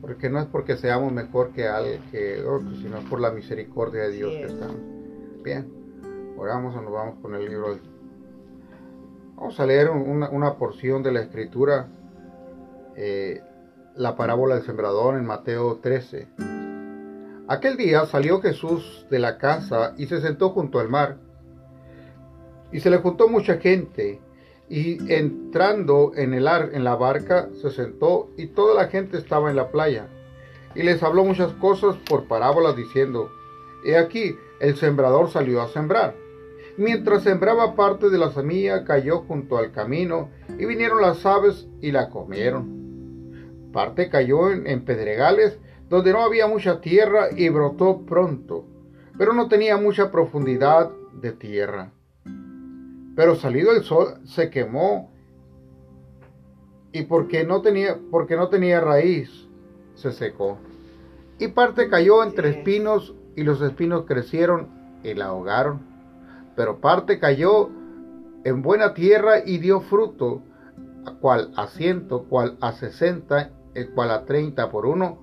Porque 0.00 0.28
no 0.30 0.38
es 0.40 0.46
porque 0.46 0.76
seamos 0.76 1.12
mejor 1.12 1.50
que 1.52 1.66
alguien 1.68 2.00
que 2.10 2.42
otro, 2.42 2.74
sino 2.76 2.98
por 3.10 3.20
la 3.20 3.30
misericordia 3.30 4.02
de 4.02 4.10
Dios 4.12 4.30
que 4.32 4.44
es. 4.44 4.52
estamos. 4.52 4.76
Bien, 5.42 5.68
oramos 6.36 6.74
o 6.76 6.80
nos 6.80 6.92
vamos 6.92 7.16
con 7.20 7.34
el 7.34 7.48
libro. 7.48 7.70
del- 7.70 7.80
Vamos 9.36 9.58
a 9.60 9.66
leer 9.66 9.90
una, 9.90 10.28
una 10.30 10.54
porción 10.54 11.02
de 11.02 11.12
la 11.12 11.20
escritura, 11.20 11.88
eh, 12.96 13.40
la 13.94 14.16
parábola 14.16 14.56
del 14.56 14.64
sembrador 14.64 15.16
en 15.16 15.24
Mateo 15.26 15.76
13. 15.76 16.26
Aquel 17.46 17.76
día 17.76 18.04
salió 18.06 18.40
Jesús 18.40 19.06
de 19.10 19.18
la 19.20 19.38
casa 19.38 19.94
y 19.96 20.06
se 20.06 20.20
sentó 20.20 20.50
junto 20.50 20.80
al 20.80 20.88
mar. 20.88 21.16
Y 22.72 22.80
se 22.80 22.90
le 22.90 22.98
juntó 22.98 23.28
mucha 23.28 23.56
gente. 23.58 24.20
Y 24.70 25.12
entrando 25.12 26.12
en, 26.14 26.34
el 26.34 26.46
ar- 26.46 26.70
en 26.74 26.84
la 26.84 26.94
barca 26.94 27.48
se 27.60 27.70
sentó 27.70 28.28
y 28.36 28.48
toda 28.48 28.74
la 28.74 28.88
gente 28.88 29.16
estaba 29.16 29.48
en 29.50 29.56
la 29.56 29.70
playa. 29.70 30.08
Y 30.74 30.82
les 30.82 31.02
habló 31.02 31.24
muchas 31.24 31.52
cosas 31.54 31.96
por 32.08 32.24
parábolas 32.28 32.76
diciendo, 32.76 33.30
He 33.84 33.96
aquí, 33.96 34.36
el 34.60 34.76
sembrador 34.76 35.30
salió 35.30 35.62
a 35.62 35.68
sembrar. 35.68 36.14
Mientras 36.76 37.22
sembraba 37.22 37.74
parte 37.74 38.10
de 38.10 38.18
la 38.18 38.30
semilla 38.30 38.84
cayó 38.84 39.20
junto 39.22 39.56
al 39.56 39.72
camino 39.72 40.30
y 40.58 40.66
vinieron 40.66 41.00
las 41.00 41.24
aves 41.26 41.66
y 41.80 41.90
la 41.90 42.10
comieron. 42.10 43.70
Parte 43.72 44.08
cayó 44.10 44.50
en, 44.50 44.66
en 44.66 44.84
pedregales 44.84 45.58
donde 45.88 46.12
no 46.12 46.22
había 46.22 46.46
mucha 46.46 46.80
tierra 46.80 47.28
y 47.34 47.48
brotó 47.48 48.04
pronto, 48.04 48.64
pero 49.16 49.32
no 49.32 49.48
tenía 49.48 49.76
mucha 49.78 50.10
profundidad 50.10 50.90
de 51.20 51.32
tierra. 51.32 51.92
Pero 53.18 53.34
salido 53.34 53.72
el 53.72 53.82
sol 53.82 54.20
se 54.26 54.48
quemó 54.48 55.10
y 56.92 57.02
porque 57.02 57.42
no 57.42 57.62
tenía, 57.62 57.98
porque 58.12 58.36
no 58.36 58.48
tenía 58.48 58.80
raíz, 58.80 59.48
se 59.96 60.12
secó. 60.12 60.58
Y 61.40 61.48
parte 61.48 61.88
cayó 61.88 62.22
entre 62.22 62.50
espinos 62.50 63.16
y 63.34 63.42
los 63.42 63.60
espinos 63.60 64.04
crecieron 64.06 64.68
y 65.02 65.14
la 65.14 65.24
ahogaron. 65.24 65.80
Pero 66.54 66.80
parte 66.80 67.18
cayó 67.18 67.70
en 68.44 68.62
buena 68.62 68.94
tierra 68.94 69.40
y 69.44 69.58
dio 69.58 69.80
fruto, 69.80 70.44
cual 71.20 71.50
a 71.56 71.66
ciento, 71.66 72.22
cual 72.28 72.56
a 72.60 72.70
sesenta, 72.70 73.50
el 73.74 73.90
cual 73.94 74.12
a 74.12 74.26
treinta 74.26 74.70
por 74.70 74.86
uno. 74.86 75.18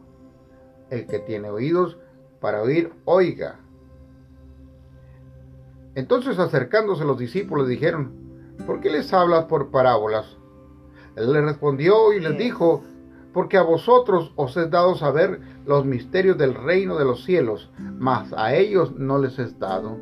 El 0.89 1.07
que 1.07 1.19
tiene 1.19 1.49
oídos 1.49 1.97
para 2.41 2.61
oír, 2.61 2.91
oiga. 3.05 3.61
Entonces 5.95 6.37
acercándose 6.37 7.05
los 7.05 7.17
discípulos 7.17 7.67
dijeron, 7.67 8.13
¿por 8.65 8.81
qué 8.81 8.89
les 8.89 9.13
hablas 9.13 9.45
por 9.45 9.71
parábolas? 9.71 10.37
Él 11.15 11.31
les 11.31 11.43
respondió 11.43 12.13
y 12.13 12.19
les 12.19 12.37
dijo, 12.37 12.83
porque 13.33 13.57
a 13.57 13.63
vosotros 13.63 14.33
os 14.35 14.55
es 14.57 14.69
dado 14.69 14.95
saber 14.95 15.39
los 15.65 15.85
misterios 15.85 16.37
del 16.37 16.53
reino 16.53 16.97
de 16.97 17.05
los 17.05 17.23
cielos, 17.23 17.71
mas 17.77 18.33
a 18.33 18.53
ellos 18.55 18.93
no 18.97 19.17
les 19.17 19.39
es 19.39 19.57
dado. 19.57 19.97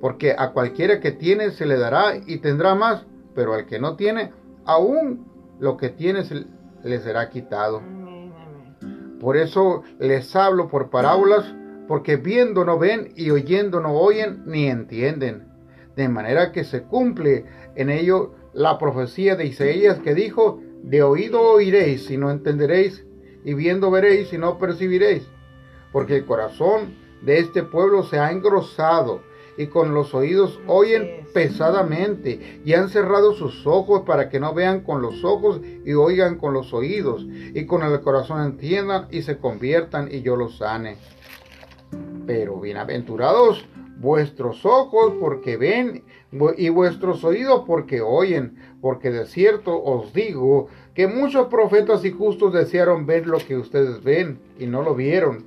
Porque 0.00 0.34
a 0.36 0.52
cualquiera 0.52 1.00
que 1.00 1.12
tiene 1.12 1.50
se 1.50 1.66
le 1.66 1.78
dará 1.78 2.16
y 2.16 2.38
tendrá 2.38 2.74
más, 2.74 3.06
pero 3.34 3.54
al 3.54 3.66
que 3.66 3.78
no 3.78 3.96
tiene, 3.96 4.32
aún 4.64 5.26
lo 5.58 5.76
que 5.76 5.90
tiene 5.90 6.24
se 6.24 6.46
le 6.82 7.00
será 7.00 7.28
quitado. 7.30 7.82
Por 9.20 9.36
eso 9.36 9.82
les 9.98 10.34
hablo 10.36 10.68
por 10.68 10.90
parábolas, 10.90 11.44
porque 11.88 12.16
viendo 12.16 12.64
no 12.64 12.78
ven 12.78 13.12
y 13.16 13.30
oyendo 13.30 13.80
no 13.80 13.92
oyen 13.92 14.42
ni 14.46 14.66
entienden. 14.66 15.48
De 15.94 16.08
manera 16.08 16.52
que 16.52 16.64
se 16.64 16.82
cumple 16.82 17.44
en 17.74 17.90
ello 17.90 18.34
la 18.52 18.78
profecía 18.78 19.36
de 19.36 19.46
Isaías 19.46 19.98
que 20.00 20.14
dijo, 20.14 20.60
de 20.82 21.02
oído 21.02 21.42
oiréis 21.42 22.10
y 22.10 22.16
no 22.16 22.30
entenderéis, 22.30 23.04
y 23.44 23.54
viendo 23.54 23.90
veréis 23.90 24.32
y 24.32 24.38
no 24.38 24.58
percibiréis. 24.58 25.26
Porque 25.92 26.16
el 26.16 26.26
corazón 26.26 26.94
de 27.22 27.38
este 27.38 27.62
pueblo 27.62 28.02
se 28.02 28.18
ha 28.18 28.30
engrosado 28.30 29.22
y 29.56 29.66
con 29.68 29.94
los 29.94 30.14
oídos 30.14 30.60
oyen 30.66 31.02
es. 31.04 31.28
pesadamente 31.28 32.60
y 32.64 32.74
han 32.74 32.88
cerrado 32.90 33.34
sus 33.34 33.66
ojos 33.66 34.02
para 34.06 34.28
que 34.28 34.38
no 34.40 34.52
vean 34.52 34.80
con 34.82 35.00
los 35.00 35.24
ojos 35.24 35.60
y 35.84 35.94
oigan 35.94 36.38
con 36.38 36.52
los 36.52 36.74
oídos 36.74 37.24
y 37.26 37.64
con 37.66 37.82
el 37.82 38.00
corazón 38.00 38.44
entiendan 38.44 39.08
y 39.10 39.22
se 39.22 39.38
conviertan 39.38 40.08
y 40.10 40.22
yo 40.22 40.36
los 40.36 40.58
sane. 40.58 40.96
Pero 42.26 42.60
bienaventurados 42.60 43.66
vuestros 43.98 44.66
ojos 44.66 45.14
porque 45.20 45.56
ven 45.56 46.04
y 46.56 46.68
vuestros 46.68 47.24
oídos 47.24 47.62
porque 47.66 48.00
oyen, 48.00 48.56
porque 48.80 49.10
de 49.10 49.26
cierto 49.26 49.82
os 49.82 50.12
digo 50.12 50.68
que 50.94 51.06
muchos 51.06 51.46
profetas 51.46 52.04
y 52.04 52.10
justos 52.10 52.52
desearon 52.52 53.06
ver 53.06 53.26
lo 53.26 53.38
que 53.38 53.56
ustedes 53.56 54.02
ven 54.02 54.40
y 54.58 54.66
no 54.66 54.82
lo 54.82 54.94
vieron, 54.94 55.46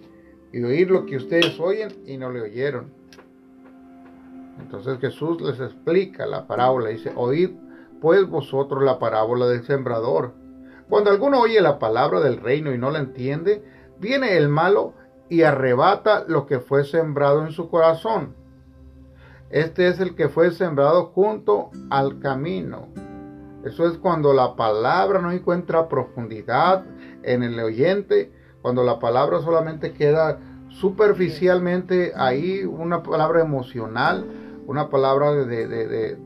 y 0.51 0.63
oír 0.63 0.89
lo 0.89 1.05
que 1.05 1.17
ustedes 1.17 1.59
oyen 1.59 1.89
y 2.05 2.17
no 2.17 2.32
le 2.32 2.41
oyeron. 2.41 2.91
Entonces 4.59 4.99
Jesús 4.99 5.41
les 5.41 5.59
explica 5.59 6.25
la 6.25 6.47
parábola, 6.47 6.89
dice, 6.89 7.11
oíd 7.15 7.51
pues 8.01 8.27
vosotros 8.27 8.84
la 8.84 8.97
parábola 8.97 9.47
del 9.47 9.63
sembrador. 9.63 10.34
Cuando 10.88 11.11
alguno 11.11 11.41
oye 11.41 11.61
la 11.61 11.77
palabra 11.77 12.19
del 12.21 12.38
reino 12.38 12.73
y 12.73 12.77
no 12.77 12.89
la 12.89 12.99
entiende, 12.99 13.63
viene 13.99 14.38
el 14.38 14.47
malo 14.47 14.93
y 15.30 15.43
arrebata 15.43 16.25
lo 16.27 16.45
que 16.45 16.59
fue 16.59 16.84
sembrado 16.84 17.45
en 17.45 17.51
su 17.51 17.69
corazón. 17.69 18.36
Este 19.49 19.88
es 19.88 19.99
el 19.99 20.15
que 20.15 20.30
fue 20.30 20.51
sembrado 20.51 21.07
junto 21.07 21.71
al 21.89 22.19
camino. 22.19 22.88
Eso 23.63 23.88
es 23.88 23.97
cuando 23.97 24.34
la 24.34 24.55
palabra 24.55 25.19
no 25.19 25.32
encuentra 25.32 25.89
profundidad 25.89 26.86
en 27.23 27.43
el 27.43 27.59
oyente, 27.59 28.32
cuando 28.61 28.84
la 28.84 28.99
palabra 28.99 29.41
solamente 29.41 29.93
queda 29.93 30.39
superficialmente 30.69 32.13
ahí, 32.15 32.63
una 32.63 33.03
palabra 33.03 33.41
emocional, 33.41 34.25
una 34.67 34.89
palabra 34.89 35.32
de, 35.34 36.17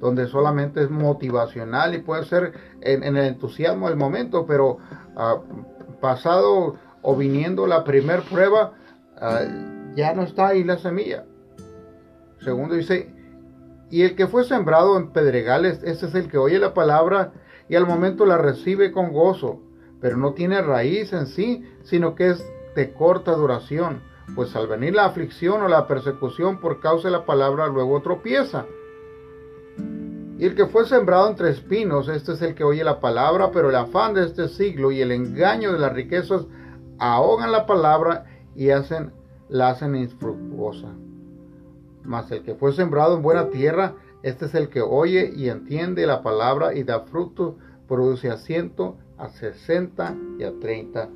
donde 0.00 0.26
solamente 0.26 0.82
es 0.82 0.90
motivacional 0.90 1.94
y 1.94 1.98
puede 1.98 2.24
ser 2.24 2.52
en, 2.80 3.04
el 3.04 3.24
entusiasmo 3.24 3.88
del 3.88 3.96
momento, 3.96 4.44
pero 4.44 4.78
ah, 5.16 5.38
pasado 6.00 6.76
o 7.02 7.16
viniendo 7.16 7.66
la 7.66 7.84
primer 7.84 8.22
prueba, 8.22 8.74
ah, 9.20 9.42
ya 9.94 10.14
no 10.14 10.22
está 10.22 10.48
ahí 10.48 10.64
la 10.64 10.78
semilla. 10.78 11.24
Segundo 12.40 12.74
dice, 12.74 13.12
y 13.90 14.02
el 14.02 14.16
que 14.16 14.26
fue 14.26 14.44
sembrado 14.44 14.96
en 14.96 15.10
pedregales, 15.10 15.82
ese 15.82 16.06
es 16.06 16.14
el 16.14 16.28
que 16.28 16.38
oye 16.38 16.58
la 16.58 16.74
palabra 16.74 17.32
y 17.68 17.76
al 17.76 17.86
momento 17.86 18.24
la 18.24 18.38
recibe 18.38 18.90
con 18.90 19.12
gozo, 19.12 19.60
pero 20.00 20.16
no 20.16 20.32
tiene 20.32 20.62
raíz 20.62 21.12
en 21.12 21.26
sí, 21.26 21.64
sino 21.84 22.14
que 22.14 22.30
es 22.30 22.44
de 22.74 22.92
corta 22.92 23.32
duración 23.32 24.00
pues 24.34 24.54
al 24.56 24.66
venir 24.66 24.94
la 24.94 25.04
aflicción 25.04 25.62
o 25.62 25.68
la 25.68 25.86
persecución 25.86 26.58
por 26.58 26.80
causa 26.80 27.08
de 27.08 27.12
la 27.12 27.26
palabra, 27.26 27.66
luego 27.66 28.00
tropieza. 28.02 28.66
Y 30.38 30.44
el 30.46 30.54
que 30.54 30.66
fue 30.66 30.86
sembrado 30.86 31.28
entre 31.28 31.50
espinos, 31.50 32.08
este 32.08 32.32
es 32.32 32.42
el 32.42 32.54
que 32.54 32.64
oye 32.64 32.82
la 32.82 33.00
palabra, 33.00 33.50
pero 33.52 33.68
el 33.68 33.76
afán 33.76 34.14
de 34.14 34.24
este 34.24 34.48
siglo 34.48 34.90
y 34.90 35.00
el 35.00 35.12
engaño 35.12 35.72
de 35.72 35.78
las 35.78 35.92
riquezas 35.92 36.46
ahogan 36.98 37.52
la 37.52 37.66
palabra 37.66 38.24
y 38.54 38.70
hacen, 38.70 39.12
la 39.48 39.70
hacen 39.70 39.96
infructuosa. 39.96 40.88
Mas 42.04 42.30
el 42.30 42.42
que 42.42 42.54
fue 42.54 42.72
sembrado 42.72 43.16
en 43.16 43.22
buena 43.22 43.50
tierra, 43.50 43.94
este 44.22 44.46
es 44.46 44.54
el 44.54 44.68
que 44.68 44.82
oye 44.82 45.32
y 45.34 45.48
entiende 45.48 46.06
la 46.06 46.22
palabra 46.22 46.74
y 46.74 46.82
da 46.82 47.00
fruto, 47.00 47.58
produce 47.88 48.30
a 48.30 48.36
ciento, 48.36 48.96
a 49.18 49.28
sesenta 49.28 50.16
y 50.38 50.44
a 50.44 50.58
treinta 50.58 51.08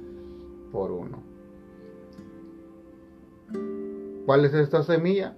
por 0.73 0.91
uno. 0.93 1.23
¿Cuál 4.27 4.45
es 4.45 4.55
esta 4.55 4.83
semilla? 4.83 5.37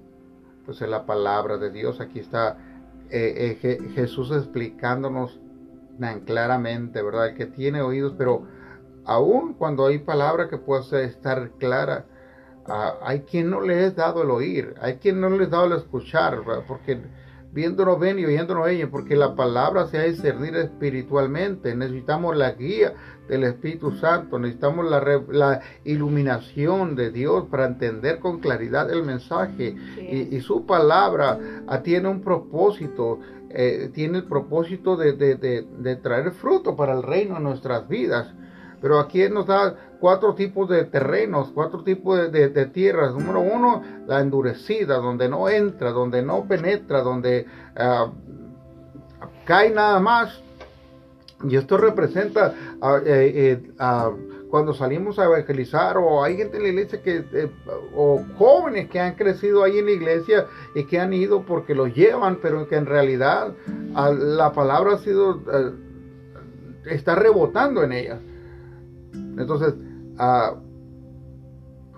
Pues 0.65 0.81
es 0.81 0.89
la 0.89 1.07
palabra 1.07 1.59
de 1.59 1.71
Dios. 1.71 2.01
Aquí 2.01 2.19
está 2.21 2.59
eh, 3.11 3.59
eh, 3.63 3.79
Jesús 3.95 4.31
explicándonos 4.33 5.41
tan 6.01 6.21
claramente, 6.21 7.03
¿verdad? 7.03 7.29
El 7.29 7.35
que 7.35 7.47
tiene 7.47 7.83
oídos, 7.83 8.15
pero 8.17 8.45
aún 9.09 9.55
cuando 9.55 9.87
hay 9.87 9.99
palabra 9.99 10.49
que 10.49 10.59
puede 10.59 11.05
estar 11.05 11.53
clara, 11.59 12.05
ah, 12.67 12.95
hay 13.03 13.21
quien 13.21 13.49
no 13.51 13.63
le 13.63 13.87
es 13.87 13.97
dado 13.97 14.23
el 14.23 14.31
oír, 14.31 14.75
hay 14.81 14.97
quien 14.97 15.21
no 15.21 15.31
le 15.31 15.45
es 15.45 15.51
dado 15.51 15.65
el 15.65 15.73
escuchar, 15.73 16.45
¿verdad? 16.45 16.65
porque 16.69 17.01
viéndonos 17.51 17.99
ven 17.99 18.19
y 18.19 18.27
oyéndonos 18.27 18.69
ella, 18.69 18.91
porque 18.91 19.17
la 19.17 19.35
palabra 19.35 19.87
se 19.87 19.97
ha 19.97 20.03
de 20.03 20.11
discernir 20.11 20.55
espiritualmente. 20.57 21.75
Necesitamos 21.75 22.37
la 22.37 22.53
guía 22.53 22.93
del 23.29 23.45
Espíritu 23.45 23.93
Santo, 23.93 24.39
necesitamos 24.39 24.85
la, 25.31 25.61
iluminación 25.85 26.95
de 26.95 27.11
Dios 27.11 27.47
para 27.51 27.65
entender 27.65 28.19
con 28.19 28.41
claridad 28.41 28.91
el 28.93 29.03
mensaje. 29.05 29.75
Y, 29.99 30.39
su 30.41 30.67
palabra 30.67 31.39
tiene 31.83 32.09
un 32.09 32.21
propósito, 32.21 33.21
eh, 33.49 33.91
tiene 33.95 34.19
el 34.19 34.25
propósito 34.25 34.99
de, 34.99 35.15
de 35.15 35.97
traer 35.97 36.33
fruto 36.33 36.77
para 36.77 36.93
el 36.93 37.03
reino 37.03 37.39
en 37.39 37.45
nuestras 37.45 37.89
vidas. 37.89 38.35
Pero 38.81 38.99
aquí 38.99 39.29
nos 39.29 39.47
da 39.47 39.75
cuatro 40.01 40.35
tipos 40.35 40.69
de 40.69 40.85
terrenos, 40.85 41.51
cuatro 41.53 41.83
tipos 41.83 42.31
de, 42.31 42.67
tierras. 42.67 43.15
Número 43.15 43.41
uno, 43.41 43.83
la 44.07 44.21
endurecida, 44.21 44.99
donde 44.99 45.29
no 45.29 45.49
entra, 45.49 45.91
donde 45.91 46.23
no 46.23 46.45
penetra, 46.47 47.03
donde 47.03 47.47
ah, 47.77 48.13
cae 49.45 49.71
nada 49.71 49.99
más. 49.99 50.43
Y 51.45 51.57
esto 51.57 51.77
representa 51.77 52.55
ah, 52.83 52.99
eh, 53.05 53.33
eh, 53.35 53.73
ah, 53.79 54.11
cuando 54.51 54.75
salimos 54.75 55.19
a 55.19 55.27
evangelizar 55.27 55.97
o 55.97 56.25
hay 56.25 56.37
gente 56.37 56.57
en 56.57 56.65
la 56.65 56.69
iglesia 56.71 57.01
que, 57.01 57.25
eh, 57.33 57.51
o 57.95 58.25
jóvenes 58.37 58.89
que 58.89 58.99
han 58.99 59.15
crecido 59.15 59.63
ahí 59.63 59.79
en 59.79 59.87
la 59.87 59.93
iglesia 59.93 60.47
y 60.75 60.85
que 60.85 60.99
han 60.99 61.13
ido 61.13 61.43
porque 61.43 61.75
los 61.75 61.95
llevan, 61.95 62.39
pero 62.43 62.67
que 62.67 62.77
en 62.77 62.87
realidad 62.87 63.55
la 63.95 64.53
palabra 64.53 64.95
ha 64.95 64.99
sido, 64.99 65.41
está 66.87 67.15
rebotando 67.15 67.85
en 67.85 67.93
ellas. 67.93 68.19
Entonces, 69.41 69.75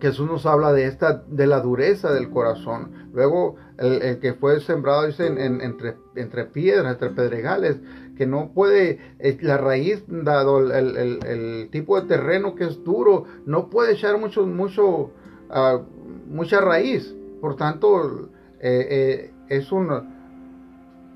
Jesús 0.00 0.26
nos 0.26 0.46
habla 0.46 0.72
de 0.72 0.86
esta, 0.86 1.24
de 1.28 1.46
la 1.46 1.60
dureza 1.60 2.12
del 2.12 2.30
corazón. 2.30 3.10
Luego, 3.12 3.56
el, 3.78 4.18
que 4.18 4.34
fue 4.34 4.60
sembrado, 4.60 5.06
dice, 5.06 5.26
entre, 5.26 6.44
piedras, 6.44 6.94
entre 6.94 7.10
pedregales, 7.10 7.80
que 8.16 8.26
no 8.26 8.52
puede, 8.52 8.98
la 9.40 9.56
raíz, 9.56 10.04
dado 10.08 10.58
el, 10.72 11.68
tipo 11.70 12.00
de 12.00 12.08
terreno 12.08 12.54
que 12.54 12.64
es 12.64 12.82
duro, 12.84 13.24
no 13.46 13.68
puede 13.68 13.92
echar 13.92 14.18
mucho, 14.18 14.46
mucho, 14.46 15.12
ah, 15.50 15.80
mucha 16.28 16.60
raíz. 16.60 17.14
Por 17.40 17.56
tanto, 17.56 18.30
eh, 18.60 18.86
eh, 18.90 19.34
es 19.48 19.72
un 19.72 20.19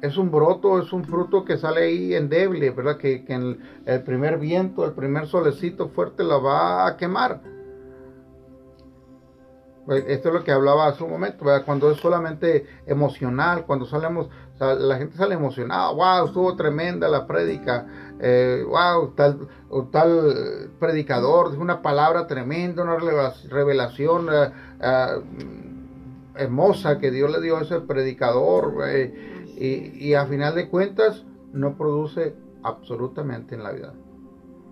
es 0.05 0.19
un 0.19 0.31
broto, 0.31 0.79
es 0.83 0.93
un 0.93 1.03
fruto 1.05 1.47
que 1.47 1.57
sale 1.57 1.85
ahí 1.85 2.15
endeble, 2.15 2.71
¿verdad? 2.71 2.99
Que, 2.99 3.25
que 3.25 3.35
el, 3.35 4.03
primer 4.03 4.39
viento, 4.39 4.85
el 4.85 4.93
primer 4.93 5.27
solecito 5.27 5.89
fuerte 5.89 6.23
la 6.23 6.37
va 6.37 6.87
a 6.87 6.97
quemar. 6.99 7.41
Pues, 9.87 10.05
esto 10.07 10.29
es 10.29 10.35
lo 10.35 10.45
que 10.45 10.53
hablaba 10.53 10.89
hace 10.89 11.05
un 11.05 11.11
momento, 11.11 11.47
¿verdad? 11.47 11.65
Cuando 11.65 11.91
es 11.91 11.99
solamente 11.99 12.67
emocional, 12.87 13.65
cuando 13.65 13.87
salemos, 13.87 14.29
la 14.61 14.99
gente 14.99 15.17
sale 15.17 15.37
emocionada, 15.37 15.91
wow, 15.93 16.27
estuvo 16.27 16.55
tremenda 16.55 17.09
la 17.09 17.27
prédica, 17.27 17.87
wow, 18.67 19.07
eh, 19.07 19.11
tal, 19.17 19.49
tal 19.91 20.71
predicador, 20.79 21.51
dijo 21.51 21.63
una 21.63 21.81
palabra 21.81 22.27
tremenda, 22.27 22.83
una 22.83 22.99
revelación 23.49 24.29
eh, 24.31 24.51
eh, 24.81 25.23
hermosa 26.37 26.99
que 26.99 27.11
Dios 27.11 27.31
le 27.31 27.41
dio 27.41 27.57
a 27.57 27.63
ese 27.63 27.81
predicador 27.81 28.75
y, 29.57 30.15
a 30.15 30.27
final 30.27 30.55
de 30.55 30.69
cuentas 30.69 31.25
no 31.53 31.77
produce 31.77 32.35
absolutamente 32.63 33.55
en 33.55 33.63
la 33.63 33.73
vida. 33.73 33.95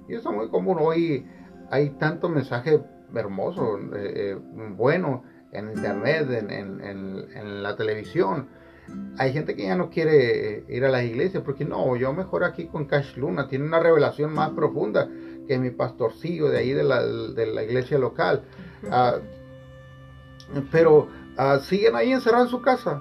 Y 0.08 0.14
eso 0.14 0.30
es 0.30 0.36
muy 0.36 0.48
común. 0.48 0.78
Hoy 0.80 1.26
hay 1.70 1.90
tanto 1.90 2.28
mensaje 2.28 2.82
hermoso, 3.14 3.78
eh, 3.78 4.12
eh, 4.14 4.38
bueno, 4.76 5.22
en 5.52 5.68
internet, 5.68 6.28
en, 6.50 7.62
la 7.62 7.76
televisión. 7.76 8.48
Hay 9.18 9.32
gente 9.32 9.54
que 9.54 9.64
ya 9.64 9.76
no 9.76 9.90
quiere 9.90 10.64
ir 10.68 10.84
a 10.84 10.88
las 10.88 11.04
iglesias 11.04 11.42
porque 11.44 11.64
no, 11.64 11.94
yo 11.96 12.12
mejor 12.12 12.44
aquí 12.44 12.66
con 12.66 12.86
Cash 12.86 13.16
Luna, 13.16 13.48
tiene 13.48 13.64
una 13.64 13.78
revelación 13.78 14.32
más 14.32 14.50
profunda 14.50 15.08
que 15.46 15.58
mi 15.58 15.70
pastorcillo 15.70 16.48
de 16.48 16.58
ahí 16.58 16.72
de 16.72 16.84
la, 16.84 17.62
iglesia 17.62 17.98
local. 17.98 18.42
Ah, 18.90 19.18
pero 20.70 21.08
ah, 21.36 21.58
siguen 21.62 21.94
ahí 21.94 22.12
encerrados 22.12 22.48
en 22.48 22.50
su 22.50 22.62
casa 22.62 23.00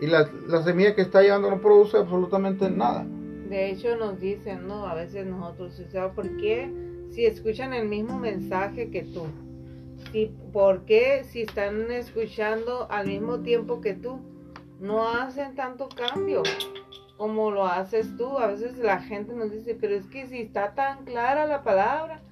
y 0.00 0.06
la, 0.06 0.28
semilla 0.64 0.94
que 0.94 1.02
está 1.02 1.22
llevando 1.22 1.50
no 1.50 1.60
produce 1.60 1.98
absolutamente 1.98 2.70
nada. 2.70 3.04
De 3.48 3.70
hecho 3.70 3.96
nos 3.96 4.18
dicen, 4.18 4.66
¿no? 4.66 4.86
A 4.86 4.94
veces 4.94 5.26
nosotros, 5.26 5.82
¿sabes 5.92 6.14
por 6.14 6.36
qué? 6.38 6.72
Si 7.10 7.26
escuchan 7.26 7.74
el 7.74 7.88
mismo 7.88 8.18
mensaje 8.18 8.90
que 8.90 9.02
tú. 9.02 9.26
¿Y 10.12 10.26
por 10.52 10.86
qué 10.86 11.24
si 11.24 11.42
están 11.42 11.90
escuchando 11.90 12.86
al 12.90 13.08
mismo 13.08 13.40
tiempo 13.40 13.80
que 13.80 13.94
tú? 13.94 14.20
No 14.80 15.06
hacen 15.08 15.54
tanto 15.54 15.88
cambio 15.88 16.42
como 17.18 17.50
lo 17.50 17.66
haces 17.66 18.16
tú. 18.16 18.38
A 18.38 18.46
veces 18.46 18.78
la 18.78 19.02
gente 19.02 19.34
nos 19.34 19.50
dice, 19.50 19.76
pero 19.78 19.94
es 19.94 20.06
que 20.06 20.26
si 20.26 20.38
está 20.38 20.74
tan 20.74 21.04
clara 21.04 21.46
la 21.46 21.62
palabra, 21.62 22.22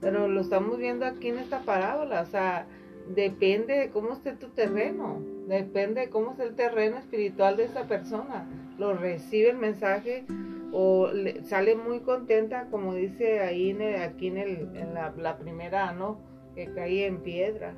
pero 0.00 0.26
lo 0.26 0.40
estamos 0.40 0.78
viendo 0.78 1.04
aquí 1.04 1.28
en 1.28 1.38
esta 1.38 1.60
parábola, 1.60 2.22
o 2.22 2.26
sea, 2.26 2.66
depende 3.08 3.78
de 3.78 3.90
cómo 3.90 4.12
esté 4.14 4.32
tu 4.32 4.48
terreno. 4.48 5.20
Depende 5.46 6.02
de 6.02 6.10
cómo 6.10 6.32
es 6.32 6.40
el 6.40 6.54
terreno 6.54 6.98
espiritual 6.98 7.56
de 7.56 7.64
esa 7.64 7.86
persona. 7.86 8.48
Lo 8.78 8.94
recibe 8.94 9.50
el 9.50 9.58
mensaje 9.58 10.24
o 10.72 11.10
sale 11.44 11.76
muy 11.76 12.00
contenta, 12.00 12.68
como 12.70 12.94
dice 12.94 13.40
ahí 13.40 13.70
en 13.70 13.82
aquí 14.00 14.28
en, 14.28 14.38
el, 14.38 14.94
la, 14.94 15.38
primera, 15.38 15.92
¿no? 15.92 16.18
Que 16.54 16.72
caí 16.72 17.02
en 17.02 17.18
piedra. 17.18 17.74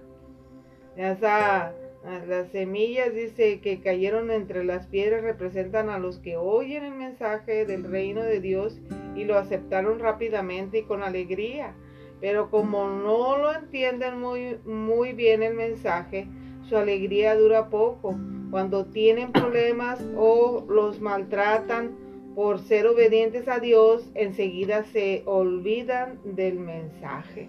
Las 0.97 2.49
semillas, 2.53 3.13
dice, 3.15 3.61
que 3.61 3.81
cayeron 3.81 4.31
entre 4.31 4.65
las 4.65 4.87
piedras 4.87 5.23
representan 5.23 5.89
a 5.89 5.99
los 5.99 6.19
que 6.19 6.37
oyen 6.37 6.85
el 6.85 6.95
mensaje 6.95 7.65
del 7.65 7.85
reino 7.85 8.23
de 8.23 8.41
Dios 8.41 8.79
y 9.17 9.25
lo 9.25 9.37
aceptaron 9.39 9.99
rápidamente 9.99 10.79
y 10.79 10.83
con 10.83 11.03
alegría. 11.03 11.75
Pero 12.21 12.51
como 12.51 12.89
no 12.89 13.39
lo 13.39 13.53
entienden 13.53 14.21
muy, 14.21 14.59
muy 14.65 15.13
bien 15.13 15.43
el 15.43 15.55
mensaje, 15.55 16.29
su 16.69 16.77
alegría 16.77 17.37
dura 17.37 17.69
poco. 17.69 18.17
Cuando 18.51 18.87
tienen 18.87 19.33
problemas 19.33 20.01
o 20.17 20.65
los 20.69 21.01
maltratan 21.01 21.97
por 22.35 22.59
ser 22.59 22.87
obedientes 22.87 23.49
a 23.49 23.59
Dios, 23.59 24.11
enseguida 24.15 24.85
se 24.85 25.23
olvidan 25.27 26.19
del 26.25 26.59
mensaje. 26.59 27.49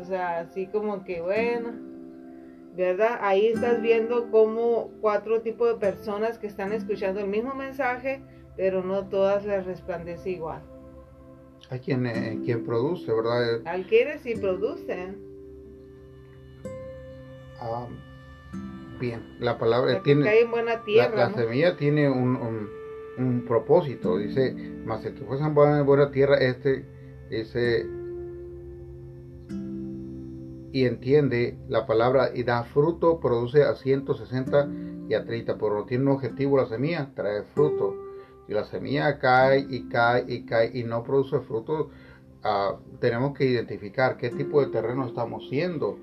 O 0.00 0.04
sea, 0.04 0.40
así 0.40 0.66
como 0.66 1.04
que 1.04 1.20
bueno, 1.20 1.72
¿verdad? 2.76 3.18
Ahí 3.20 3.48
estás 3.48 3.80
viendo 3.82 4.30
como 4.30 4.90
cuatro 5.00 5.40
tipos 5.40 5.68
de 5.68 5.74
personas 5.74 6.38
que 6.38 6.46
están 6.46 6.72
escuchando 6.72 7.20
el 7.20 7.26
mismo 7.26 7.54
mensaje, 7.54 8.22
pero 8.56 8.84
no 8.84 9.06
todas 9.06 9.44
les 9.44 9.66
resplandece 9.66 10.30
igual. 10.30 10.62
Hay 11.70 11.80
quien, 11.80 12.06
eh, 12.06 12.40
quien 12.44 12.64
produce, 12.64 13.12
¿verdad? 13.12 13.60
Al 13.66 13.86
quienes 13.86 14.22
sí 14.22 14.34
producen. 14.34 15.18
Ah, 17.60 17.86
bien, 19.00 19.36
la 19.40 19.58
palabra 19.58 20.02
tiene... 20.02 20.24
Cae 20.24 20.42
en 20.42 20.50
buena 20.50 20.82
tierra, 20.84 21.14
la, 21.14 21.34
semilla 21.34 21.76
tiene 21.76 22.08
un, 22.08 22.70
un, 23.18 23.44
propósito, 23.46 24.16
dice, 24.16 24.54
más 24.84 25.04
el 25.04 25.14
que 25.14 25.24
fue 25.24 25.38
en 25.38 25.54
buena 25.54 26.10
tierra, 26.10 26.36
este, 26.38 26.86
ese 27.30 27.86
y 30.72 30.84
entiende 30.84 31.58
la 31.68 31.86
palabra 31.86 32.30
y 32.34 32.42
da 32.42 32.64
fruto, 32.64 33.20
produce 33.20 33.62
a 33.64 33.74
160 33.74 34.68
y 35.08 35.14
a 35.14 35.24
30, 35.24 35.56
pero 35.56 35.74
no 35.74 35.84
tiene 35.84 36.04
un 36.04 36.10
objetivo 36.12 36.56
la 36.56 36.66
semilla, 36.66 37.10
trae 37.14 37.42
fruto. 37.54 37.96
Si 38.48 38.54
la 38.54 38.64
semilla 38.64 39.18
cae 39.18 39.66
y 39.68 39.90
cae 39.90 40.24
y 40.26 40.46
cae 40.46 40.70
y 40.72 40.82
no 40.82 41.04
produce 41.04 41.38
fruto, 41.40 41.90
ah, 42.42 42.76
tenemos 42.98 43.36
que 43.36 43.44
identificar 43.44 44.16
qué 44.16 44.30
tipo 44.30 44.62
de 44.62 44.68
terreno 44.68 45.06
estamos 45.06 45.46
siendo. 45.50 45.98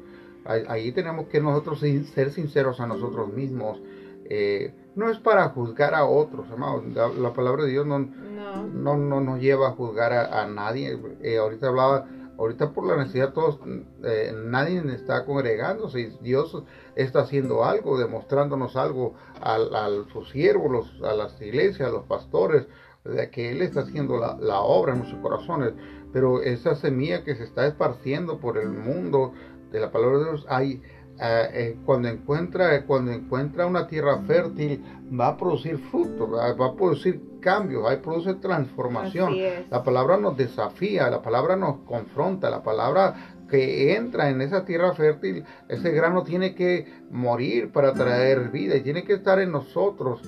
Ahí, 0.46 0.92
tenemos 0.92 1.28
que 1.28 1.42
nosotros 1.42 1.80
ser 1.80 2.32
sinceros 2.32 2.80
a 2.80 2.86
nosotros 2.86 3.34
mismos. 3.34 3.82
Eh, 4.26 4.76
no 4.96 5.10
es 5.10 5.18
para 5.18 5.50
juzgar 5.50 5.96
a 5.96 6.06
otros, 6.06 6.48
hermanos. 6.52 6.84
La, 7.18 7.34
palabra 7.34 7.64
de 7.64 7.72
Dios 7.72 7.88
no, 7.88 7.98
no. 7.98 8.96
no, 8.96 9.22
nos 9.22 9.40
lleva 9.40 9.70
a 9.70 9.72
juzgar 9.72 10.14
a, 10.14 10.46
nadie. 10.46 11.00
Eh, 11.24 11.40
ahorita 11.40 11.70
hablaba 11.70 12.08
Ahorita 12.38 12.72
por 12.72 12.86
la 12.86 12.98
necesidad 12.98 13.34
todos, 13.34 13.60
eh, 14.04 14.34
nadie 14.46 14.84
está 14.94 15.26
congregándose. 15.26 16.12
Dios 16.22 16.64
está 16.96 17.22
haciendo 17.22 17.64
algo, 17.64 17.98
demostrándonos 17.98 18.76
algo 18.76 19.14
al, 19.42 19.74
al 19.74 20.08
sus 20.12 20.30
siervos, 20.32 21.02
a 21.04 21.14
las 21.14 21.40
iglesias, 21.42 21.90
a 21.90 21.92
los 21.92 22.04
pastores, 22.06 22.68
de 23.06 23.30
que 23.30 23.52
Él 23.52 23.62
está 23.62 23.82
haciendo 23.82 24.18
la, 24.18 24.60
obra 24.62 24.94
en 24.94 25.00
nuestros 25.00 25.22
corazones. 25.22 25.74
Pero 26.12 26.42
esa 26.42 26.76
semilla 26.76 27.24
que 27.24 27.36
se 27.36 27.44
está 27.44 27.68
esparciendo 27.68 28.40
por 28.40 28.58
el 28.58 28.70
mundo 28.70 29.34
de 29.72 29.80
la 29.80 29.92
palabra 29.92 30.18
de 30.18 30.24
Dios, 30.26 30.46
hay, 30.50 30.82
eh, 31.18 31.50
eh, 31.54 31.78
cuando, 31.86 32.10
encuentra, 32.10 32.86
cuando 32.86 33.12
encuentra 33.12 33.66
una 33.66 33.88
tierra 33.88 34.20
fértil, 34.28 34.84
va 35.18 35.30
a 35.30 35.38
producir 35.38 35.78
fruto, 35.78 36.32
va, 36.32 36.50
a 36.50 36.76
producir 36.76 37.22
cambios, 37.40 37.86
va 37.86 37.94
a 37.94 38.02
producir 38.02 38.42
transformación. 38.42 39.34
La 39.70 39.84
palabra 39.84 40.18
nos 40.18 40.36
desafía, 40.36 41.10
la 41.10 41.22
palabra 41.22 41.56
nos 41.56 41.78
confronta, 41.86 42.50
la 42.50 42.64
palabra 42.64 43.16
que 43.50 43.96
entra 43.96 44.30
en 44.30 44.42
esa 44.42 44.66
tierra 44.66 44.94
fértil, 44.94 45.46
ese 45.70 45.92
grano 45.92 46.24
tiene 46.24 46.54
que 46.54 46.86
morir 47.12 47.72
para 47.72 47.94
traer 47.94 48.50
vida 48.50 48.76
y 48.76 48.82
tiene 48.82 49.04
que 49.04 49.14
estar 49.14 49.40
en 49.40 49.52
nosotros. 49.52 50.22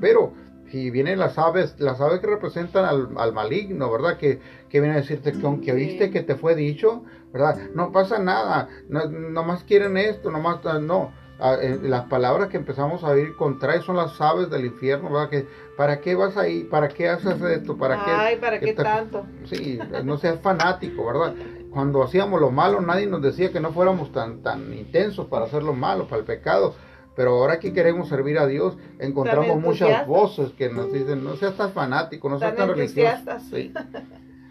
pero 0.00 0.32
si 0.70 0.90
vienen 0.90 1.20
las 1.20 1.38
aves, 1.38 1.76
las 1.78 2.00
aves 2.00 2.18
que 2.18 2.26
representan 2.26 2.84
al, 2.84 3.32
maligno, 3.32 3.92
¿verdad? 3.92 4.16
Que, 4.16 4.40
que 4.68 4.80
viene 4.80 4.96
a 4.96 5.00
decirte 5.02 5.30
que 5.30 5.46
aunque 5.46 5.70
oíste 5.70 6.10
que 6.10 6.22
te 6.22 6.34
fue 6.34 6.56
dicho, 6.56 7.04
¿verdad? 7.34 7.58
No 7.74 7.90
pasa 7.90 8.20
nada, 8.20 8.68
no, 8.88 9.42
más 9.42 9.64
quieren 9.64 9.96
esto, 9.96 10.30
nomás, 10.30 10.60
no. 10.80 11.12
Ah, 11.40 11.56
eh, 11.60 11.80
las 11.82 12.04
palabras 12.04 12.48
que 12.48 12.56
empezamos 12.56 13.02
a 13.02 13.08
oír 13.08 13.34
contra 13.34 13.82
son 13.82 13.96
las 13.96 14.20
aves 14.20 14.48
del 14.50 14.66
infierno, 14.66 15.10
¿verdad? 15.10 15.28
Que, 15.28 15.48
¿Para 15.76 16.00
qué 16.00 16.14
vas 16.14 16.36
ahí? 16.36 16.62
¿Para 16.62 16.86
qué 16.88 17.08
haces 17.08 17.42
esto? 17.42 17.76
¿Para 17.76 18.04
qué? 18.04 18.10
Ay, 18.12 18.36
¿para 18.36 18.60
qué 18.60 18.72
tanto? 18.72 19.26
Sí, 19.46 19.80
no 20.04 20.16
seas 20.16 20.38
fanático, 20.38 21.04
¿verdad? 21.04 21.34
Cuando 21.70 22.04
hacíamos 22.04 22.40
lo 22.40 22.52
malo, 22.52 22.80
nadie 22.80 23.08
nos 23.08 23.20
decía 23.20 23.50
que 23.50 23.58
no 23.58 23.72
fuéramos 23.72 24.12
tan, 24.12 24.42
tan 24.42 24.72
intensos 24.72 25.26
para 25.26 25.46
hacer 25.46 25.64
lo 25.64 25.72
malo, 25.72 26.06
para 26.06 26.20
el 26.20 26.24
pecado. 26.24 26.76
Pero 27.16 27.30
ahora 27.32 27.58
que 27.58 27.72
queremos 27.72 28.08
servir 28.08 28.38
a 28.38 28.46
Dios, 28.46 28.76
encontramos 29.00 29.60
muchas 29.60 30.06
voces 30.06 30.52
que 30.52 30.68
nos 30.68 30.92
dicen, 30.92 31.24
no 31.24 31.34
seas 31.34 31.56
tan 31.56 31.72
fanático, 31.72 32.28
no 32.28 32.38
seas 32.38 32.54
tan 32.54 32.68
religioso. 32.68 33.40
Sí. 33.50 33.72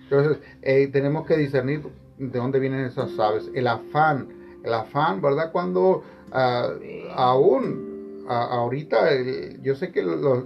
Entonces, 0.03 0.39
eh, 0.61 0.89
tenemos 0.91 1.25
que 1.25 1.37
discernir 1.37 1.81
de 2.31 2.39
dónde 2.39 2.59
vienen 2.59 2.85
esas 2.85 3.17
aves. 3.19 3.49
El 3.53 3.67
afán, 3.67 4.27
el 4.63 4.73
afán, 4.73 5.21
¿verdad? 5.21 5.51
Cuando 5.51 6.03
ah, 6.31 6.69
aún, 7.15 8.25
ahorita, 8.27 9.09
yo 9.61 9.75
sé 9.75 9.91
que 9.91 10.01
los, 10.01 10.45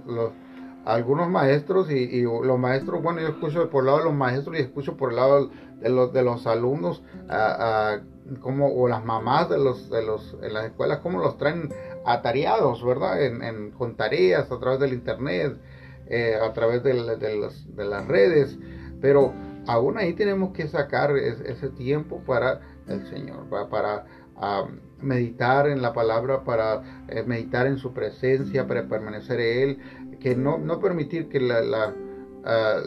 algunos 0.84 1.28
maestros 1.28 1.90
y, 1.90 2.22
los 2.22 2.58
maestros, 2.58 3.02
bueno, 3.02 3.20
yo 3.20 3.28
escucho 3.28 3.68
por 3.70 3.82
el 3.82 3.86
lado 3.86 3.98
de 3.98 4.04
los 4.04 4.14
maestros 4.14 4.56
y 4.56 4.60
escucho 4.60 4.96
por 4.96 5.10
el 5.10 5.16
lado 5.16 5.50
de 5.80 5.88
los, 5.90 6.12
de 6.12 6.22
los 6.22 6.46
alumnos, 6.46 7.02
uh, 7.28 8.38
como, 8.40 8.74
o 8.74 8.88
las 8.88 9.04
mamás 9.04 9.48
de 9.48 9.58
los, 9.58 9.90
de 9.90 10.02
los, 10.02 10.36
en 10.42 10.54
las 10.54 10.66
escuelas, 10.66 10.98
cómo 10.98 11.18
los 11.18 11.36
traen 11.36 11.68
atareados, 12.04 12.84
¿verdad? 12.84 13.22
En, 13.22 13.70
con 13.72 13.96
tareas 13.96 14.50
a 14.50 14.58
través 14.58 14.80
del 14.80 14.94
internet, 14.94 15.58
eh, 16.06 16.36
a 16.42 16.52
través 16.52 16.82
de, 16.82 16.94
de 16.94 17.84
las 17.84 18.08
redes, 18.08 18.58
pero 19.00 19.34
aún 19.68 19.98
ahí 19.98 20.14
tenemos 20.14 20.52
que 20.52 20.66
sacar 20.66 21.14
ese 21.16 21.68
tiempo 21.68 22.22
para 22.26 22.60
el 22.86 23.06
Señor, 23.08 23.48
para, 23.68 24.06
meditar 25.02 25.68
en 25.68 25.82
la 25.82 25.92
palabra, 25.92 26.42
para 26.42 27.04
eh, 27.08 27.22
meditar 27.24 27.66
en 27.66 27.76
su 27.76 27.92
presencia, 27.92 28.66
para 28.66 28.88
permanecer 28.88 29.40
en 29.40 29.68
Él, 29.68 30.18
que 30.20 30.34
no, 30.34 30.80
permitir 30.80 31.28
que 31.28 31.38
la, 31.40 31.92
ah, 32.44 32.80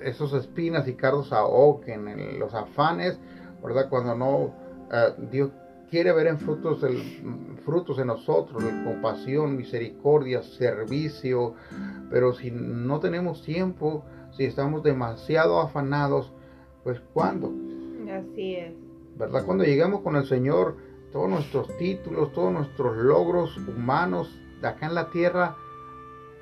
esos 0.00 0.32
espinas 0.32 0.86
y 0.86 0.94
cardos 0.94 1.32
ahoguen 1.32 2.06
en 2.06 2.38
los 2.38 2.54
afanes, 2.54 3.18
¿verdad? 3.62 3.88
Cuando 3.88 4.14
no, 4.14 4.54
ah, 4.92 5.08
Dios 5.30 5.50
quiere 5.90 6.12
ver 6.12 6.28
en 6.28 6.38
frutos, 6.38 6.84
el, 6.84 7.58
frutos 7.64 7.98
en 7.98 8.06
nosotros, 8.06 8.62
compasión, 8.84 9.56
misericordia, 9.56 10.42
servicio, 10.42 11.54
pero 12.10 12.32
si 12.32 12.52
no 12.52 13.00
tenemos 13.00 13.42
tiempo, 13.42 14.04
si 14.36 14.44
estamos 14.44 14.82
demasiado 14.82 15.60
afanados, 15.60 16.32
pues 16.84 17.00
¿cuándo? 17.12 17.52
Así 18.10 18.56
es. 18.56 18.74
¿Verdad? 19.18 19.44
Cuando 19.44 19.64
llegamos 19.64 20.02
con 20.02 20.16
el 20.16 20.26
Señor, 20.26 20.76
todos 21.10 21.28
nuestros 21.28 21.74
títulos, 21.78 22.32
todos 22.32 22.52
nuestros 22.52 22.96
logros 22.96 23.56
humanos 23.56 24.38
de 24.60 24.68
acá 24.68 24.86
en 24.86 24.94
la 24.94 25.10
tierra, 25.10 25.56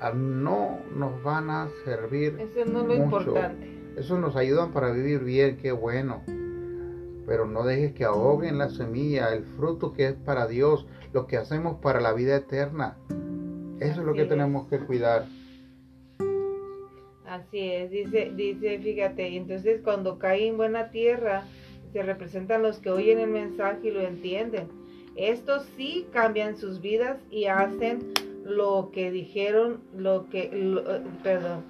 ah, 0.01 0.11
no 0.13 0.79
nos 0.95 1.23
van 1.23 1.49
a 1.49 1.69
servir. 1.85 2.37
Eso 2.39 2.69
no 2.69 2.81
es 2.81 2.87
lo 2.87 2.95
importante. 2.95 3.75
Eso 3.97 4.19
nos 4.19 4.35
ayudan 4.35 4.73
para 4.73 4.91
vivir 4.91 5.23
bien, 5.23 5.57
qué 5.57 5.71
bueno. 5.71 6.23
Pero 7.25 7.45
no 7.45 7.63
dejes 7.63 7.93
que 7.93 8.03
ahoguen 8.03 8.57
la 8.57 8.69
semilla, 8.69 9.33
el 9.33 9.45
fruto 9.45 9.93
que 9.93 10.07
es 10.07 10.13
para 10.13 10.47
Dios, 10.47 10.85
lo 11.13 11.25
que 11.27 11.37
hacemos 11.37 11.77
para 11.79 12.01
la 12.01 12.13
vida 12.13 12.35
eterna. 12.35 12.97
Eso 13.79 14.01
es 14.01 14.05
lo 14.05 14.13
que 14.13 14.25
tenemos 14.25 14.67
que 14.67 14.79
cuidar. 14.79 15.25
Así 17.35 17.59
es, 17.69 17.91
dice, 17.91 18.31
dice, 18.33 18.79
fíjate, 18.79 19.35
entonces 19.35 19.81
cuando 19.83 20.17
cae 20.17 20.47
en 20.47 20.55
buena 20.55 20.89
tierra, 20.89 21.43
se 21.91 22.01
representan 22.01 22.61
los 22.61 22.79
que 22.79 22.89
oyen 22.89 23.19
el 23.19 23.29
mensaje 23.29 23.89
y 23.89 23.91
lo 23.91 24.01
entienden. 24.01 24.69
Estos 25.17 25.65
sí 25.75 26.07
cambian 26.13 26.55
sus 26.55 26.79
vidas 26.79 27.17
y 27.29 27.45
hacen 27.45 28.13
lo 28.45 28.89
que 28.93 29.11
dijeron, 29.11 29.81
lo 29.97 30.29
que, 30.29 30.49
eh, 30.53 31.01
perdón, 31.23 31.65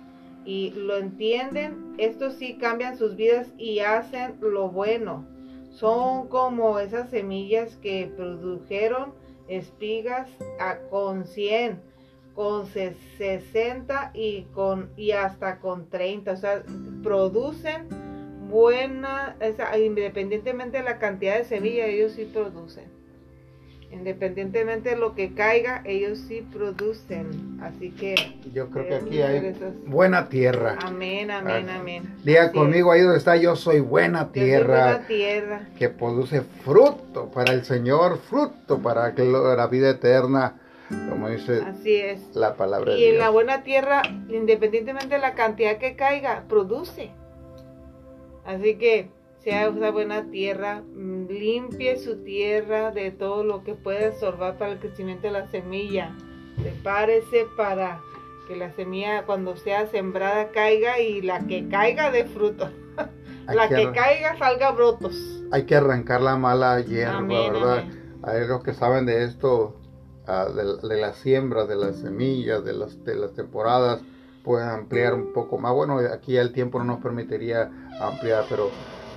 y 0.45 0.70
lo 0.76 0.97
entienden. 0.97 1.95
Estos 1.97 2.36
sí 2.36 2.57
cambian 2.59 2.95
sus 2.95 3.16
vidas 3.16 3.51
y 3.57 3.80
hacen 3.80 4.36
lo 4.41 4.70
bueno. 4.70 5.26
Son 5.72 6.28
como 6.28 6.78
esas 6.78 7.09
semillas 7.09 7.76
que 7.78 8.11
produjeron 8.16 9.13
espigas 9.47 10.30
a, 10.59 10.78
con 10.91 11.26
100 11.26 11.95
con 12.36 12.68
60 12.68 14.12
y 14.14 14.44
con 14.54 14.90
y 14.98 15.12
hasta 15.12 15.60
con 15.60 15.90
30, 15.90 16.32
o 16.32 16.38
sea, 16.38 16.64
producen 17.02 17.88
buena, 18.50 19.36
independientemente 19.78 20.78
de 20.78 20.84
la 20.84 21.00
cantidad 21.00 21.38
de 21.38 21.46
semilla, 21.46 21.88
ellos 21.88 22.12
sí 22.12 22.30
producen. 22.32 22.94
Independientemente 23.92 24.90
de 24.90 24.98
lo 24.98 25.16
que 25.16 25.34
caiga, 25.34 25.82
ellos 25.86 26.20
sí 26.28 26.46
producen. 26.52 27.60
Así 27.62 27.92
que 27.92 28.16
yo 28.54 28.70
creo 28.70 28.88
que 28.90 28.96
aquí 28.96 29.22
hay 29.22 29.56
buena 29.86 30.28
tierra. 30.28 30.78
Amén, 30.82 31.32
amén, 31.32 31.70
amén. 31.70 32.16
Diga 32.24 32.52
conmigo 32.52 32.92
ahí 32.92 33.02
donde 33.02 33.18
está, 33.18 33.38
yo 33.38 33.56
soy 33.56 33.80
buena 33.80 34.34
tierra. 34.34 34.86
buena 34.86 35.08
tierra. 35.08 35.70
Que 35.78 35.88
produce 35.88 36.42
fruto 36.42 37.32
para 37.32 37.54
el 37.54 37.64
Señor, 37.64 38.18
fruto 38.18 38.80
para 38.80 39.14
la 39.14 39.68
vida 39.68 39.92
eterna 39.92 40.60
como 40.90 41.30
dice 41.30 41.62
Así 41.66 41.96
es. 41.96 42.36
la 42.36 42.56
palabra 42.56 42.96
y 42.96 43.06
en 43.06 43.18
la 43.18 43.30
buena 43.30 43.64
tierra, 43.64 44.04
independientemente 44.30 45.16
de 45.16 45.22
la 45.22 45.34
cantidad 45.34 45.78
que 45.78 45.96
caiga, 45.96 46.44
produce. 46.48 47.12
Así 48.46 48.76
que 48.76 49.10
sea 49.40 49.70
una 49.70 49.92
buena 49.92 50.30
tierra, 50.30 50.82
mm, 50.82 51.28
limpie 51.28 51.98
su 51.98 52.24
tierra 52.24 52.92
de 52.92 53.12
todo 53.12 53.44
lo 53.44 53.64
que 53.64 53.74
puede 53.74 54.08
absorber 54.08 54.56
para 54.56 54.74
el 54.74 54.80
crecimiento 54.80 55.28
de 55.28 55.34
la 55.34 55.48
semilla. 55.48 56.16
Prepárese 56.62 57.46
para 57.58 58.02
que 58.48 58.56
la 58.56 58.72
semilla 58.74 59.24
cuando 59.26 59.56
sea 59.56 59.88
sembrada 59.88 60.50
caiga 60.52 61.00
y 61.00 61.22
la 61.22 61.46
que 61.48 61.68
caiga 61.68 62.12
de 62.12 62.26
fruto. 62.26 62.70
la 63.48 63.70
que, 63.70 63.92
caiga 63.92 64.38
salga 64.38 64.72
brotos. 64.72 65.44
Hay 65.52 65.66
que 65.66 65.76
arrancar 65.76 66.22
la 66.22 66.36
mala 66.36 66.80
hierba, 66.82 67.22
¿verdad? 67.22 67.84
Hay 68.24 68.48
los 68.48 68.64
que 68.64 68.74
saben 68.74 69.06
de 69.06 69.24
esto, 69.24 69.76
ah, 70.28 70.47
de, 70.49 70.97
la 70.97 71.13
siembra, 71.13 71.65
de 71.65 71.76
las 71.76 71.97
semillas, 71.97 72.63
de 72.63 72.73
las, 72.73 73.03
de 73.03 73.15
las 73.15 73.34
temporadas, 73.34 74.01
pueden 74.43 74.69
ampliar 74.69 75.13
un 75.13 75.34
poco 75.34 75.57
más. 75.57 75.73
Bueno, 75.73 75.99
aquí 76.13 76.38
el 76.38 76.53
tiempo 76.53 76.80
no 76.80 76.86
nos 76.86 77.01
permitiría 77.01 77.71
ampliar, 77.99 78.45
pero 78.49 78.69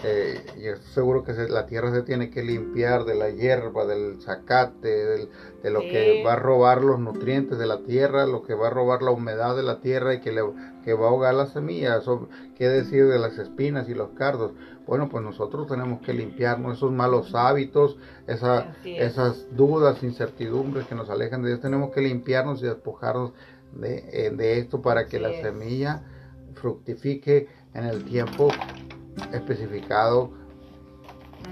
eh, 0.05 0.40
y 0.57 0.66
estoy 0.66 0.92
seguro 0.92 1.24
que 1.24 1.32
la 1.32 1.66
tierra 1.66 1.92
se 1.92 2.03
tiene 2.03 2.30
que 2.30 2.42
limpiar 2.42 3.05
de 3.05 3.14
la 3.14 3.30
hierba, 3.30 3.84
del 3.84 4.20
zacate, 4.20 5.28
de 5.62 5.70
lo 5.70 5.80
que 5.80 6.22
va 6.24 6.34
a 6.34 6.36
robar 6.36 6.82
los 6.82 7.01
nutrientes 7.01 7.59
de 7.59 7.66
la 7.66 7.82
tierra, 7.82 8.26
lo 8.26 8.42
que 8.42 8.55
va 8.55 8.68
a 8.68 8.70
robar 8.70 9.03
la 9.03 9.11
humedad 9.11 9.57
de 9.57 9.62
la 9.64 9.80
tierra 9.80 10.14
y 10.14 10.20
que, 10.20 10.30
le, 10.30 10.42
que 10.84 10.94
va 10.94 11.07
a 11.07 11.11
ahogar 11.11 11.34
las 11.34 11.53
semillas. 11.53 12.05
¿Qué 12.57 12.68
decir 12.68 13.07
de 13.07 13.18
las 13.18 13.38
espinas 13.38 13.88
y 13.88 13.94
los 13.94 14.11
cardos? 14.11 14.53
Bueno, 14.86 15.09
pues 15.09 15.24
nosotros 15.24 15.66
tenemos 15.66 16.01
que 16.01 16.12
limpiarnos 16.12 16.78
esos 16.78 16.92
malos 16.92 17.34
hábitos, 17.34 17.99
esas 18.26 19.46
dudas, 19.57 20.03
incertidumbres 20.03 20.86
que 20.86 20.94
nos 20.94 21.11
alejan 21.11 21.42
de 21.42 21.49
Dios. 21.49 21.61
Tenemos 21.61 21.90
que 21.90 22.01
limpiarnos 22.01 22.62
y 22.62 22.66
despojarnos 22.66 23.32
de, 23.72 23.99
eh, 24.12 24.59
esto 24.59 24.80
para 24.80 25.07
que 25.07 25.18
la 25.18 25.32
semilla 25.42 26.03
fructifique 26.55 27.49
en 27.74 27.84
el 27.84 28.05
tiempo 28.05 28.49
especificado 29.33 30.31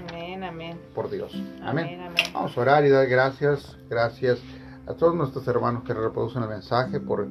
amén, 0.09 0.43
amén. 0.43 0.79
por 0.93 1.09
Dios. 1.09 1.31
Amén. 1.61 1.99
Vamos 2.33 2.57
a 2.57 2.61
orar 2.61 2.85
y 2.85 2.89
dar 2.89 3.07
gracias, 3.07 3.77
gracias 3.89 4.39
a 4.85 4.93
todos 4.93 5.15
nuestros 5.15 5.47
hermanos 5.47 5.83
que 5.83 5.93
reproducen 5.93 6.43
el 6.43 6.49
mensaje 6.49 6.99
por 6.99 7.21
el, 7.21 7.29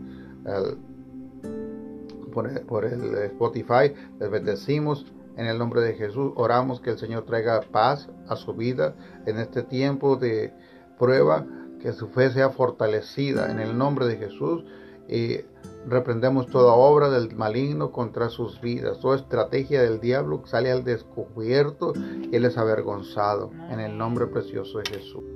por 2.66 2.84
el, 2.84 3.14
Spotify. 3.14 3.94
Les 4.18 4.30
bendecimos. 4.30 5.06
En 5.36 5.44
el 5.44 5.58
nombre 5.58 5.82
de 5.82 5.92
Jesús 5.92 6.32
oramos 6.34 6.80
que 6.80 6.88
el 6.88 6.98
Señor 6.98 7.26
traiga 7.26 7.60
paz 7.60 8.08
a 8.26 8.36
su 8.36 8.54
vida 8.54 8.94
en 9.26 9.38
este 9.38 9.62
tiempo 9.62 10.16
de 10.16 10.50
prueba, 10.98 11.44
que 11.82 11.92
su 11.92 12.08
fe 12.08 12.30
sea 12.30 12.48
fortalecida 12.48 13.50
en 13.50 13.60
el 13.60 13.76
nombre 13.76 14.06
de 14.06 14.16
Jesús 14.16 14.64
y 15.08 15.40
reprendemos 15.86 16.48
toda 16.48 16.72
obra 16.72 17.08
del 17.10 17.34
maligno 17.34 17.92
contra 17.92 18.28
sus 18.28 18.60
vidas, 18.60 19.00
toda 19.00 19.16
estrategia 19.16 19.82
del 19.82 20.00
diablo 20.00 20.42
sale 20.46 20.70
al 20.72 20.84
descubierto 20.84 21.92
y 21.94 22.34
él 22.34 22.44
es 22.44 22.58
avergonzado 22.58 23.50
en 23.70 23.80
el 23.80 23.96
nombre 23.96 24.26
precioso 24.26 24.78
de 24.78 24.84
Jesús. 24.90 25.35